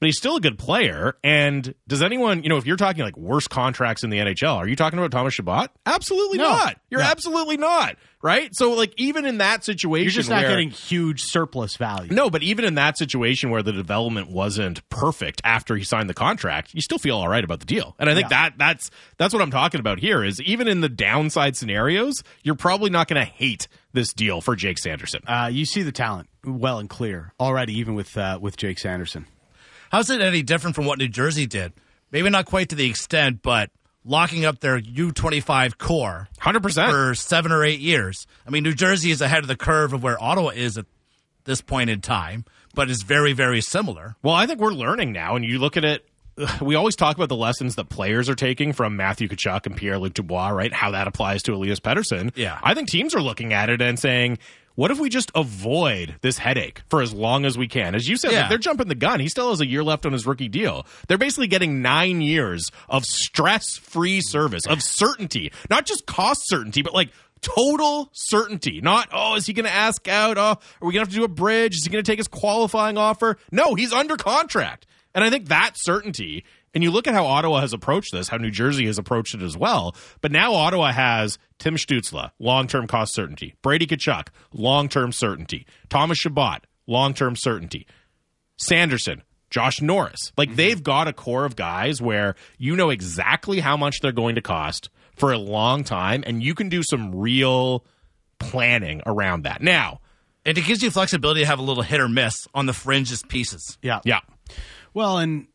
but 0.00 0.06
he's 0.06 0.16
still 0.18 0.36
a 0.36 0.40
good 0.40 0.58
player. 0.58 1.16
And 1.24 1.74
does 1.86 2.02
anyone, 2.02 2.42
you 2.42 2.48
know, 2.48 2.56
if 2.56 2.66
you're 2.66 2.76
talking 2.76 3.02
like 3.04 3.16
worst 3.16 3.50
contracts 3.50 4.04
in 4.04 4.10
the 4.10 4.18
NHL, 4.18 4.56
are 4.56 4.68
you 4.68 4.76
talking 4.76 4.98
about 4.98 5.10
Thomas 5.10 5.34
Chabot? 5.34 5.68
Absolutely 5.86 6.38
No. 6.38 6.44
not. 6.50 6.80
You're 6.90 7.00
No. 7.00 7.06
absolutely 7.06 7.56
not. 7.56 7.96
Right. 8.20 8.50
So 8.52 8.72
like 8.72 8.92
even 8.96 9.24
in 9.24 9.38
that 9.38 9.64
situation, 9.64 10.04
You're 10.04 10.10
just 10.10 10.28
not 10.28 10.40
where- 10.42 10.50
getting 10.50 10.70
huge 10.70 11.22
surplus 11.22 11.76
value. 11.76 12.12
no, 12.12 12.30
but 12.30 12.42
even 12.42 12.64
in 12.64 12.74
that 12.74 12.98
situation 12.98 13.50
where 13.50 13.62
the 13.62 13.72
development 13.72 14.28
wasn't 14.28 14.86
perfect 14.88 15.40
after 15.44 15.76
he 15.76 15.84
signed 15.84 16.10
the 16.10 16.14
contract, 16.14 16.74
you 16.74 16.80
still 16.80 16.98
feel 16.98 17.16
all 17.16 17.28
right 17.28 17.44
about 17.44 17.60
the 17.60 17.66
deal. 17.66 17.94
And 17.98 18.10
I 18.10 18.14
think 18.14 18.24
Yeah. 18.30 18.48
that 18.50 18.58
that's 18.58 18.90
that's 19.18 19.32
what 19.32 19.40
I'm 19.42 19.52
talking 19.52 19.78
about 19.78 20.00
here 20.00 20.24
is 20.24 20.40
even 20.42 20.66
in 20.66 20.80
the 20.80 20.88
downside 20.88 21.56
scenarios, 21.56 22.24
you're 22.42 22.56
probably 22.56 22.90
not 22.90 23.06
going 23.06 23.24
to 23.24 23.30
hate 23.32 23.68
this 23.92 24.12
deal 24.12 24.40
for 24.40 24.56
Jake 24.56 24.78
Sanderson. 24.78 25.22
Uh, 25.26 25.48
you 25.52 25.64
see 25.64 25.82
the 25.82 25.92
talent 25.92 26.28
well 26.44 26.78
and 26.80 26.90
clear 26.90 27.32
already, 27.38 27.74
even 27.78 27.94
with 27.94 28.16
uh, 28.18 28.38
with 28.40 28.56
Jake 28.56 28.78
Sanderson. 28.80 29.26
How's 29.90 30.10
it 30.10 30.20
any 30.20 30.42
different 30.42 30.76
from 30.76 30.84
what 30.86 30.98
New 30.98 31.08
Jersey 31.08 31.46
did? 31.46 31.72
Maybe 32.10 32.28
not 32.30 32.46
quite 32.46 32.68
to 32.70 32.74
the 32.76 32.88
extent, 32.88 33.40
but 33.42 33.70
locking 34.04 34.44
up 34.44 34.60
their 34.60 34.80
U25 34.80 35.78
core 35.78 36.28
100%. 36.40 36.90
for 36.90 37.14
seven 37.14 37.52
or 37.52 37.64
eight 37.64 37.80
years. 37.80 38.26
I 38.46 38.50
mean, 38.50 38.62
New 38.62 38.74
Jersey 38.74 39.10
is 39.10 39.20
ahead 39.20 39.40
of 39.40 39.48
the 39.48 39.56
curve 39.56 39.92
of 39.92 40.02
where 40.02 40.22
Ottawa 40.22 40.50
is 40.50 40.78
at 40.78 40.86
this 41.44 41.60
point 41.60 41.90
in 41.90 42.00
time, 42.00 42.44
but 42.74 42.90
is 42.90 43.02
very, 43.02 43.32
very 43.32 43.60
similar. 43.60 44.16
Well, 44.22 44.34
I 44.34 44.46
think 44.46 44.60
we're 44.60 44.72
learning 44.72 45.12
now, 45.12 45.36
and 45.36 45.44
you 45.44 45.58
look 45.58 45.76
at 45.76 45.84
it. 45.84 46.04
We 46.60 46.76
always 46.76 46.94
talk 46.94 47.16
about 47.16 47.28
the 47.28 47.36
lessons 47.36 47.74
that 47.74 47.88
players 47.88 48.28
are 48.28 48.34
taking 48.36 48.72
from 48.72 48.96
Matthew 48.96 49.26
Tkachuk 49.28 49.66
and 49.66 49.76
Pierre 49.76 49.98
Luc 49.98 50.14
Dubois, 50.14 50.50
right? 50.50 50.72
How 50.72 50.92
that 50.92 51.08
applies 51.08 51.42
to 51.44 51.52
Elias 51.54 51.80
Pettersson. 51.80 52.30
Yeah. 52.36 52.58
I 52.62 52.74
think 52.74 52.88
teams 52.88 53.14
are 53.14 53.20
looking 53.22 53.52
at 53.52 53.70
it 53.70 53.82
and 53.82 53.98
saying, 53.98 54.38
what 54.78 54.92
if 54.92 55.00
we 55.00 55.08
just 55.08 55.32
avoid 55.34 56.14
this 56.20 56.38
headache 56.38 56.82
for 56.88 57.02
as 57.02 57.12
long 57.12 57.44
as 57.44 57.58
we 57.58 57.66
can? 57.66 57.96
As 57.96 58.06
you 58.08 58.16
said, 58.16 58.30
Yeah. 58.30 58.42
like, 58.42 58.48
they're 58.50 58.58
jumping 58.58 58.86
the 58.86 58.94
gun. 58.94 59.18
He 59.18 59.28
still 59.28 59.50
has 59.50 59.60
a 59.60 59.66
year 59.66 59.82
left 59.82 60.06
on 60.06 60.12
his 60.12 60.24
rookie 60.24 60.46
deal. 60.46 60.86
They're 61.08 61.18
basically 61.18 61.48
getting 61.48 61.82
nine 61.82 62.20
years 62.20 62.70
of 62.88 63.04
stress 63.04 63.76
free 63.76 64.20
service, 64.20 64.66
of 64.68 64.80
certainty, 64.80 65.50
not 65.68 65.84
just 65.84 66.06
cost 66.06 66.42
certainty, 66.44 66.82
but 66.82 66.94
like 66.94 67.08
total 67.40 68.08
certainty. 68.12 68.80
Not, 68.80 69.08
oh, 69.12 69.34
is 69.34 69.46
he 69.46 69.52
going 69.52 69.66
to 69.66 69.72
ask 69.74 70.06
out? 70.06 70.38
Oh, 70.38 70.42
are 70.42 70.58
we 70.80 70.92
going 70.92 70.94
to 70.94 70.98
have 71.00 71.08
to 71.08 71.14
do 71.16 71.24
a 71.24 71.28
bridge? 71.28 71.74
Is 71.74 71.82
he 71.84 71.90
going 71.90 72.04
to 72.04 72.08
take 72.08 72.18
his 72.20 72.28
qualifying 72.28 72.96
offer? 72.96 73.36
No, 73.50 73.74
he's 73.74 73.92
under 73.92 74.16
contract. 74.16 74.86
And 75.12 75.24
I 75.24 75.30
think 75.30 75.48
that 75.48 75.72
certainty, 75.74 76.44
and 76.74 76.84
you 76.84 76.90
look 76.90 77.06
at 77.06 77.14
how 77.14 77.26
Ottawa 77.26 77.60
has 77.60 77.72
approached 77.72 78.12
this, 78.12 78.28
how 78.28 78.36
New 78.36 78.50
Jersey 78.50 78.86
has 78.86 78.98
approached 78.98 79.34
it 79.34 79.42
as 79.42 79.56
well. 79.56 79.94
But 80.20 80.32
now 80.32 80.54
Ottawa 80.54 80.92
has 80.92 81.38
Tim 81.58 81.76
Stützle, 81.76 82.30
long 82.38 82.66
term 82.66 82.86
cost 82.86 83.14
certainty. 83.14 83.54
Brady 83.62 83.86
Tkachuk, 83.86 84.28
long 84.52 84.88
term 84.88 85.12
certainty. 85.12 85.66
Thomas 85.88 86.18
Chabot, 86.18 86.60
long 86.86 87.14
term 87.14 87.36
certainty. 87.36 87.86
Sanderson, 88.56 89.22
Josh 89.50 89.80
Norris. 89.80 90.32
Like 90.36 90.48
mm-hmm. 90.48 90.56
they've 90.56 90.82
got 90.82 91.08
a 91.08 91.12
core 91.12 91.44
of 91.44 91.56
guys 91.56 92.02
where 92.02 92.34
you 92.58 92.76
know 92.76 92.90
exactly 92.90 93.60
how 93.60 93.76
much 93.76 94.00
they're 94.00 94.12
going 94.12 94.34
to 94.34 94.42
cost 94.42 94.90
for 95.14 95.32
a 95.32 95.38
long 95.38 95.84
time, 95.84 96.22
and 96.26 96.42
you 96.42 96.54
can 96.54 96.68
do 96.68 96.82
some 96.82 97.14
real 97.14 97.84
planning 98.38 99.02
around 99.06 99.42
that. 99.42 99.60
Now, 99.62 100.00
And 100.44 100.56
it 100.56 100.64
gives 100.64 100.82
you 100.82 100.90
flexibility 100.90 101.40
to 101.40 101.46
have 101.46 101.58
a 101.58 101.62
little 101.62 101.82
hit 101.82 102.00
or 102.00 102.08
miss 102.08 102.46
on 102.54 102.66
the 102.66 102.72
fringes 102.72 103.22
pieces. 103.22 103.76
Yeah. 103.82 104.00
yeah. 104.04 104.20
Well, 104.94 105.18
and 105.18 105.48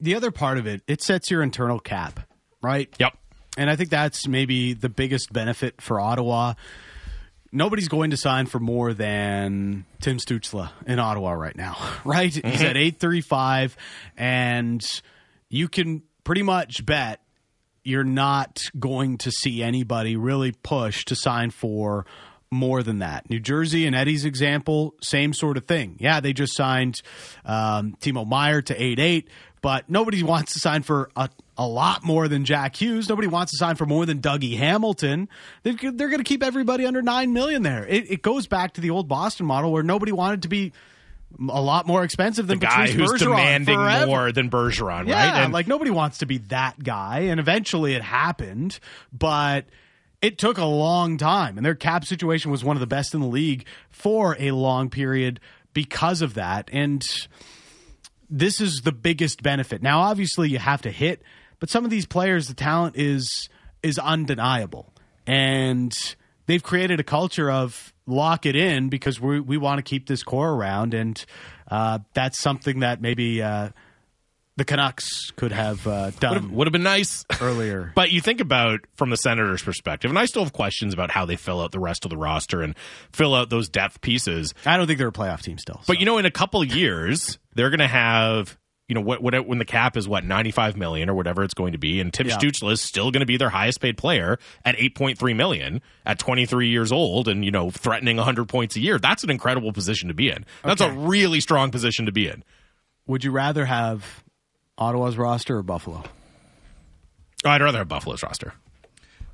the 0.00 0.14
other 0.14 0.30
part 0.30 0.58
of 0.58 0.66
it, 0.66 0.82
it 0.86 1.02
sets 1.02 1.30
your 1.30 1.42
internal 1.42 1.78
cap, 1.78 2.20
right? 2.62 2.94
Yep. 2.98 3.16
And 3.56 3.70
I 3.70 3.76
think 3.76 3.90
that's 3.90 4.26
maybe 4.26 4.74
the 4.74 4.88
biggest 4.88 5.32
benefit 5.32 5.80
for 5.80 6.00
Ottawa. 6.00 6.54
Nobody's 7.52 7.88
going 7.88 8.10
to 8.10 8.16
sign 8.16 8.46
for 8.46 8.58
more 8.58 8.92
than 8.92 9.84
Tim 10.00 10.18
Stützle 10.18 10.70
in 10.86 10.98
Ottawa 10.98 11.32
right 11.32 11.56
now, 11.56 11.76
right? 12.04 12.32
He's 12.32 12.62
at 12.62 12.76
835, 12.76 13.76
and 14.16 14.84
you 15.48 15.68
can 15.68 16.02
pretty 16.24 16.42
much 16.42 16.84
bet 16.84 17.20
you're 17.84 18.02
not 18.02 18.62
going 18.78 19.18
to 19.18 19.30
see 19.30 19.62
anybody 19.62 20.16
really 20.16 20.52
push 20.52 21.04
to 21.04 21.14
sign 21.14 21.50
for 21.50 22.06
more 22.50 22.82
than 22.82 23.00
that. 23.00 23.28
New 23.28 23.40
Jersey 23.40 23.86
and 23.86 23.94
Eddie's 23.94 24.24
example, 24.24 24.94
same 25.02 25.34
sort 25.34 25.56
of 25.56 25.66
thing. 25.66 25.96
Yeah, 26.00 26.20
they 26.20 26.32
just 26.32 26.56
signed 26.56 27.02
um, 27.44 27.94
Timo 28.00 28.26
Meier 28.26 28.62
to 28.62 28.82
8 28.82 28.98
8, 28.98 29.28
but 29.64 29.88
nobody 29.88 30.22
wants 30.22 30.52
to 30.52 30.58
sign 30.58 30.82
for 30.82 31.08
a, 31.16 31.30
a 31.56 31.66
lot 31.66 32.04
more 32.04 32.28
than 32.28 32.44
Jack 32.44 32.76
Hughes. 32.76 33.08
Nobody 33.08 33.28
wants 33.28 33.52
to 33.52 33.56
sign 33.56 33.76
for 33.76 33.86
more 33.86 34.04
than 34.04 34.20
Dougie 34.20 34.58
Hamilton. 34.58 35.26
They've, 35.62 35.80
they're 35.80 36.10
going 36.10 36.18
to 36.18 36.24
keep 36.24 36.42
everybody 36.42 36.84
under 36.84 37.00
nine 37.00 37.32
million 37.32 37.62
there. 37.62 37.86
It, 37.86 38.10
it 38.10 38.20
goes 38.20 38.46
back 38.46 38.74
to 38.74 38.82
the 38.82 38.90
old 38.90 39.08
Boston 39.08 39.46
model 39.46 39.72
where 39.72 39.82
nobody 39.82 40.12
wanted 40.12 40.42
to 40.42 40.48
be 40.48 40.74
a 41.48 41.62
lot 41.62 41.86
more 41.86 42.04
expensive 42.04 42.46
than 42.46 42.58
the 42.58 42.66
guy 42.66 42.88
Patrice 42.88 43.10
who's 43.10 43.22
Bergeron 43.22 43.36
demanding 43.36 43.76
forever. 43.76 44.06
more 44.06 44.32
than 44.32 44.50
Bergeron, 44.50 45.08
Yeah, 45.08 45.14
right? 45.14 45.44
And 45.44 45.52
like 45.54 45.66
nobody 45.66 45.90
wants 45.90 46.18
to 46.18 46.26
be 46.26 46.36
that 46.48 46.82
guy, 46.82 47.20
and 47.20 47.40
eventually 47.40 47.94
it 47.94 48.02
happened, 48.02 48.78
but 49.14 49.64
it 50.20 50.36
took 50.36 50.58
a 50.58 50.66
long 50.66 51.16
time, 51.16 51.56
and 51.56 51.64
their 51.64 51.74
cap 51.74 52.04
situation 52.04 52.50
was 52.50 52.62
one 52.62 52.76
of 52.76 52.80
the 52.80 52.86
best 52.86 53.14
in 53.14 53.20
the 53.20 53.26
league 53.26 53.64
for 53.88 54.36
a 54.38 54.50
long 54.50 54.90
period 54.90 55.40
because 55.72 56.20
of 56.20 56.34
that, 56.34 56.68
and 56.70 57.02
this 58.34 58.60
is 58.60 58.80
the 58.82 58.92
biggest 58.92 59.42
benefit. 59.42 59.80
Now, 59.80 60.00
obviously, 60.00 60.50
you 60.50 60.58
have 60.58 60.82
to 60.82 60.90
hit, 60.90 61.22
but 61.60 61.70
some 61.70 61.84
of 61.84 61.90
these 61.90 62.04
players, 62.04 62.48
the 62.48 62.54
talent 62.54 62.96
is 62.96 63.48
is 63.82 63.98
undeniable, 63.98 64.92
and 65.26 65.94
they've 66.46 66.62
created 66.62 66.98
a 66.98 67.04
culture 67.04 67.50
of 67.50 67.94
lock 68.06 68.44
it 68.44 68.56
in 68.56 68.88
because 68.88 69.20
we 69.20 69.38
we 69.38 69.56
want 69.56 69.78
to 69.78 69.82
keep 69.82 70.08
this 70.08 70.24
core 70.24 70.50
around, 70.50 70.94
and 70.94 71.24
uh, 71.70 72.00
that's 72.12 72.40
something 72.40 72.80
that 72.80 73.00
maybe. 73.00 73.40
Uh, 73.40 73.70
the 74.56 74.64
Canucks 74.64 75.32
could 75.32 75.50
have 75.50 75.84
uh, 75.84 76.10
done 76.20 76.52
would 76.54 76.68
have 76.68 76.72
been 76.72 76.84
nice. 76.84 77.24
earlier. 77.40 77.90
But 77.96 78.12
you 78.12 78.20
think 78.20 78.40
about 78.40 78.80
from 78.94 79.10
the 79.10 79.16
Senators' 79.16 79.62
perspective, 79.62 80.12
and 80.12 80.18
I 80.18 80.26
still 80.26 80.44
have 80.44 80.52
questions 80.52 80.94
about 80.94 81.10
how 81.10 81.24
they 81.26 81.34
fill 81.34 81.60
out 81.60 81.72
the 81.72 81.80
rest 81.80 82.04
of 82.04 82.10
the 82.10 82.16
roster 82.16 82.62
and 82.62 82.76
fill 83.12 83.34
out 83.34 83.50
those 83.50 83.68
depth 83.68 84.00
pieces. 84.00 84.54
I 84.64 84.76
don't 84.76 84.86
think 84.86 84.98
they're 84.98 85.08
a 85.08 85.12
playoff 85.12 85.42
team 85.42 85.58
still. 85.58 85.80
But 85.88 85.98
you 85.98 86.06
know, 86.06 86.18
in 86.18 86.24
a 86.24 86.30
couple 86.30 86.62
of 86.62 86.72
years, 86.72 87.38
they're 87.54 87.70
going 87.70 87.80
to 87.80 87.86
have 87.88 88.56
you 88.86 88.94
know 88.94 89.00
what, 89.00 89.22
what 89.22 89.46
when 89.46 89.56
the 89.58 89.64
cap 89.64 89.96
is 89.96 90.06
what 90.06 90.24
ninety 90.24 90.50
five 90.50 90.76
million 90.76 91.08
or 91.08 91.14
whatever 91.14 91.42
it's 91.42 91.54
going 91.54 91.72
to 91.72 91.78
be, 91.78 92.00
and 92.00 92.12
Tim 92.12 92.26
Yeah. 92.26 92.38
Is 92.70 92.80
still 92.82 93.10
going 93.10 93.20
to 93.20 93.26
be 93.26 93.38
their 93.38 93.48
highest 93.48 93.80
paid 93.80 93.96
player 93.96 94.38
at 94.64 94.74
eight 94.78 94.94
point 94.94 95.18
three 95.18 95.32
million 95.32 95.80
at 96.04 96.18
twenty 96.18 96.44
three 96.44 96.68
years 96.68 96.92
old, 96.92 97.26
and 97.26 97.44
you 97.44 97.50
know 97.50 97.70
threatening 97.70 98.18
hundred 98.18 98.48
points 98.48 98.76
a 98.76 98.80
year. 98.80 98.98
That's 98.98 99.24
an 99.24 99.30
incredible 99.30 99.72
position 99.72 100.08
to 100.08 100.14
be 100.14 100.28
in. 100.28 100.44
That's 100.62 100.82
Okay. 100.82 100.94
a 100.94 100.98
really 100.98 101.40
strong 101.40 101.70
position 101.70 102.04
to 102.06 102.12
be 102.12 102.28
in. 102.28 102.44
would 103.06 103.24
you 103.24 103.30
rather 103.30 103.64
have 103.64 104.22
Ottawa's 104.76 105.16
roster 105.16 105.56
or 105.56 105.62
Buffalo? 105.62 106.02
I'd 107.44 107.62
rather 107.62 107.78
have 107.78 107.88
Buffalo's 107.88 108.22
roster. 108.22 108.52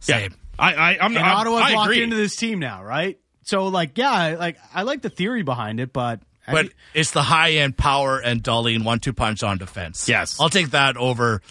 Same. 0.00 0.34
I, 0.58 0.74
I 0.74 0.98
I'm 1.00 1.16
And 1.16 1.24
I'm- 1.24 1.36
Ottawa's 1.36 1.62
I 1.62 1.74
locked 1.74 1.90
agree. 1.90 2.02
into 2.02 2.16
this 2.16 2.36
team 2.36 2.58
now, 2.58 2.82
right? 2.84 3.18
So, 3.42 3.66
like, 3.66 3.96
yeah, 3.98 4.36
like 4.38 4.58
I 4.74 4.82
like 4.82 5.02
the 5.02 5.10
theory 5.10 5.42
behind 5.42 5.80
it, 5.80 5.92
but 5.92 6.20
But 6.52 6.66
think- 6.66 6.74
it's 6.94 7.10
the 7.12 7.22
high 7.22 7.52
end 7.52 7.76
power 7.76 8.18
and 8.18 8.42
Dahlin 8.42 8.84
one 8.84 9.00
two 9.00 9.12
punch 9.12 9.42
on 9.42 9.58
defense. 9.58 10.08
Yes. 10.08 10.38
I'll 10.40 10.50
take 10.50 10.70
that 10.70 10.96
over. 10.96 11.42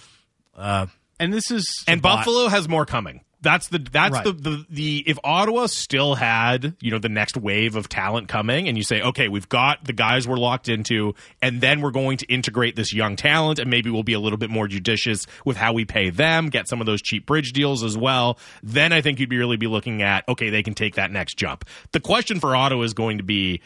Uh, 0.55 0.87
and 1.19 1.33
this 1.33 1.51
is 1.51 1.83
and 1.87 2.01
bot. 2.01 2.17
Buffalo 2.25 2.47
has 2.47 2.67
more 2.67 2.85
coming. 2.85 3.21
That's 3.41 3.69
the 3.69 3.79
that's 3.79 4.15
Right. 4.15 4.23
the, 4.25 4.33
the 4.33 4.65
the 4.69 5.03
if 5.07 5.17
Ottawa 5.23 5.67
still 5.67 6.15
had 6.15 6.75
you 6.81 6.91
know 6.91 6.99
the 6.99 7.07
next 7.07 7.37
wave 7.37 7.77
of 7.77 7.87
talent 7.87 8.27
coming, 8.27 8.67
and 8.67 8.75
you 8.75 8.83
say 8.83 9.01
okay, 9.01 9.29
we've 9.29 9.47
got 9.47 9.85
the 9.85 9.93
guys 9.93 10.27
we're 10.27 10.35
locked 10.37 10.67
into, 10.67 11.15
and 11.41 11.61
then 11.61 11.79
we're 11.79 11.91
going 11.91 12.17
to 12.17 12.25
integrate 12.25 12.75
this 12.75 12.93
young 12.93 13.15
talent, 13.15 13.57
and 13.57 13.69
maybe 13.69 13.89
we'll 13.89 14.03
be 14.03 14.11
a 14.11 14.19
little 14.19 14.37
bit 14.37 14.49
more 14.49 14.67
judicious 14.67 15.25
with 15.45 15.55
how 15.55 15.71
we 15.71 15.85
pay 15.85 16.09
them, 16.09 16.49
get 16.49 16.67
some 16.67 16.81
of 16.81 16.85
those 16.85 17.01
cheap 17.01 17.25
bridge 17.25 17.53
deals 17.53 17.81
as 17.81 17.97
well. 17.97 18.37
Then 18.61 18.91
I 18.91 18.99
think 18.99 19.21
you'd 19.21 19.29
be 19.29 19.37
really 19.37 19.55
be 19.55 19.67
looking 19.67 20.01
at 20.01 20.27
okay, 20.27 20.49
they 20.49 20.61
can 20.63 20.73
take 20.73 20.95
that 20.95 21.09
next 21.09 21.37
jump. 21.37 21.63
The 21.93 22.01
question 22.01 22.41
for 22.41 22.53
Ottawa 22.57 22.83
is 22.83 22.93
going 22.93 23.19
to 23.19 23.23
be. 23.23 23.61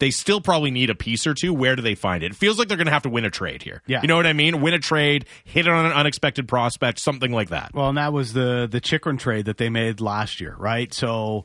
They 0.00 0.10
still 0.10 0.40
probably 0.40 0.70
need 0.70 0.90
a 0.90 0.94
piece 0.94 1.26
or 1.26 1.34
two. 1.34 1.54
Where 1.54 1.76
do 1.76 1.82
they 1.82 1.94
find 1.94 2.22
it? 2.24 2.32
It 2.32 2.36
feels 2.36 2.58
like 2.58 2.68
they're 2.68 2.76
going 2.76 2.86
to 2.86 2.92
have 2.92 3.02
to 3.04 3.08
win 3.10 3.24
a 3.24 3.30
trade 3.30 3.62
here. 3.62 3.82
Yeah. 3.86 4.00
You 4.02 4.08
know 4.08 4.16
what 4.16 4.26
I 4.26 4.32
mean? 4.32 4.60
Win 4.60 4.74
a 4.74 4.78
trade, 4.78 5.26
hit 5.44 5.68
on 5.68 5.86
an 5.86 5.92
unexpected 5.92 6.48
prospect, 6.48 6.98
something 6.98 7.30
like 7.30 7.50
that. 7.50 7.72
Well, 7.74 7.88
and 7.90 7.98
that 7.98 8.12
was 8.12 8.32
the 8.32 8.66
the 8.70 8.80
Chychrun 8.80 9.18
trade 9.18 9.44
that 9.44 9.58
they 9.58 9.68
made 9.68 10.00
last 10.00 10.40
year, 10.40 10.56
right? 10.58 10.92
So 10.92 11.44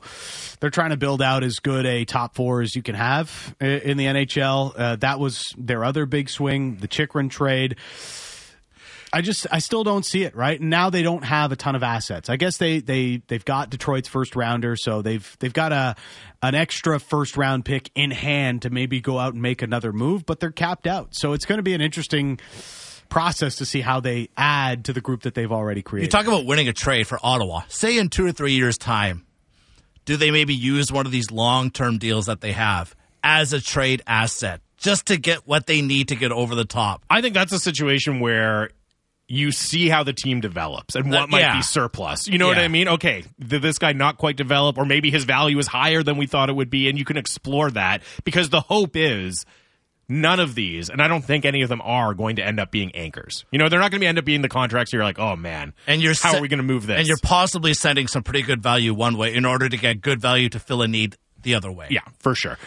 they're 0.60 0.70
trying 0.70 0.90
to 0.90 0.96
build 0.96 1.22
out 1.22 1.44
as 1.44 1.60
good 1.60 1.86
a 1.86 2.04
top 2.04 2.34
four 2.34 2.62
as 2.62 2.74
you 2.74 2.82
can 2.82 2.94
have 2.94 3.54
in 3.60 3.96
the 3.96 4.06
NHL. 4.06 4.72
Uh, 4.76 4.96
that 4.96 5.20
was 5.20 5.54
their 5.56 5.84
other 5.84 6.06
big 6.06 6.28
swing, 6.28 6.76
the 6.76 6.88
Chychrun 6.88 7.28
trade. 7.28 7.76
I 9.12 9.20
just 9.20 9.46
I 9.50 9.60
still 9.60 9.84
don't 9.84 10.04
see 10.04 10.24
it 10.24 10.34
right 10.34 10.60
And 10.60 10.70
now. 10.70 10.90
They 10.90 11.02
don't 11.02 11.24
have 11.24 11.52
a 11.52 11.56
ton 11.56 11.74
of 11.74 11.82
assets. 11.82 12.28
I 12.28 12.36
guess 12.36 12.56
they 12.56 12.80
they 12.80 13.22
they've 13.28 13.44
got 13.44 13.70
Detroit's 13.70 14.08
first 14.08 14.36
rounder, 14.36 14.76
so 14.76 15.02
they've 15.02 15.36
they've 15.38 15.52
got 15.52 15.72
a 15.72 15.96
an 16.42 16.54
extra 16.54 16.98
first 16.98 17.36
round 17.36 17.64
pick 17.64 17.90
in 17.94 18.10
hand 18.10 18.62
to 18.62 18.70
maybe 18.70 19.00
go 19.00 19.18
out 19.18 19.32
and 19.32 19.42
make 19.42 19.62
another 19.62 19.92
move, 19.92 20.26
but 20.26 20.40
they're 20.40 20.50
capped 20.50 20.86
out. 20.86 21.14
So 21.14 21.32
it's 21.32 21.44
going 21.44 21.58
to 21.58 21.62
be 21.62 21.74
an 21.74 21.80
interesting 21.80 22.38
process 23.08 23.56
to 23.56 23.64
see 23.64 23.80
how 23.80 24.00
they 24.00 24.28
add 24.36 24.84
to 24.86 24.92
the 24.92 25.00
group 25.00 25.22
that 25.22 25.34
they've 25.34 25.52
already 25.52 25.82
created. 25.82 26.06
You 26.06 26.10
created. 26.10 26.26
talk 26.28 26.34
about 26.34 26.46
winning 26.46 26.68
a 26.68 26.72
trade 26.72 27.06
for 27.06 27.18
Ottawa. 27.22 27.62
Say 27.68 27.98
in 27.98 28.08
two 28.08 28.26
or 28.26 28.32
three 28.32 28.52
years' 28.52 28.76
time, 28.78 29.24
do 30.04 30.16
they 30.16 30.30
maybe 30.30 30.54
use 30.54 30.90
one 30.92 31.06
of 31.06 31.12
these 31.12 31.30
long 31.30 31.70
term 31.70 31.98
deals 31.98 32.26
that 32.26 32.40
they 32.40 32.52
have 32.52 32.94
as 33.22 33.52
a 33.52 33.60
trade 33.60 34.02
asset 34.06 34.60
just 34.76 35.06
to 35.06 35.16
get 35.16 35.46
what 35.46 35.66
they 35.66 35.82
need 35.82 36.08
to 36.08 36.16
get 36.16 36.32
over 36.32 36.54
the 36.54 36.64
top? 36.64 37.04
I 37.08 37.20
think 37.20 37.34
that's 37.34 37.52
a 37.52 37.60
situation 37.60 38.20
where 38.20 38.70
you 39.28 39.50
see 39.50 39.88
how 39.88 40.04
the 40.04 40.12
team 40.12 40.40
develops 40.40 40.94
and 40.94 41.10
what 41.10 41.22
Uh, 41.22 41.26
might 41.28 41.40
yeah. 41.40 41.56
be 41.56 41.62
surplus. 41.62 42.28
You 42.28 42.38
know 42.38 42.46
what 42.46 42.58
I 42.58 42.68
mean? 42.68 42.86
Okay, 42.88 43.24
did 43.40 43.60
this 43.62 43.78
guy 43.78 43.92
not 43.92 44.18
quite 44.18 44.36
develop, 44.36 44.78
or 44.78 44.84
maybe 44.84 45.10
his 45.10 45.24
value 45.24 45.58
is 45.58 45.66
higher 45.66 46.02
than 46.02 46.16
we 46.16 46.26
thought 46.26 46.48
it 46.48 46.54
would 46.54 46.70
be, 46.70 46.88
and 46.88 46.96
you 46.98 47.04
can 47.04 47.16
explore 47.16 47.70
that 47.72 48.02
because 48.24 48.50
the 48.50 48.60
hope 48.60 48.94
is 48.96 49.44
none 50.08 50.38
of 50.38 50.54
these, 50.54 50.88
and 50.88 51.02
I 51.02 51.08
don't 51.08 51.24
think 51.24 51.44
any 51.44 51.62
of 51.62 51.68
them 51.68 51.80
are 51.82 52.14
going 52.14 52.36
to 52.36 52.46
end 52.46 52.60
up 52.60 52.70
being 52.70 52.94
anchors. 52.94 53.44
You 53.50 53.58
know, 53.58 53.68
they're 53.68 53.80
not 53.80 53.90
going 53.90 54.02
to 54.02 54.06
end 54.06 54.18
up 54.18 54.24
being 54.24 54.42
the 54.42 54.48
contracts. 54.48 54.92
You're 54.92 55.02
like, 55.02 55.18
oh 55.18 55.34
man, 55.34 55.72
And 55.88 56.00
you're 56.00 56.14
how 56.14 56.30
se- 56.30 56.38
are 56.38 56.40
we 56.40 56.46
going 56.46 56.58
to 56.58 56.62
move 56.64 56.86
this? 56.86 56.98
And 57.00 57.08
you're 57.08 57.18
possibly 57.20 57.74
sending 57.74 58.06
some 58.06 58.22
pretty 58.22 58.42
good 58.42 58.62
value 58.62 58.94
one 58.94 59.16
way 59.16 59.34
in 59.34 59.44
order 59.44 59.68
to 59.68 59.76
get 59.76 60.00
good 60.00 60.20
value 60.20 60.48
to 60.50 60.60
fill 60.60 60.82
a 60.82 60.86
need 60.88 61.16
the 61.42 61.56
other 61.56 61.72
way. 61.72 61.88
yeah, 61.90 62.02
for 62.20 62.36
sure. 62.36 62.58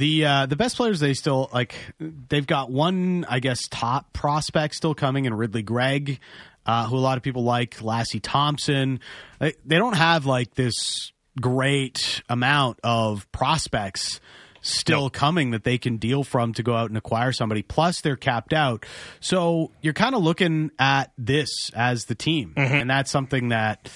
The 0.00 0.24
uh, 0.24 0.46
the 0.46 0.56
best 0.56 0.76
players 0.76 0.98
they 0.98 1.12
still 1.12 1.50
like 1.52 1.74
they've 2.00 2.46
got 2.46 2.70
one 2.70 3.26
I 3.28 3.38
guess 3.38 3.68
top 3.68 4.14
prospect 4.14 4.74
still 4.74 4.94
coming 4.94 5.26
in 5.26 5.34
Ridly 5.34 5.62
Greig, 5.62 6.20
uh, 6.64 6.86
who 6.86 6.96
a 6.96 6.98
lot 6.98 7.18
of 7.18 7.22
people 7.22 7.44
like 7.44 7.76
Lassi 7.80 8.18
Thomson. 8.22 9.00
They, 9.40 9.52
they 9.66 9.76
don't 9.76 9.96
have 9.96 10.24
like 10.24 10.54
this 10.54 11.12
great 11.38 12.22
amount 12.30 12.80
of 12.82 13.30
prospects 13.30 14.20
still 14.62 15.02
No. 15.04 15.10
coming 15.10 15.50
that 15.50 15.64
they 15.64 15.76
can 15.76 15.98
deal 15.98 16.24
from 16.24 16.54
to 16.54 16.62
go 16.62 16.74
out 16.74 16.88
and 16.88 16.96
acquire 16.96 17.32
somebody. 17.32 17.60
Plus 17.62 18.00
they're 18.00 18.16
capped 18.16 18.54
out, 18.54 18.86
so 19.20 19.70
you're 19.82 19.92
kind 19.92 20.14
of 20.14 20.22
looking 20.22 20.70
at 20.78 21.12
this 21.18 21.50
as 21.74 22.06
the 22.06 22.14
team, 22.14 22.54
and 22.56 22.88
that's 22.88 23.10
something 23.10 23.50
that 23.50 23.90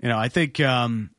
you 0.00 0.08
know 0.08 0.16
I 0.18 0.28
think. 0.28 0.58
Um, 0.58 1.10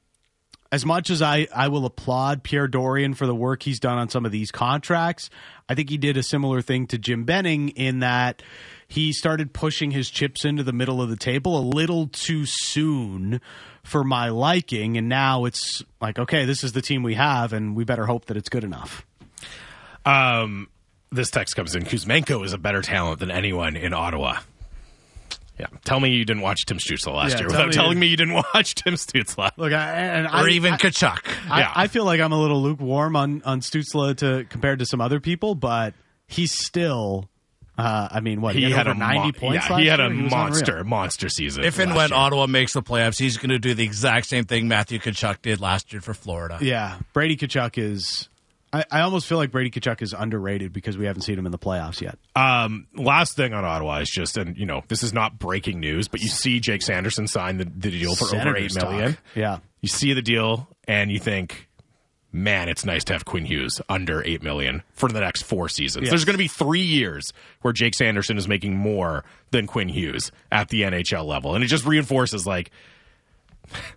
as 0.71 0.85
much 0.85 1.09
as 1.09 1.21
I, 1.21 1.47
I 1.53 1.67
will 1.67 1.85
applaud 1.85 2.43
Pierre 2.43 2.67
Dorion 2.67 3.15
for 3.15 3.25
the 3.25 3.35
work 3.35 3.63
he's 3.63 3.79
done 3.79 3.97
on 3.97 4.09
some 4.09 4.25
of 4.25 4.31
these 4.31 4.51
contracts, 4.51 5.29
I 5.67 5.75
think 5.75 5.89
he 5.89 5.97
did 5.97 6.17
a 6.17 6.23
similar 6.23 6.61
thing 6.61 6.87
to 6.87 6.97
Jim 6.97 7.23
Benning 7.23 7.69
in 7.69 7.99
that 7.99 8.43
he 8.87 9.11
started 9.11 9.53
pushing 9.53 9.91
his 9.91 10.09
chips 10.09 10.45
into 10.45 10.63
the 10.63 10.73
middle 10.73 11.01
of 11.01 11.09
the 11.09 11.15
table 11.15 11.57
a 11.57 11.61
little 11.61 12.07
too 12.07 12.45
soon 12.45 13.41
for 13.83 14.03
my 14.03 14.29
liking. 14.29 14.97
And 14.97 15.09
now 15.09 15.45
it's 15.45 15.83
like, 16.01 16.19
okay, 16.19 16.45
this 16.45 16.63
is 16.63 16.73
the 16.73 16.81
team 16.81 17.01
we 17.01 17.15
have, 17.15 17.53
and 17.53 17.75
we 17.75 17.83
better 17.83 18.05
hope 18.05 18.25
that 18.25 18.37
it's 18.37 18.49
good 18.49 18.63
enough. 18.63 19.05
Um, 20.05 20.69
this 21.11 21.31
text 21.31 21.55
comes 21.55 21.75
in. 21.75 21.83
Kuzmenko 21.83 22.45
is 22.45 22.53
a 22.53 22.57
better 22.57 22.81
talent 22.81 23.19
than 23.19 23.31
anyone 23.31 23.75
in 23.75 23.93
Ottawa. 23.93 24.39
Yeah, 25.59 25.67
tell 25.83 25.99
me 25.99 26.11
you 26.11 26.23
didn't 26.23 26.41
watch 26.41 26.65
Tim 26.65 26.77
Stützle 26.77 27.13
last 27.13 27.31
Yeah, 27.33 27.39
year 27.39 27.47
tell 27.49 27.57
without 27.57 27.67
me 27.67 27.73
telling 27.73 27.97
you- 27.97 27.99
me 28.01 28.07
you 28.07 28.15
didn't 28.17 28.33
watch 28.53 28.75
Tim 28.75 28.93
Stützle. 28.93 29.51
Look, 29.57 29.73
I, 29.73 29.91
and 29.91 30.25
Or 30.27 30.47
I, 30.47 30.49
even 30.51 30.73
I, 30.73 30.77
Tkachuk. 30.77 31.19
I, 31.49 31.59
Yeah. 31.59 31.71
I 31.75 31.87
feel 31.87 32.05
like 32.05 32.21
I'm 32.21 32.31
a 32.31 32.39
little 32.39 32.61
lukewarm 32.61 33.15
on 33.15 33.41
on 33.43 33.59
Stützle 33.61 34.15
to 34.17 34.45
compared 34.49 34.79
to 34.79 34.85
some 34.85 35.01
other 35.01 35.19
people, 35.19 35.55
but 35.55 35.93
he's 36.27 36.53
still. 36.53 37.29
Uh, 37.77 38.09
I 38.11 38.19
mean, 38.19 38.41
what 38.41 38.55
he, 38.55 38.65
he 38.65 38.71
had 38.71 38.87
over 38.87 38.91
a 38.91 38.95
mo- 38.95 39.07
90 39.13 39.31
points. 39.39 39.65
Yeah, 39.65 39.71
last 39.73 39.81
he 39.81 39.87
had 39.87 39.99
a 40.01 40.03
year? 40.09 40.11
monster, 40.29 40.71
unreal. 40.79 40.85
monster 40.89 41.29
season. 41.29 41.63
If 41.63 41.79
and 41.79 41.95
when 41.95 42.09
year. 42.09 42.17
Ottawa 42.17 42.45
makes 42.47 42.73
the 42.73 42.83
playoffs, 42.83 43.17
he's 43.17 43.37
going 43.37 43.51
to 43.51 43.59
do 43.59 43.73
the 43.73 43.85
exact 43.85 44.27
same 44.27 44.43
thing 44.43 44.67
Matthew 44.67 44.99
Tkachuk 44.99 45.41
did 45.41 45.61
last 45.61 45.93
year 45.93 46.01
for 46.01 46.13
Florida. 46.13 46.57
Yeah, 46.61 46.97
Brady 47.13 47.37
Tkachuk 47.37 47.77
is. 47.77 48.27
I, 48.71 48.85
I 48.91 49.01
almost 49.01 49.27
feel 49.27 49.37
like 49.37 49.51
Brady 49.51 49.71
Tkachuk 49.71 50.01
is 50.01 50.13
underrated 50.13 50.71
because 50.73 50.97
we 50.97 51.05
haven't 51.05 51.23
seen 51.23 51.39
him 51.39 51.45
in 51.45 51.51
the 51.51 51.57
playoffs 51.57 52.01
yet. 52.01 52.17
Um, 52.35 52.87
last 52.95 53.35
thing 53.35 53.53
on 53.53 53.65
Ottawa 53.65 53.99
is 53.99 54.09
just, 54.09 54.37
and 54.37 54.57
you 54.57 54.65
know, 54.65 54.83
this 54.87 55.03
is 55.03 55.13
not 55.13 55.39
breaking 55.39 55.79
news, 55.79 56.07
but 56.07 56.21
you 56.21 56.27
see 56.27 56.59
Jake 56.59 56.81
Sanderson 56.81 57.27
sign 57.27 57.57
the, 57.57 57.65
the 57.65 57.89
deal 57.89 58.15
for 58.15 58.25
over 58.25 58.37
Senators 58.37 58.77
eight 58.77 58.83
million. 58.83 59.13
talk. 59.13 59.23
Yeah. 59.35 59.59
You 59.81 59.87
see 59.89 60.13
the 60.13 60.21
deal, 60.21 60.67
and 60.87 61.11
you 61.11 61.19
think, 61.19 61.67
man, 62.31 62.69
it's 62.69 62.85
nice 62.85 63.03
to 63.05 63.13
have 63.13 63.25
Quinn 63.25 63.45
Hughes 63.45 63.81
under 63.89 64.23
eight 64.23 64.43
million 64.43 64.83
for 64.93 65.09
the 65.09 65.21
next 65.21 65.43
four 65.43 65.67
seasons. 65.69 66.03
Yes. 66.03 66.11
There's 66.11 66.25
going 66.25 66.35
to 66.35 66.43
be 66.43 66.47
three 66.47 66.81
years 66.81 67.33
where 67.61 67.73
Jake 67.73 67.95
Sanderson 67.95 68.37
is 68.37 68.47
making 68.47 68.75
more 68.75 69.23
than 69.51 69.67
Quinn 69.67 69.89
Hughes 69.89 70.31
at 70.51 70.69
the 70.69 70.83
NHL 70.83 71.25
level, 71.25 71.55
and 71.55 71.63
it 71.63 71.67
just 71.67 71.85
reinforces 71.85 72.45
like 72.45 72.71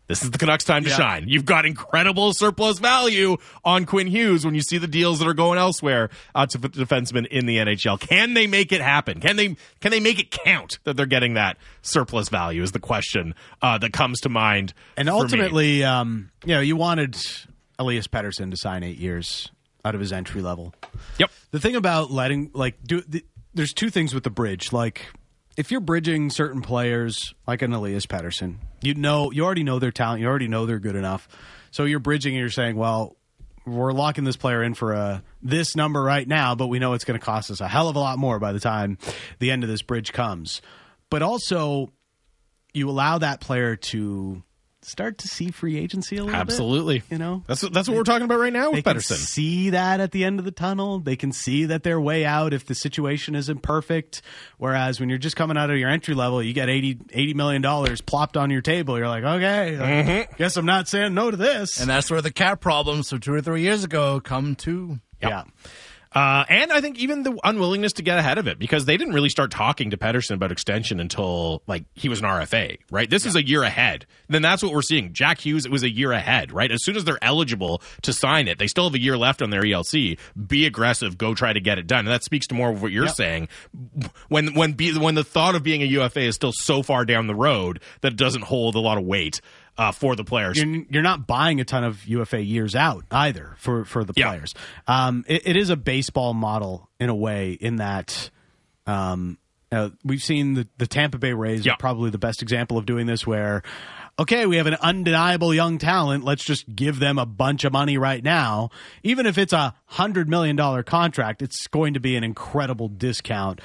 this 0.06 0.22
is 0.22 0.30
the 0.30 0.38
Canucks' 0.38 0.64
time 0.64 0.84
to 0.84 0.90
shine. 0.90 1.24
You've 1.28 1.44
got 1.44 1.66
incredible 1.66 2.32
surplus 2.32 2.78
value 2.78 3.36
on 3.64 3.86
Quinn 3.86 4.06
Hughes 4.06 4.44
when 4.44 4.54
you 4.54 4.62
see 4.62 4.78
the 4.78 4.86
deals 4.86 5.18
that 5.18 5.28
are 5.28 5.34
going 5.34 5.58
elsewhere 5.58 6.10
uh, 6.34 6.46
to 6.46 6.58
defensemen 6.58 7.26
in 7.26 7.46
the 7.46 7.58
NHL. 7.58 8.00
Can 8.00 8.34
they 8.34 8.46
make 8.46 8.72
it 8.72 8.80
happen? 8.80 9.20
Can 9.20 9.36
they 9.36 9.56
can 9.80 9.90
they 9.90 10.00
make 10.00 10.18
it 10.18 10.30
count 10.30 10.78
that 10.84 10.96
they're 10.96 11.06
getting 11.06 11.34
that 11.34 11.56
surplus 11.82 12.28
value? 12.28 12.62
Is 12.62 12.72
the 12.72 12.80
question 12.80 13.34
uh, 13.60 13.78
that 13.78 13.92
comes 13.92 14.20
to 14.20 14.28
mind. 14.28 14.74
And 14.96 15.08
ultimately, 15.08 15.84
um, 15.84 16.30
you 16.44 16.54
know, 16.54 16.60
you 16.60 16.76
wanted 16.76 17.16
Elias 17.78 18.06
Pettersson 18.06 18.50
to 18.50 18.56
sign 18.56 18.82
eight 18.82 18.98
years 18.98 19.50
out 19.84 19.94
of 19.94 20.00
his 20.00 20.12
entry 20.12 20.42
level. 20.42 20.74
yep. 21.18 21.30
The 21.50 21.60
thing 21.60 21.76
about 21.76 22.10
letting 22.10 22.50
like 22.54 22.82
do 22.84 23.00
the, 23.00 23.24
there's 23.54 23.72
two 23.72 23.90
things 23.90 24.14
with 24.14 24.24
the 24.24 24.30
bridge. 24.30 24.72
Like 24.72 25.06
if 25.56 25.70
you're 25.70 25.80
bridging 25.80 26.30
certain 26.30 26.62
players, 26.62 27.34
like 27.46 27.62
an 27.62 27.72
Elias 27.72 28.06
Pettersson, 28.06 28.56
you 28.80 28.94
know 28.94 29.30
you 29.30 29.44
already 29.44 29.64
know 29.64 29.78
their 29.78 29.92
talent, 29.92 30.20
you 30.20 30.26
already 30.26 30.48
know 30.48 30.66
they're 30.66 30.78
good 30.78 30.96
enough. 30.96 31.28
So 31.70 31.84
you're 31.84 32.00
bridging 32.00 32.34
and 32.34 32.40
you're 32.40 32.50
saying, 32.50 32.76
well, 32.76 33.16
we're 33.64 33.92
locking 33.92 34.24
this 34.24 34.36
player 34.36 34.62
in 34.62 34.74
for 34.74 34.92
a 34.92 35.22
this 35.42 35.76
number 35.76 36.02
right 36.02 36.26
now, 36.26 36.54
but 36.54 36.66
we 36.66 36.78
know 36.78 36.94
it's 36.94 37.04
going 37.04 37.18
to 37.18 37.24
cost 37.24 37.50
us 37.50 37.60
a 37.60 37.68
hell 37.68 37.88
of 37.88 37.96
a 37.96 38.00
lot 38.00 38.18
more 38.18 38.38
by 38.38 38.52
the 38.52 38.60
time 38.60 38.98
the 39.38 39.50
end 39.50 39.62
of 39.62 39.68
this 39.68 39.82
bridge 39.82 40.12
comes. 40.12 40.62
But 41.10 41.22
also, 41.22 41.92
you 42.72 42.88
allow 42.88 43.18
that 43.18 43.40
player 43.40 43.76
to 43.76 44.42
start 44.84 45.18
to 45.18 45.28
see 45.28 45.50
free 45.50 45.78
agency 45.78 46.16
a 46.16 46.24
little 46.24 46.32
bit. 46.32 46.40
Absolutely. 46.40 47.02
You 47.10 47.18
know, 47.18 47.42
That's 47.46 47.60
that's 47.62 47.88
what 47.88 47.96
we're 47.96 48.02
talking 48.04 48.24
about 48.24 48.38
right 48.40 48.52
now 48.52 48.70
with 48.70 48.84
can 48.84 48.94
Pedersen. 48.94 49.16
see 49.16 49.70
that 49.70 50.00
at 50.00 50.12
the 50.12 50.24
end 50.24 50.38
of 50.38 50.44
the 50.44 50.50
tunnel. 50.50 50.98
They 50.98 51.16
can 51.16 51.32
see 51.32 51.66
that 51.66 51.82
they're 51.82 52.00
way 52.00 52.24
out 52.24 52.52
if 52.52 52.66
the 52.66 52.74
situation 52.74 53.34
isn't 53.34 53.62
perfect. 53.62 54.22
Whereas 54.58 54.98
when 55.00 55.08
you're 55.08 55.18
just 55.18 55.36
coming 55.36 55.56
out 55.56 55.70
of 55.70 55.78
your 55.78 55.88
entry 55.88 56.14
level, 56.14 56.42
you 56.42 56.52
get 56.52 56.68
80, 56.68 56.94
$80 56.96 57.34
million 57.34 57.96
plopped 58.06 58.36
on 58.36 58.50
your 58.50 58.62
table. 58.62 58.98
You're 58.98 59.08
like, 59.08 59.24
okay, 59.24 59.76
Mm-hmm. 59.78 60.36
guess 60.36 60.56
I'm 60.56 60.66
not 60.66 60.88
saying 60.88 61.14
no 61.14 61.30
to 61.30 61.36
this. 61.36 61.80
And 61.80 61.88
that's 61.88 62.10
where 62.10 62.20
the 62.22 62.32
cap 62.32 62.60
problems 62.60 63.08
from 63.10 63.20
two 63.20 63.32
or 63.34 63.40
three 63.40 63.62
years 63.62 63.84
ago 63.84 64.20
come 64.20 64.54
to. 64.56 64.98
Yeah. 65.20 65.44
Uh, 66.14 66.44
and 66.48 66.70
I 66.72 66.80
think 66.80 66.98
even 66.98 67.22
the 67.22 67.38
unwillingness 67.42 67.94
to 67.94 68.02
get 68.02 68.18
ahead 68.18 68.36
of 68.38 68.46
it 68.46 68.58
because 68.58 68.84
they 68.84 68.96
didn't 68.96 69.14
really 69.14 69.28
start 69.30 69.50
talking 69.50 69.90
to 69.90 69.96
Pettersson 69.96 70.32
about 70.34 70.52
extension 70.52 71.00
until 71.00 71.62
like 71.66 71.84
he 71.94 72.08
was 72.08 72.18
an 72.20 72.26
RFA, 72.26 72.78
right? 72.90 73.08
This 73.08 73.24
is 73.24 73.34
a 73.34 73.46
year 73.46 73.62
ahead. 73.62 74.04
Then 74.28 74.42
that's 74.42 74.62
what 74.62 74.72
we're 74.72 74.82
seeing. 74.82 75.12
Jack 75.14 75.40
Hughes, 75.40 75.64
it 75.64 75.72
was 75.72 75.82
a 75.82 75.90
year 75.90 76.12
ahead, 76.12 76.52
right? 76.52 76.70
As 76.70 76.84
soon 76.84 76.96
as 76.96 77.04
they're 77.04 77.22
eligible 77.22 77.80
to 78.02 78.12
sign 78.12 78.46
it, 78.48 78.58
they 78.58 78.66
still 78.66 78.84
have 78.84 78.94
a 78.94 79.00
year 79.00 79.16
left 79.16 79.40
on 79.42 79.50
their 79.50 79.62
ELC. 79.62 80.18
Be 80.46 80.66
aggressive, 80.66 81.16
go 81.16 81.34
try 81.34 81.52
to 81.52 81.60
get 81.60 81.78
it 81.78 81.86
done. 81.86 82.00
And 82.00 82.08
that 82.08 82.24
speaks 82.24 82.46
to 82.48 82.54
more 82.54 82.70
of 82.70 82.82
what 82.82 82.92
you're 82.92 83.06
Yep. 83.06 83.14
saying. 83.14 83.48
When 84.28 84.54
when 84.54 84.72
be, 84.72 84.96
when 84.98 85.14
the 85.14 85.24
thought 85.24 85.54
of 85.54 85.62
being 85.62 85.82
a 85.82 85.86
UFA 85.86 86.20
is 86.22 86.34
still 86.34 86.52
so 86.52 86.82
far 86.82 87.04
down 87.04 87.26
the 87.26 87.34
road 87.34 87.80
that 88.02 88.12
it 88.12 88.18
doesn't 88.18 88.42
hold 88.44 88.74
a 88.74 88.80
lot 88.80 88.98
of 88.98 89.04
weight 89.04 89.40
uh, 89.78 89.92
for 89.92 90.14
the 90.16 90.24
players. 90.24 90.62
You're, 90.62 90.84
you're 90.90 91.02
not 91.02 91.26
buying 91.26 91.60
a 91.60 91.64
ton 91.64 91.84
of 91.84 92.06
UFA 92.06 92.42
years 92.42 92.74
out 92.74 93.04
either 93.10 93.54
for, 93.58 93.84
for 93.84 94.04
the 94.04 94.12
Yeah. 94.16 94.28
players. 94.28 94.54
Um, 94.86 95.24
it, 95.28 95.46
it 95.46 95.56
is 95.56 95.70
a 95.70 95.76
baseball 95.76 96.34
model 96.34 96.88
in 97.00 97.08
a 97.08 97.14
way, 97.14 97.52
in 97.52 97.76
that 97.76 98.30
um, 98.86 99.38
uh, 99.70 99.90
we've 100.04 100.22
seen 100.22 100.54
the, 100.54 100.68
the 100.76 100.86
Tampa 100.86 101.18
Bay 101.18 101.32
Rays 101.32 101.64
Yeah. 101.64 101.72
are 101.72 101.76
probably 101.78 102.10
the 102.10 102.18
best 102.18 102.42
example 102.42 102.76
of 102.78 102.84
doing 102.86 103.06
this, 103.06 103.26
where 103.26 103.62
okay, 104.18 104.44
we 104.44 104.58
have 104.58 104.66
an 104.66 104.74
undeniable 104.74 105.54
young 105.54 105.78
talent. 105.78 106.22
Let's 106.22 106.44
just 106.44 106.72
give 106.76 106.98
them 106.98 107.18
a 107.18 107.24
bunch 107.24 107.64
of 107.64 107.72
money 107.72 107.96
right 107.96 108.22
now. 108.22 108.68
Even 109.02 109.24
if 109.24 109.38
it's 109.38 109.54
a 109.54 109.74
hundred 109.86 110.28
million 110.28 110.54
dollar 110.54 110.82
contract, 110.82 111.40
it's 111.40 111.66
going 111.68 111.94
to 111.94 112.00
be 112.00 112.14
an 112.16 112.22
incredible 112.22 112.88
discount 112.88 113.60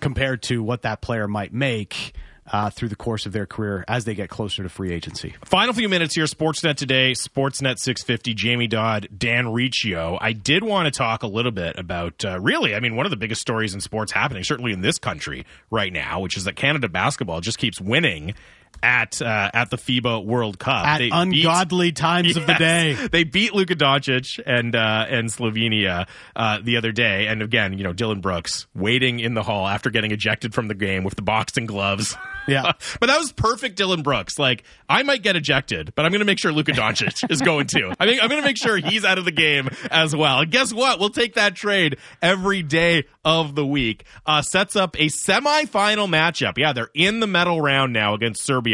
compared 0.00 0.42
to 0.42 0.60
what 0.62 0.82
that 0.82 1.00
player 1.00 1.28
might 1.28 1.52
make. 1.52 2.12
Uh, 2.52 2.70
through 2.70 2.88
the 2.88 2.94
course 2.94 3.26
of 3.26 3.32
their 3.32 3.44
career 3.44 3.84
as 3.88 4.04
they 4.04 4.14
get 4.14 4.28
closer 4.30 4.62
to 4.62 4.68
free 4.68 4.92
agency. 4.92 5.34
Final 5.44 5.74
few 5.74 5.88
minutes 5.88 6.14
here. 6.14 6.26
Sportsnet 6.26 6.76
today, 6.76 7.10
Sportsnet 7.10 7.78
650, 7.78 8.34
Jamie 8.34 8.68
Dodd, 8.68 9.08
Dan 9.18 9.52
Riccio. 9.52 10.16
I 10.20 10.32
did 10.32 10.62
want 10.62 10.86
to 10.86 10.96
talk 10.96 11.24
a 11.24 11.26
little 11.26 11.50
bit 11.50 11.76
about, 11.76 12.24
uh, 12.24 12.38
really, 12.38 12.76
I 12.76 12.80
mean, 12.80 12.94
one 12.94 13.04
of 13.04 13.10
the 13.10 13.16
biggest 13.16 13.40
stories 13.40 13.74
in 13.74 13.80
sports 13.80 14.12
happening, 14.12 14.44
certainly 14.44 14.72
in 14.72 14.80
this 14.80 14.96
country 14.98 15.44
right 15.72 15.92
now, 15.92 16.20
which 16.20 16.36
is 16.36 16.44
that 16.44 16.54
Canada 16.54 16.88
basketball 16.88 17.40
just 17.40 17.58
keeps 17.58 17.80
winning 17.80 18.34
at 18.82 19.20
uh, 19.22 19.50
at 19.52 19.70
the 19.70 19.76
FIBA 19.76 20.24
World 20.24 20.58
Cup. 20.58 20.86
At 20.86 20.98
They 20.98 21.04
beat- 21.06 21.14
ungodly 21.14 21.92
times 21.92 22.36
of 22.36 22.46
the 22.46 22.54
day. 22.54 22.96
They 23.16 23.24
beat 23.24 23.54
Luka 23.54 23.74
Doncic 23.74 24.40
and 24.44 24.74
uh, 24.74 25.06
and 25.08 25.28
Slovenia 25.30 26.06
uh, 26.34 26.58
the 26.62 26.76
other 26.76 26.92
day, 26.92 27.26
and 27.28 27.40
again, 27.42 27.78
you 27.78 27.84
know, 27.84 27.92
Dillon 27.92 28.20
Brooks 28.20 28.66
waiting 28.74 29.20
in 29.20 29.34
the 29.34 29.42
hall 29.42 29.66
after 29.66 29.90
getting 29.90 30.10
ejected 30.12 30.54
from 30.54 30.68
the 30.68 30.74
game 30.74 31.04
with 31.04 31.14
the 31.14 31.22
boxing 31.22 31.66
gloves. 31.66 32.16
Yeah. 32.48 32.62
but 33.00 33.06
that 33.08 33.18
was 33.18 33.32
perfect, 33.32 33.76
Dillon 33.76 34.02
Brooks. 34.02 34.38
Like, 34.38 34.62
I 34.88 35.02
might 35.02 35.22
get 35.24 35.34
ejected, 35.34 35.92
but 35.94 36.04
I'm 36.04 36.12
going 36.12 36.20
to 36.20 36.24
make 36.26 36.38
sure 36.38 36.52
Luka 36.52 36.70
Doncic 36.70 37.28
is 37.30 37.42
going 37.42 37.66
too. 37.66 37.92
I 37.98 38.06
think 38.06 38.22
I'm 38.22 38.28
going 38.28 38.40
to 38.40 38.46
make 38.46 38.56
sure 38.56 38.76
he's 38.76 39.04
out 39.04 39.18
of 39.18 39.24
the 39.24 39.32
game 39.32 39.68
as 39.90 40.14
well. 40.14 40.40
And 40.40 40.50
guess 40.50 40.72
what? 40.72 41.00
We'll 41.00 41.10
take 41.10 41.34
that 41.34 41.56
trade 41.56 41.96
every 42.22 42.62
day 42.62 43.06
of 43.24 43.54
the 43.56 43.66
week. 43.66 44.04
Uh, 44.24 44.42
sets 44.42 44.76
up 44.76 44.94
a 44.94 45.06
semifinal 45.06 46.08
matchup. 46.08 46.56
Yeah, 46.56 46.72
they're 46.72 46.90
in 46.94 47.20
the 47.20 47.26
medal 47.26 47.60
round 47.60 47.92
now 47.92 48.14
against 48.14 48.44
Serbia. 48.44 48.65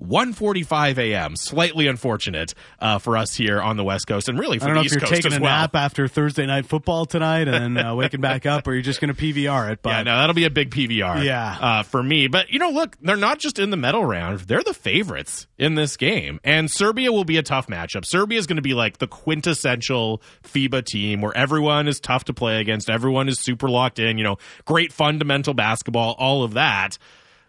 1:45 0.00 0.98
a.m. 0.98 1.36
Slightly 1.36 1.86
unfortunate 1.86 2.52
uh, 2.80 2.98
for 2.98 3.16
us 3.16 3.34
here 3.34 3.62
on 3.62 3.76
the 3.78 3.84
West 3.84 4.06
Coast, 4.06 4.28
and 4.28 4.38
really 4.38 4.58
for 4.58 4.64
I 4.64 4.68
don't 4.68 4.74
the 4.74 4.80
know 4.80 4.80
if 4.80 4.84
East 4.86 4.94
you're 4.96 5.00
Coast 5.00 5.12
taking 5.22 5.32
as 5.32 5.38
a 5.38 5.40
nap 5.40 5.74
after 5.74 6.06
Thursday 6.06 6.44
night 6.44 6.66
football 6.66 7.06
tonight 7.06 7.48
and 7.48 7.76
then 7.76 7.86
uh, 7.86 7.94
waking 7.94 8.20
back 8.20 8.44
up, 8.44 8.66
or 8.68 8.74
you're 8.74 8.82
just 8.82 9.00
going 9.00 9.14
to 9.14 9.20
PVR 9.20 9.72
it. 9.72 9.80
But 9.82 9.90
Yeah, 9.90 10.02
no, 10.02 10.18
that'll 10.18 10.34
be 10.34 10.44
a 10.44 10.50
big 10.50 10.70
PVR. 10.70 11.24
Yeah. 11.24 11.56
uh, 11.58 11.82
for 11.82 12.02
me. 12.02 12.28
But 12.28 12.50
you 12.50 12.58
know, 12.58 12.68
look, 12.70 12.96
they're 13.00 13.16
not 13.16 13.38
just 13.38 13.58
in 13.58 13.70
the 13.70 13.76
medal 13.78 14.04
round; 14.04 14.40
they're 14.40 14.62
the 14.62 14.74
favorites 14.74 15.46
in 15.58 15.76
this 15.76 15.96
game, 15.96 16.40
and 16.44 16.70
Serbia 16.70 17.10
will 17.10 17.24
be 17.24 17.38
a 17.38 17.42
tough 17.42 17.66
matchup. 17.68 18.04
Serbia 18.04 18.38
is 18.38 18.46
going 18.46 18.56
to 18.56 18.62
be 18.62 18.74
like 18.74 18.98
the 18.98 19.08
quintessential 19.08 20.20
FIBA 20.44 20.84
team, 20.84 21.22
where 21.22 21.34
everyone 21.34 21.88
is 21.88 22.00
tough 22.00 22.24
to 22.24 22.34
play 22.34 22.60
against, 22.60 22.90
everyone 22.90 23.28
is 23.28 23.40
super 23.40 23.70
locked 23.70 23.98
in. 23.98 24.18
You 24.18 24.24
know, 24.24 24.36
great 24.66 24.92
fundamental 24.92 25.54
basketball, 25.54 26.14
all 26.18 26.42
of 26.42 26.52
that. 26.54 26.98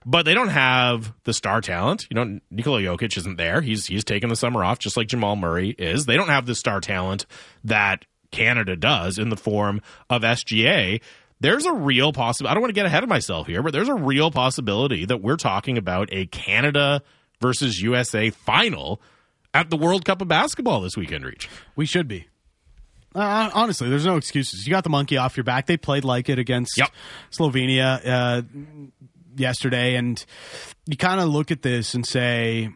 But 0.06 0.24
they 0.24 0.34
don't 0.34 0.50
have 0.50 1.14
the 1.26 1.34
star 1.34 1.60
talent. 1.60 2.08
You 2.10 2.16
know, 2.16 2.40
Nikola 2.50 2.80
Jokic 2.82 3.18
isn't 3.18 3.36
there. 3.38 3.62
He's 3.62 3.88
he's 3.88 4.04
taking 4.06 4.30
the 4.30 4.36
summer 4.38 4.64
off, 4.64 4.80
just 4.80 4.96
like 4.96 5.08
Jamal 5.08 5.36
Murray 5.36 5.72
is. 5.78 6.06
They 6.06 6.16
don't 6.16 6.30
have 6.30 6.46
the 6.46 6.56
star 6.56 6.80
talent 6.80 7.26
that 7.66 8.06
Canada 8.32 8.76
does 8.76 9.18
in 9.18 9.30
the 9.30 9.36
form 9.38 9.82
of 10.10 10.22
SGA. 10.22 11.02
There's 11.40 11.66
a 11.66 11.74
real 11.74 12.14
possibility. 12.14 12.52
I 12.52 12.54
don't 12.56 12.62
want 12.62 12.70
to 12.70 12.76
get 12.76 12.86
ahead 12.86 13.04
of 13.04 13.10
myself 13.10 13.48
here, 13.48 13.62
but 13.62 13.74
there's 13.74 13.90
a 13.90 13.94
real 13.96 14.32
possibility 14.32 15.06
that 15.06 15.22
we're 15.22 15.36
talking 15.38 15.78
about 15.78 16.10
a 16.12 16.26
Canada 16.26 17.02
versus 17.42 17.82
USA 17.82 18.30
final 18.30 19.02
at 19.54 19.70
the 19.70 19.78
World 19.78 20.04
Cup 20.06 20.22
of 20.22 20.28
basketball 20.28 20.82
this 20.82 20.96
weekend. 20.98 21.26
Reach. 21.26 21.50
we 21.76 21.86
should 21.86 22.08
be. 22.08 22.28
Uh, 23.14 23.50
honestly, 23.54 23.90
there's 23.90 24.06
no 24.06 24.16
excuses. 24.18 24.66
You 24.68 24.72
got 24.72 24.84
the 24.84 24.90
monkey 24.90 25.18
off 25.18 25.36
your 25.38 25.44
back. 25.44 25.66
They 25.66 25.78
played 25.78 26.04
like 26.04 26.30
it 26.30 26.40
against 26.40 26.78
Yep. 26.78 26.92
Slovenia 27.32 28.02
uh, 28.06 28.42
yesterday, 29.40 29.96
and 29.96 30.24
you 30.86 30.98
kind 30.98 31.20
of 31.20 31.30
look 31.30 31.52
at 31.52 31.62
this 31.62 31.94
and 31.94 32.06
say, 32.06 32.70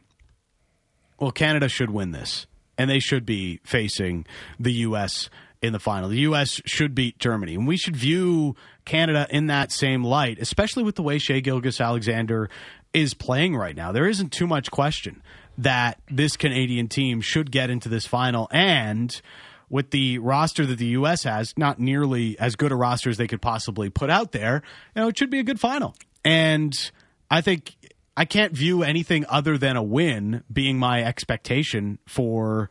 well, 1.19 1.31
Canada 1.31 1.69
should 1.69 1.89
win 1.89 2.11
this, 2.11 2.47
and 2.77 2.89
they 2.89 2.99
should 2.99 3.25
be 3.25 3.59
facing 3.63 4.25
the 4.59 4.73
U.S. 4.73 5.29
in 5.61 5.73
the 5.73 5.79
final. 5.79 6.09
The 6.09 6.19
U.S. 6.19 6.61
should 6.65 6.95
beat 6.95 7.19
Germany, 7.19 7.55
and 7.55 7.67
we 7.67 7.77
should 7.77 7.95
view 7.95 8.55
Canada 8.85 9.27
in 9.29 9.47
that 9.47 9.71
same 9.71 10.03
light, 10.03 10.39
especially 10.39 10.83
with 10.83 10.95
the 10.95 11.03
way 11.03 11.17
Shai 11.17 11.39
Gilgeous 11.39 11.79
Alexander 11.79 12.49
is 12.93 13.13
playing 13.13 13.55
right 13.55 13.75
now. 13.75 13.91
There 13.91 14.07
isn't 14.07 14.31
too 14.31 14.47
much 14.47 14.71
question 14.71 15.21
that 15.57 15.99
this 16.09 16.37
Canadian 16.37 16.87
team 16.87 17.21
should 17.21 17.51
get 17.51 17.69
into 17.69 17.87
this 17.87 18.05
final, 18.05 18.47
and 18.51 19.21
with 19.69 19.91
the 19.91 20.17
roster 20.17 20.65
that 20.65 20.79
the 20.79 20.87
U.S. 20.87 21.23
has, 21.23 21.53
not 21.55 21.79
nearly 21.79 22.37
as 22.39 22.55
good 22.55 22.71
a 22.71 22.75
roster 22.75 23.09
as 23.09 23.17
they 23.17 23.27
could 23.27 23.41
possibly 23.41 23.89
put 23.89 24.09
out 24.09 24.33
there, 24.33 24.63
you 24.95 25.01
know, 25.01 25.07
it 25.07 25.17
should 25.17 25.29
be 25.29 25.39
a 25.39 25.43
good 25.43 25.59
final. 25.59 25.95
And 26.23 26.73
I 27.29 27.41
think 27.41 27.75
I 28.15 28.25
can't 28.25 28.53
view 28.53 28.83
anything 28.83 29.25
other 29.29 29.57
than 29.57 29.77
a 29.77 29.83
win 29.83 30.43
being 30.51 30.77
my 30.77 31.03
expectation 31.03 31.97
for 32.07 32.69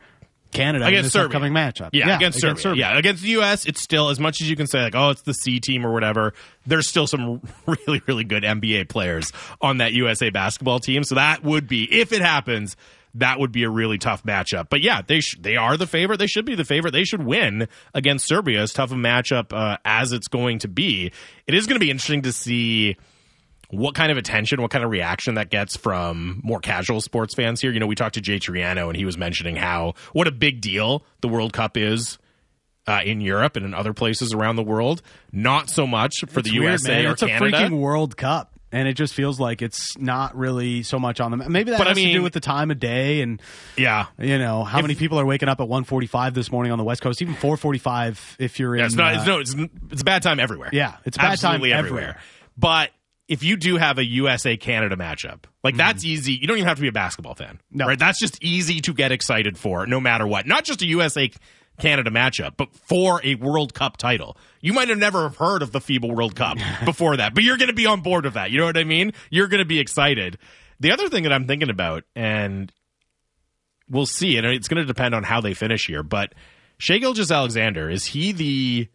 Canada 0.51 0.85
in 0.85 0.89
against 0.89 1.05
this 1.07 1.13
Serbia. 1.13 1.25
upcoming 1.25 1.53
matchup. 1.53 1.89
Yeah, 1.93 2.15
against, 2.15 2.39
Serbia. 2.39 2.73
Yeah, 2.75 2.97
against 2.97 3.23
the 3.23 3.29
U.S., 3.29 3.65
it's 3.65 3.81
still 3.81 4.09
as 4.09 4.19
much 4.19 4.41
as 4.41 4.49
you 4.49 4.55
can 4.55 4.67
say 4.67 4.81
like, 4.81 4.95
oh, 4.95 5.09
it's 5.09 5.21
the 5.21 5.33
C 5.33 5.59
team 5.59 5.85
or 5.85 5.93
whatever. 5.93 6.33
There's 6.65 6.87
still 6.87 7.07
some 7.07 7.41
really, 7.65 8.01
really 8.05 8.23
good 8.23 8.43
NBA 8.43 8.89
players 8.89 9.31
on 9.61 9.77
that 9.77 9.93
USA 9.93 10.29
basketball 10.29 10.79
team. 10.79 11.03
So 11.03 11.15
that 11.15 11.43
would 11.43 11.67
be, 11.67 11.87
if 11.99 12.11
it 12.11 12.21
happens, 12.21 12.75
that 13.15 13.39
would 13.39 13.51
be 13.51 13.63
a 13.63 13.69
really 13.69 13.97
tough 13.97 14.23
matchup. 14.23 14.67
But 14.69 14.81
yeah, 14.81 15.01
they 15.01 15.19
sh- 15.19 15.37
they 15.39 15.57
are 15.57 15.75
the 15.75 15.87
favorite. 15.87 16.17
They 16.17 16.27
should 16.27 16.45
be 16.45 16.55
the 16.55 16.63
favorite. 16.63 16.91
They 16.91 17.03
should 17.03 17.23
win 17.25 17.67
against 17.93 18.27
Serbia. 18.27 18.61
As 18.61 18.73
tough 18.73 18.91
a 18.91 18.95
matchup 18.95 19.51
uh, 19.51 19.77
as 19.83 20.13
it's 20.13 20.27
going 20.27 20.59
to 20.59 20.67
be, 20.67 21.11
it 21.47 21.53
is 21.53 21.65
going 21.65 21.75
to 21.75 21.83
be 21.83 21.91
interesting 21.91 22.21
to 22.21 22.31
see 22.31 22.95
what 23.71 23.95
kind 23.95 24.11
of 24.11 24.17
attention, 24.17 24.61
what 24.61 24.69
kind 24.71 24.83
of 24.83 24.91
reaction 24.91 25.35
that 25.35 25.49
gets 25.49 25.75
from 25.77 26.41
more 26.43 26.59
casual 26.59 27.01
sports 27.01 27.33
fans 27.33 27.59
here. 27.61 27.71
You 27.71 27.79
know, 27.79 27.87
we 27.87 27.95
talked 27.95 28.15
to 28.15 28.21
Jay 28.21 28.37
Triano 28.39 28.87
and 28.87 28.95
he 28.97 29.05
was 29.05 29.17
mentioning 29.17 29.55
how 29.55 29.93
what 30.13 30.27
a 30.27 30.31
big 30.31 30.61
deal 30.61 31.03
the 31.21 31.27
World 31.29 31.53
Cup 31.53 31.77
is 31.77 32.17
uh, 32.87 32.99
in 33.05 33.21
Europe 33.21 33.55
and 33.55 33.65
in 33.65 33.73
other 33.73 33.93
places 33.93 34.33
around 34.33 34.55
the 34.57 34.63
world. 34.63 35.01
Not 35.31 35.69
so 35.69 35.87
much 35.87 36.15
for 36.27 36.41
the 36.41 36.51
Weird, 36.51 36.63
USA 36.71 36.97
man. 36.97 37.05
or 37.07 37.11
It's 37.13 37.23
Canada. 37.23 37.57
a 37.57 37.59
freaking 37.61 37.79
World 37.79 38.17
Cup. 38.17 38.49
and 38.73 38.87
it 38.87 38.93
just 38.93 39.13
feels 39.13 39.39
like 39.39 39.61
it's 39.61 39.97
not 39.97 40.35
really 40.35 40.81
so 40.83 40.97
much 40.97 41.19
on 41.19 41.31
them. 41.31 41.43
Maybe 41.51 41.71
that 41.71 41.77
But 41.77 41.87
I 41.87 41.89
has 41.91 41.97
to 41.97 42.13
do 42.13 42.23
with 42.23 42.31
the 42.33 42.39
time 42.39 42.71
of 42.71 42.79
day 42.79 43.21
and 43.21 43.41
Yeah. 43.77 44.05
you 44.17 44.37
know 44.37 44.63
how 44.63 44.81
many 44.81 44.95
people 44.95 45.19
are 45.19 45.25
waking 45.25 45.47
up 45.49 45.59
at 45.61 45.67
1:45 45.67 46.33
this 46.33 46.51
morning 46.51 46.71
on 46.71 46.77
the 46.77 46.83
West 46.85 47.01
Coast, 47.01 47.21
even 47.21 47.35
4:45 47.35 48.35
if 48.39 48.59
you're 48.59 48.75
in. 48.75 48.79
Yeah, 48.79 48.85
it's 48.87 48.95
not. 48.95 49.13
uh, 49.13 49.17
it's, 49.17 49.25
no, 49.27 49.39
it's, 49.39 49.55
it's 49.91 50.01
a 50.01 50.05
bad 50.05 50.23
time 50.23 50.39
everywhere. 50.39 50.69
Yeah, 50.73 50.95
it's 51.05 51.17
a 51.17 51.19
bad 51.19 51.37
time 51.39 51.55
Absolutely 51.55 51.73
everywhere. 51.73 52.17
But 52.57 52.91
if 53.31 53.43
you 53.43 53.55
do 53.55 53.77
have 53.77 53.97
a 53.97 54.03
USA 54.05 54.57
Canada 54.57 54.95
matchup, 54.97 55.45
like 55.63 55.77
that's 55.77 56.03
easy. 56.03 56.33
You 56.33 56.47
don't 56.47 56.57
even 56.57 56.67
have 56.67 56.77
to 56.77 56.81
be 56.81 56.87
a 56.89 56.91
basketball 56.91 57.33
fan, 57.35 57.55
Mm-hmm. 57.55 57.77
No. 57.77 57.85
right? 57.87 57.97
That's 57.97 58.19
just 58.19 58.43
easy 58.43 58.81
to 58.81 58.93
get 58.93 59.11
excited 59.11 59.57
for, 59.57 59.87
no 59.87 59.99
matter 60.01 60.27
what. 60.27 60.45
Not 60.45 60.65
just 60.65 60.81
a 60.81 60.85
USA 60.87 61.31
Canada 61.79 62.11
matchup, 62.11 62.55
but 62.57 62.75
for 62.75 63.21
a 63.23 63.35
World 63.35 63.73
Cup 63.73 63.95
title. 63.97 64.37
You 64.59 64.73
might 64.73 64.89
have 64.89 64.97
never 64.97 65.29
heard 65.29 65.61
of 65.61 65.71
the 65.71 65.79
FIBA 65.79 66.13
World 66.13 66.35
Cup 66.35 66.57
before 66.85 67.17
that, 67.17 67.33
but 67.33 67.43
you're 67.43 67.57
going 67.57 67.69
to 67.69 67.73
be 67.73 67.85
on 67.85 68.01
board 68.01 68.25
with 68.25 68.33
that. 68.35 68.51
You 68.51 68.59
know 68.59 68.65
what 68.65 68.77
I 68.77 68.83
mean? 68.83 69.13
You're 69.29 69.47
going 69.47 69.59
to 69.63 69.65
be 69.65 69.79
excited. 69.79 70.37
The 70.79 70.91
other 70.91 71.07
thing 71.09 71.23
that 71.23 71.31
I'm 71.31 71.47
thinking 71.47 71.69
about, 71.69 72.03
and 72.15 72.71
we'll 73.89 74.05
see, 74.05 74.37
and 74.37 74.45
it's 74.45 74.67
going 74.67 74.81
to 74.81 74.85
depend 74.85 75.15
on 75.15 75.23
how 75.23 75.41
they 75.41 75.53
finish 75.53 75.87
here, 75.87 76.03
but 76.03 76.33
Shai 76.77 76.97
Gilgeous 76.97 77.31
Alexander, 77.31 77.89
is 77.89 78.05
he 78.05 78.31
the 78.33 78.89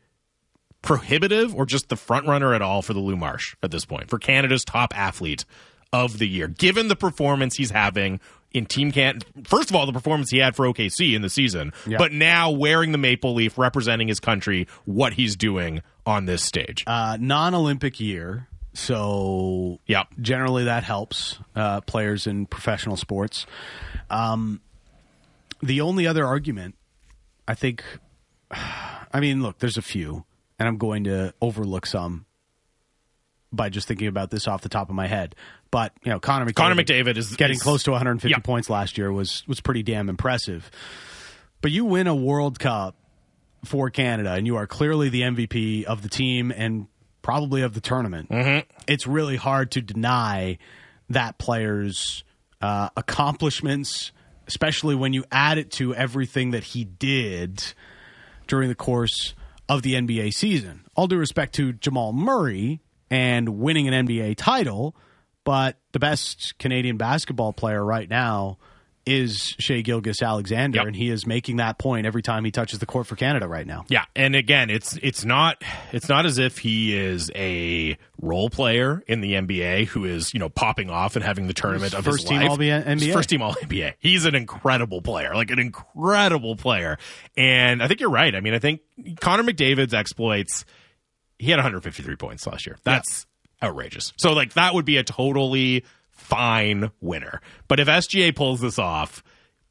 prohibitive 0.87 1.55
or 1.55 1.67
just 1.67 1.89
the 1.89 1.97
front 1.97 2.27
runner 2.27 2.55
at 2.55 2.63
all 2.63 2.81
for 2.81 2.95
the 2.95 3.01
Lou 3.01 3.17
Marsh 3.17 3.57
at 3.63 3.71
this 3.71 3.85
point 3.85 4.09
for 4.09 4.19
Canada's 4.19 4.65
top 4.65 4.97
athlete 4.97 5.45
of 5.93 6.19
the 6.19 6.27
year, 6.29 6.49
given 6.49 6.89
the 6.89 6.97
performance 6.97 7.57
he's 7.57 7.71
having 7.71 8.21
in 8.53 8.65
Team 8.67 8.91
Can. 8.93 9.21
First 9.45 9.69
of 9.71 9.77
all, 9.77 9.85
the 9.87 9.93
performance 9.93 10.31
he 10.31 10.39
had 10.39 10.57
for 10.57 10.65
OKC 10.67 11.15
in 11.15 11.21
the 11.23 11.29
season, 11.29 11.73
Yeah. 11.87 11.99
but 11.99 12.13
now 12.13 12.51
wearing 12.51 12.93
the 12.93 12.99
maple 12.99 13.35
leaf, 13.35 13.59
representing 13.59 14.09
his 14.09 14.19
country, 14.21 14.67
what 14.85 15.13
he's 15.15 15.37
doing 15.37 15.83
on 16.07 16.25
this 16.27 16.43
stage. 16.43 16.85
uh, 16.87 17.17
non-Olympic 17.21 17.99
year, 18.01 18.49
so 18.73 19.81
yeah, 19.87 20.05
generally 20.21 20.65
that 20.65 20.85
helps 20.85 21.39
uh, 21.55 21.81
players 21.83 22.27
in 22.27 22.47
professional 22.47 22.97
sports. 22.97 23.47
Um, 24.11 24.61
the 25.63 25.81
only 25.81 26.07
other 26.07 26.25
argument, 26.27 26.75
I 27.49 27.55
think, 27.55 27.83
I 28.51 29.21
mean, 29.21 29.43
look, 29.43 29.59
there's 29.59 29.77
a 29.77 29.83
few, 29.83 30.25
and 30.59 30.69
I'm 30.69 30.79
going 30.79 31.05
to 31.05 31.35
overlook 31.41 31.87
some 31.87 32.25
by 33.53 33.69
just 33.69 33.89
thinking 33.89 34.09
about 34.09 34.31
this 34.31 34.49
off 34.49 34.63
the 34.63 34.69
top 34.69 34.89
of 34.89 34.95
my 34.95 35.07
head. 35.07 35.35
But 35.71 35.93
you 36.05 36.11
know, 36.11 36.21
Connor 36.21 36.47
McDavid, 36.47 36.55
Connor 36.55 36.75
McDavid 36.83 37.17
is 37.17 37.35
getting 37.37 37.57
is- 37.57 37.63
close 37.63 37.83
to 37.85 37.91
150 37.93 38.31
Yeah. 38.31 38.39
points 38.39 38.69
last 38.71 38.99
year 38.99 39.13
was 39.13 39.43
was 39.47 39.61
pretty 39.61 39.83
damn 39.83 40.09
impressive. 40.09 40.71
But 41.63 41.71
you 41.73 41.85
win 41.85 42.07
a 42.07 42.15
World 42.15 42.59
Cup 42.59 42.97
for 43.65 43.91
Canada, 43.91 44.33
and 44.33 44.47
you 44.47 44.57
are 44.57 44.67
clearly 44.67 45.09
the 45.09 45.23
MVP 45.23 45.85
of 45.85 46.03
the 46.03 46.09
team 46.09 46.53
and 46.55 46.87
probably 47.23 47.63
of 47.63 47.75
the 47.75 47.81
tournament. 47.81 48.29
Mm-hmm. 48.31 48.69
It's 48.87 49.07
really 49.07 49.37
hard 49.37 49.73
to 49.73 49.81
deny 49.81 50.59
that 51.11 51.39
player's 51.39 52.23
uh, 52.61 52.91
accomplishments, 52.97 54.13
especially 54.47 54.95
when 54.95 55.13
you 55.13 55.25
add 55.33 55.59
it 55.59 55.71
to 55.73 55.95
everything 55.95 56.53
that 56.53 56.63
he 56.63 56.85
did 56.85 57.63
during 58.47 58.69
the 58.69 58.75
course 58.77 59.35
of 59.69 59.83
the 59.83 59.95
NBA 59.95 60.33
season. 60.35 60.85
All 60.95 61.07
due 61.07 61.19
respect 61.19 61.55
to 61.57 61.73
Jamal 61.73 62.13
Murray 62.13 62.81
and 63.11 63.59
winning 63.59 63.89
an 63.89 64.07
NBA 64.07 64.37
title, 64.37 64.97
but 65.45 65.79
the 65.93 65.99
best 65.99 66.59
Canadian 66.59 66.97
basketball 66.97 67.53
player 67.53 67.85
right 67.85 68.09
now 68.09 68.59
is 69.07 69.55
Shai 69.59 69.81
Gilgeous 69.83 70.21
Alexander, 70.21 70.79
Yep. 70.79 70.87
and 70.89 70.97
he 70.97 71.11
is 71.11 71.27
making 71.27 71.57
that 71.57 71.79
point 71.79 72.07
every 72.07 72.23
time 72.23 72.45
he 72.45 72.51
touches 72.51 72.81
the 72.81 72.87
court 72.87 73.07
for 73.07 73.15
Canada 73.17 73.47
right 73.47 73.67
now. 73.67 73.85
Yeah, 73.89 74.05
and 74.17 74.35
again, 74.35 74.69
it's 74.69 74.97
it's 75.03 75.25
not 75.25 75.63
it's 75.93 76.09
not 76.09 76.27
as 76.27 76.39
if 76.39 76.59
he 76.59 76.97
is 76.97 77.31
a 77.35 77.97
role 78.21 78.51
player 78.51 79.03
in 79.07 79.21
the 79.21 79.35
NBA 79.35 79.87
who 79.87 80.05
is 80.05 80.35
you 80.35 80.41
know 80.41 80.49
popping 80.49 80.91
off 80.91 81.15
and 81.17 81.25
having 81.25 81.47
the 81.47 81.55
tournament 81.55 81.95
of 81.95 82.05
first 82.05 82.23
his 82.23 82.29
team 82.29 82.41
life. 82.41 82.51
All- 82.51 82.57
NBA. 82.59 83.01
He's 83.01 83.13
First 83.15 83.29
team 83.31 83.43
All 83.43 83.55
NBA. 83.55 83.95
He's 84.01 84.25
an 84.25 84.35
incredible 84.35 85.01
player, 85.03 85.35
like 85.35 85.51
an 85.51 85.59
incredible 85.61 86.57
player. 86.57 86.99
And 87.37 87.83
I 87.83 87.89
think 87.89 88.01
you're 88.01 88.11
right. 88.11 88.35
I 88.35 88.41
mean, 88.41 88.55
I 88.55 88.59
think 88.59 88.81
Connor 89.21 89.45
McDavid's 89.45 89.95
exploits. 89.95 90.65
He 91.39 91.51
had 91.51 91.59
153 91.59 92.17
points 92.17 92.47
last 92.47 92.67
year. 92.67 92.79
That's 92.83 93.27
outrageous. 93.63 94.13
So 94.17 94.33
like 94.33 94.55
that 94.55 94.75
would 94.75 94.85
be 94.85 94.97
a 94.97 95.05
totally 95.05 95.85
fine 96.17 96.91
winner. 97.01 97.41
But 97.69 97.81
if 97.81 97.89
SGA 97.89 98.35
pulls 98.35 98.61
this 98.61 98.79
off, 98.79 99.23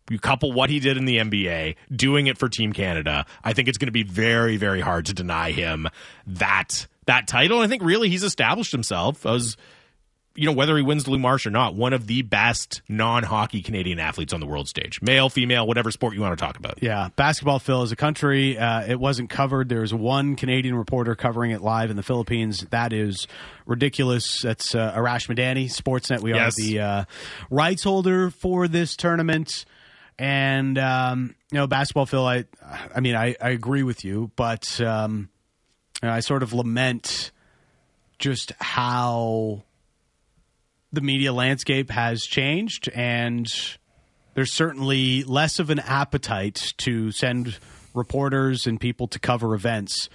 you 0.10 0.20
couple 0.20 0.52
what 0.52 0.70
he 0.70 0.80
did 0.80 0.98
in 0.98 1.06
the 1.06 1.18
NBA, 1.18 1.76
doing 1.92 2.28
it 2.28 2.38
for 2.38 2.48
Team 2.48 2.74
Canada, 2.74 3.26
I 3.44 3.54
think 3.54 3.68
it's 3.68 3.78
going 3.78 3.88
to 3.88 3.92
be 3.92 4.04
very, 4.04 4.58
very 4.58 4.82
hard 4.82 5.08
to 5.08 5.14
deny 5.14 5.52
him 5.52 5.88
that 6.28 6.88
that 7.08 7.28
title. 7.28 7.60
I 7.60 7.68
think 7.68 7.84
really 7.84 8.10
he's 8.10 8.24
established 8.24 8.72
himself 8.72 9.26
as, 9.26 9.58
you 10.36 10.46
know, 10.46 10.52
whether 10.52 10.76
he 10.76 10.84
wins 10.84 11.06
the 11.06 11.12
Lou 11.12 11.18
Marsh 11.18 11.46
or 11.46 11.50
not, 11.50 11.76
one 11.76 11.94
of 11.94 12.08
the 12.08 12.22
best 12.22 12.82
non-hockey 12.90 13.62
Canadian 13.62 14.00
athletes 14.00 14.34
on 14.34 14.40
the 14.42 14.46
world 14.46 14.68
stage, 14.68 15.02
male, 15.02 15.30
female, 15.30 15.66
whatever 15.66 15.92
sport 15.92 16.14
you 16.14 16.22
want 16.22 16.38
to 16.38 16.46
talk 16.46 16.58
about. 16.58 16.82
Yeah, 16.84 17.10
basketball, 17.16 17.60
Phil, 17.60 17.82
as 17.84 17.92
a 17.92 17.96
country, 17.96 18.58
uh, 18.58 18.82
it 18.86 19.00
wasn't 19.00 19.30
covered. 19.30 19.70
There's 19.70 19.94
one 19.94 20.36
Canadian 20.36 20.76
reporter 20.76 21.16
covering 21.16 21.52
it 21.52 21.62
live 21.62 21.90
in 21.90 21.96
the 21.96 22.04
Philippines. 22.04 22.66
That 22.72 22.92
is 22.92 23.28
ridiculous. 23.66 24.42
That's 24.42 24.76
uh, 24.76 24.94
Arash 24.94 25.28
Madani, 25.34 25.66
Sportsnet. 25.72 26.22
We 26.22 26.34
Yes. 26.34 26.60
are 26.60 26.62
the 26.62 26.80
uh, 26.80 27.06
rights 27.50 27.84
holder 27.84 28.30
for 28.30 28.68
this 28.68 28.96
tournament. 28.96 29.66
And, 30.20 30.78
um, 30.78 31.36
you 31.52 31.58
know, 31.60 31.68
basketball, 31.68 32.06
Phil, 32.06 32.26
I, 32.26 32.46
I 32.96 33.00
mean, 33.00 33.16
I, 33.16 33.36
I 33.42 33.50
agree 33.50 33.84
with 33.84 34.04
you, 34.06 34.32
but 34.36 34.80
um, 34.82 35.30
I 36.02 36.20
sort 36.22 36.44
of 36.44 36.54
lament 36.54 37.32
just 38.18 38.54
how 38.60 39.64
the 40.96 41.02
media 41.02 41.32
landscape 41.34 41.90
has 41.92 42.24
changed 42.24 42.90
and 42.96 43.48
there's 44.34 44.52
certainly 44.52 45.24
less 45.24 45.60
of 45.60 45.70
an 45.70 45.80
appetite 45.80 46.74
to 46.78 47.12
send 47.12 47.58
reporters 47.94 48.68
and 48.68 48.80
people 48.80 49.08
to 49.08 49.20
cover 49.20 49.54
events 49.56 50.10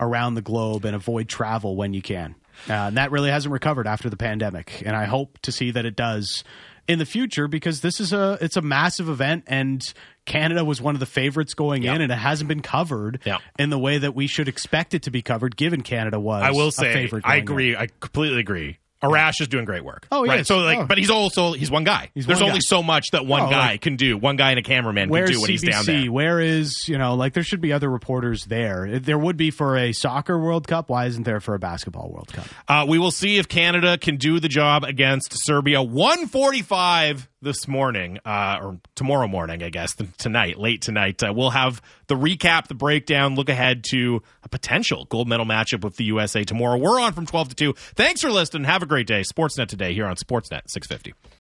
around 0.00 0.34
the 0.34 0.42
globe 0.42 0.84
and 0.84 0.94
avoid 0.96 1.28
travel 1.28 1.76
when 1.76 1.92
you 1.92 2.00
can. 2.02 2.34
Uh, 2.68 2.72
and 2.72 2.96
that 2.96 3.10
really 3.10 3.30
hasn't 3.30 3.52
recovered 3.52 3.86
after 3.86 4.08
the 4.10 4.16
pandemic, 4.16 4.82
and 4.84 4.96
I 4.96 5.04
hope 5.04 5.38
to 5.42 5.52
see 5.52 5.70
that 5.72 5.84
it 5.84 5.94
does 5.96 6.42
in 6.88 6.98
the 6.98 7.04
future 7.04 7.46
because 7.46 7.82
this 7.82 8.00
is 8.00 8.12
a 8.14 8.38
it's 8.40 8.56
a 8.56 8.62
massive 8.62 9.08
event 9.10 9.44
and 9.46 9.82
Canada 10.24 10.64
was 10.64 10.80
one 10.80 10.94
of 10.96 11.00
the 11.00 11.06
favorites 11.06 11.52
going 11.54 11.84
in 11.84 12.00
and 12.00 12.10
it 12.10 12.16
hasn't 12.16 12.48
been 12.48 12.62
covered 12.62 13.20
Yeah. 13.26 13.38
in 13.58 13.68
the 13.68 13.78
way 13.78 13.98
that 13.98 14.14
we 14.14 14.26
should 14.26 14.48
expect 14.48 14.94
it 14.94 15.02
to 15.02 15.10
be 15.10 15.20
covered 15.20 15.54
given 15.56 15.82
Canada 15.82 16.18
was 16.18 16.42
I 16.42 16.50
will 16.50 16.70
say, 16.70 16.92
favorite 16.94 17.24
I 17.26 17.28
going 17.28 17.38
in. 17.38 17.42
agree. 17.74 17.76
I 17.76 17.88
completely 18.00 18.40
agree. 18.40 18.78
Arash 19.02 19.40
is 19.40 19.48
doing 19.48 19.64
great 19.64 19.84
work. 19.84 20.06
Oh, 20.10 20.24
he 20.24 20.28
right. 20.30 20.46
So 20.46 20.58
like, 20.58 20.78
Oh. 20.78 20.86
but 20.86 20.98
he's 20.98 21.10
also 21.10 21.52
he's 21.52 21.70
one 21.70 21.84
guy. 21.84 22.10
He's 22.14 22.26
There's 22.26 22.40
one 22.40 22.50
only 22.50 22.58
guy. 22.60 22.66
so 22.66 22.82
much 22.82 23.10
that 23.12 23.24
one 23.26 23.42
Oh, 23.42 23.50
guy 23.50 23.70
like- 23.72 23.80
can 23.80 23.94
do. 23.96 24.16
One 24.16 24.36
guy 24.36 24.50
and 24.50 24.58
a 24.58 24.62
cameraman 24.62 25.08
can 25.08 25.26
do 25.26 25.40
when 25.40 25.50
he's 25.50 25.62
down 25.62 25.84
there. 25.84 26.10
Where 26.10 26.40
is 26.40 26.88
you 26.88 26.98
know 26.98 27.14
like 27.14 27.32
there 27.32 27.42
should 27.44 27.60
be 27.60 27.72
other 27.72 27.88
reporters 27.88 28.46
there. 28.46 28.98
There 28.98 29.18
would 29.18 29.36
be 29.36 29.50
for 29.52 29.76
a 29.76 29.92
soccer 29.92 30.38
World 30.38 30.66
Cup. 30.66 30.88
Why 30.88 31.06
isn't 31.06 31.22
there 31.22 31.40
for 31.40 31.54
a 31.54 31.58
basketball 31.58 32.10
World 32.10 32.32
Cup? 32.32 32.46
Uh, 32.66 32.86
we 32.88 32.98
will 32.98 33.12
see 33.12 33.38
if 33.38 33.46
Canada 33.48 33.98
can 33.98 34.16
do 34.16 34.40
the 34.40 34.48
job 34.48 34.82
against 34.84 35.32
Serbia. 35.46 35.80
145 35.82 37.28
this 37.40 37.68
morning, 37.68 38.18
uh, 38.24 38.58
or 38.60 38.80
tomorrow 38.94 39.28
morning, 39.28 39.62
I 39.62 39.70
guess, 39.70 39.96
tonight, 40.18 40.58
late 40.58 40.82
tonight. 40.82 41.22
Uh, 41.22 41.32
we'll 41.32 41.50
have 41.50 41.80
the 42.08 42.14
recap, 42.14 42.66
the 42.66 42.74
breakdown, 42.74 43.34
look 43.34 43.48
ahead 43.48 43.84
to 43.90 44.22
a 44.42 44.48
potential 44.48 45.04
gold 45.06 45.28
medal 45.28 45.46
matchup 45.46 45.84
with 45.84 45.96
the 45.96 46.04
USA 46.04 46.44
tomorrow. 46.44 46.78
We're 46.78 47.00
on 47.00 47.12
from 47.12 47.26
12 47.26 47.50
to 47.50 47.54
2. 47.54 47.74
Thanks 47.94 48.20
for 48.20 48.30
listening. 48.30 48.64
Have 48.64 48.82
a 48.82 48.86
great 48.86 49.06
day. 49.06 49.22
Sportsnet 49.22 49.68
today 49.68 49.94
here 49.94 50.06
on 50.06 50.16
Sportsnet 50.16 50.62
650. 50.68 51.14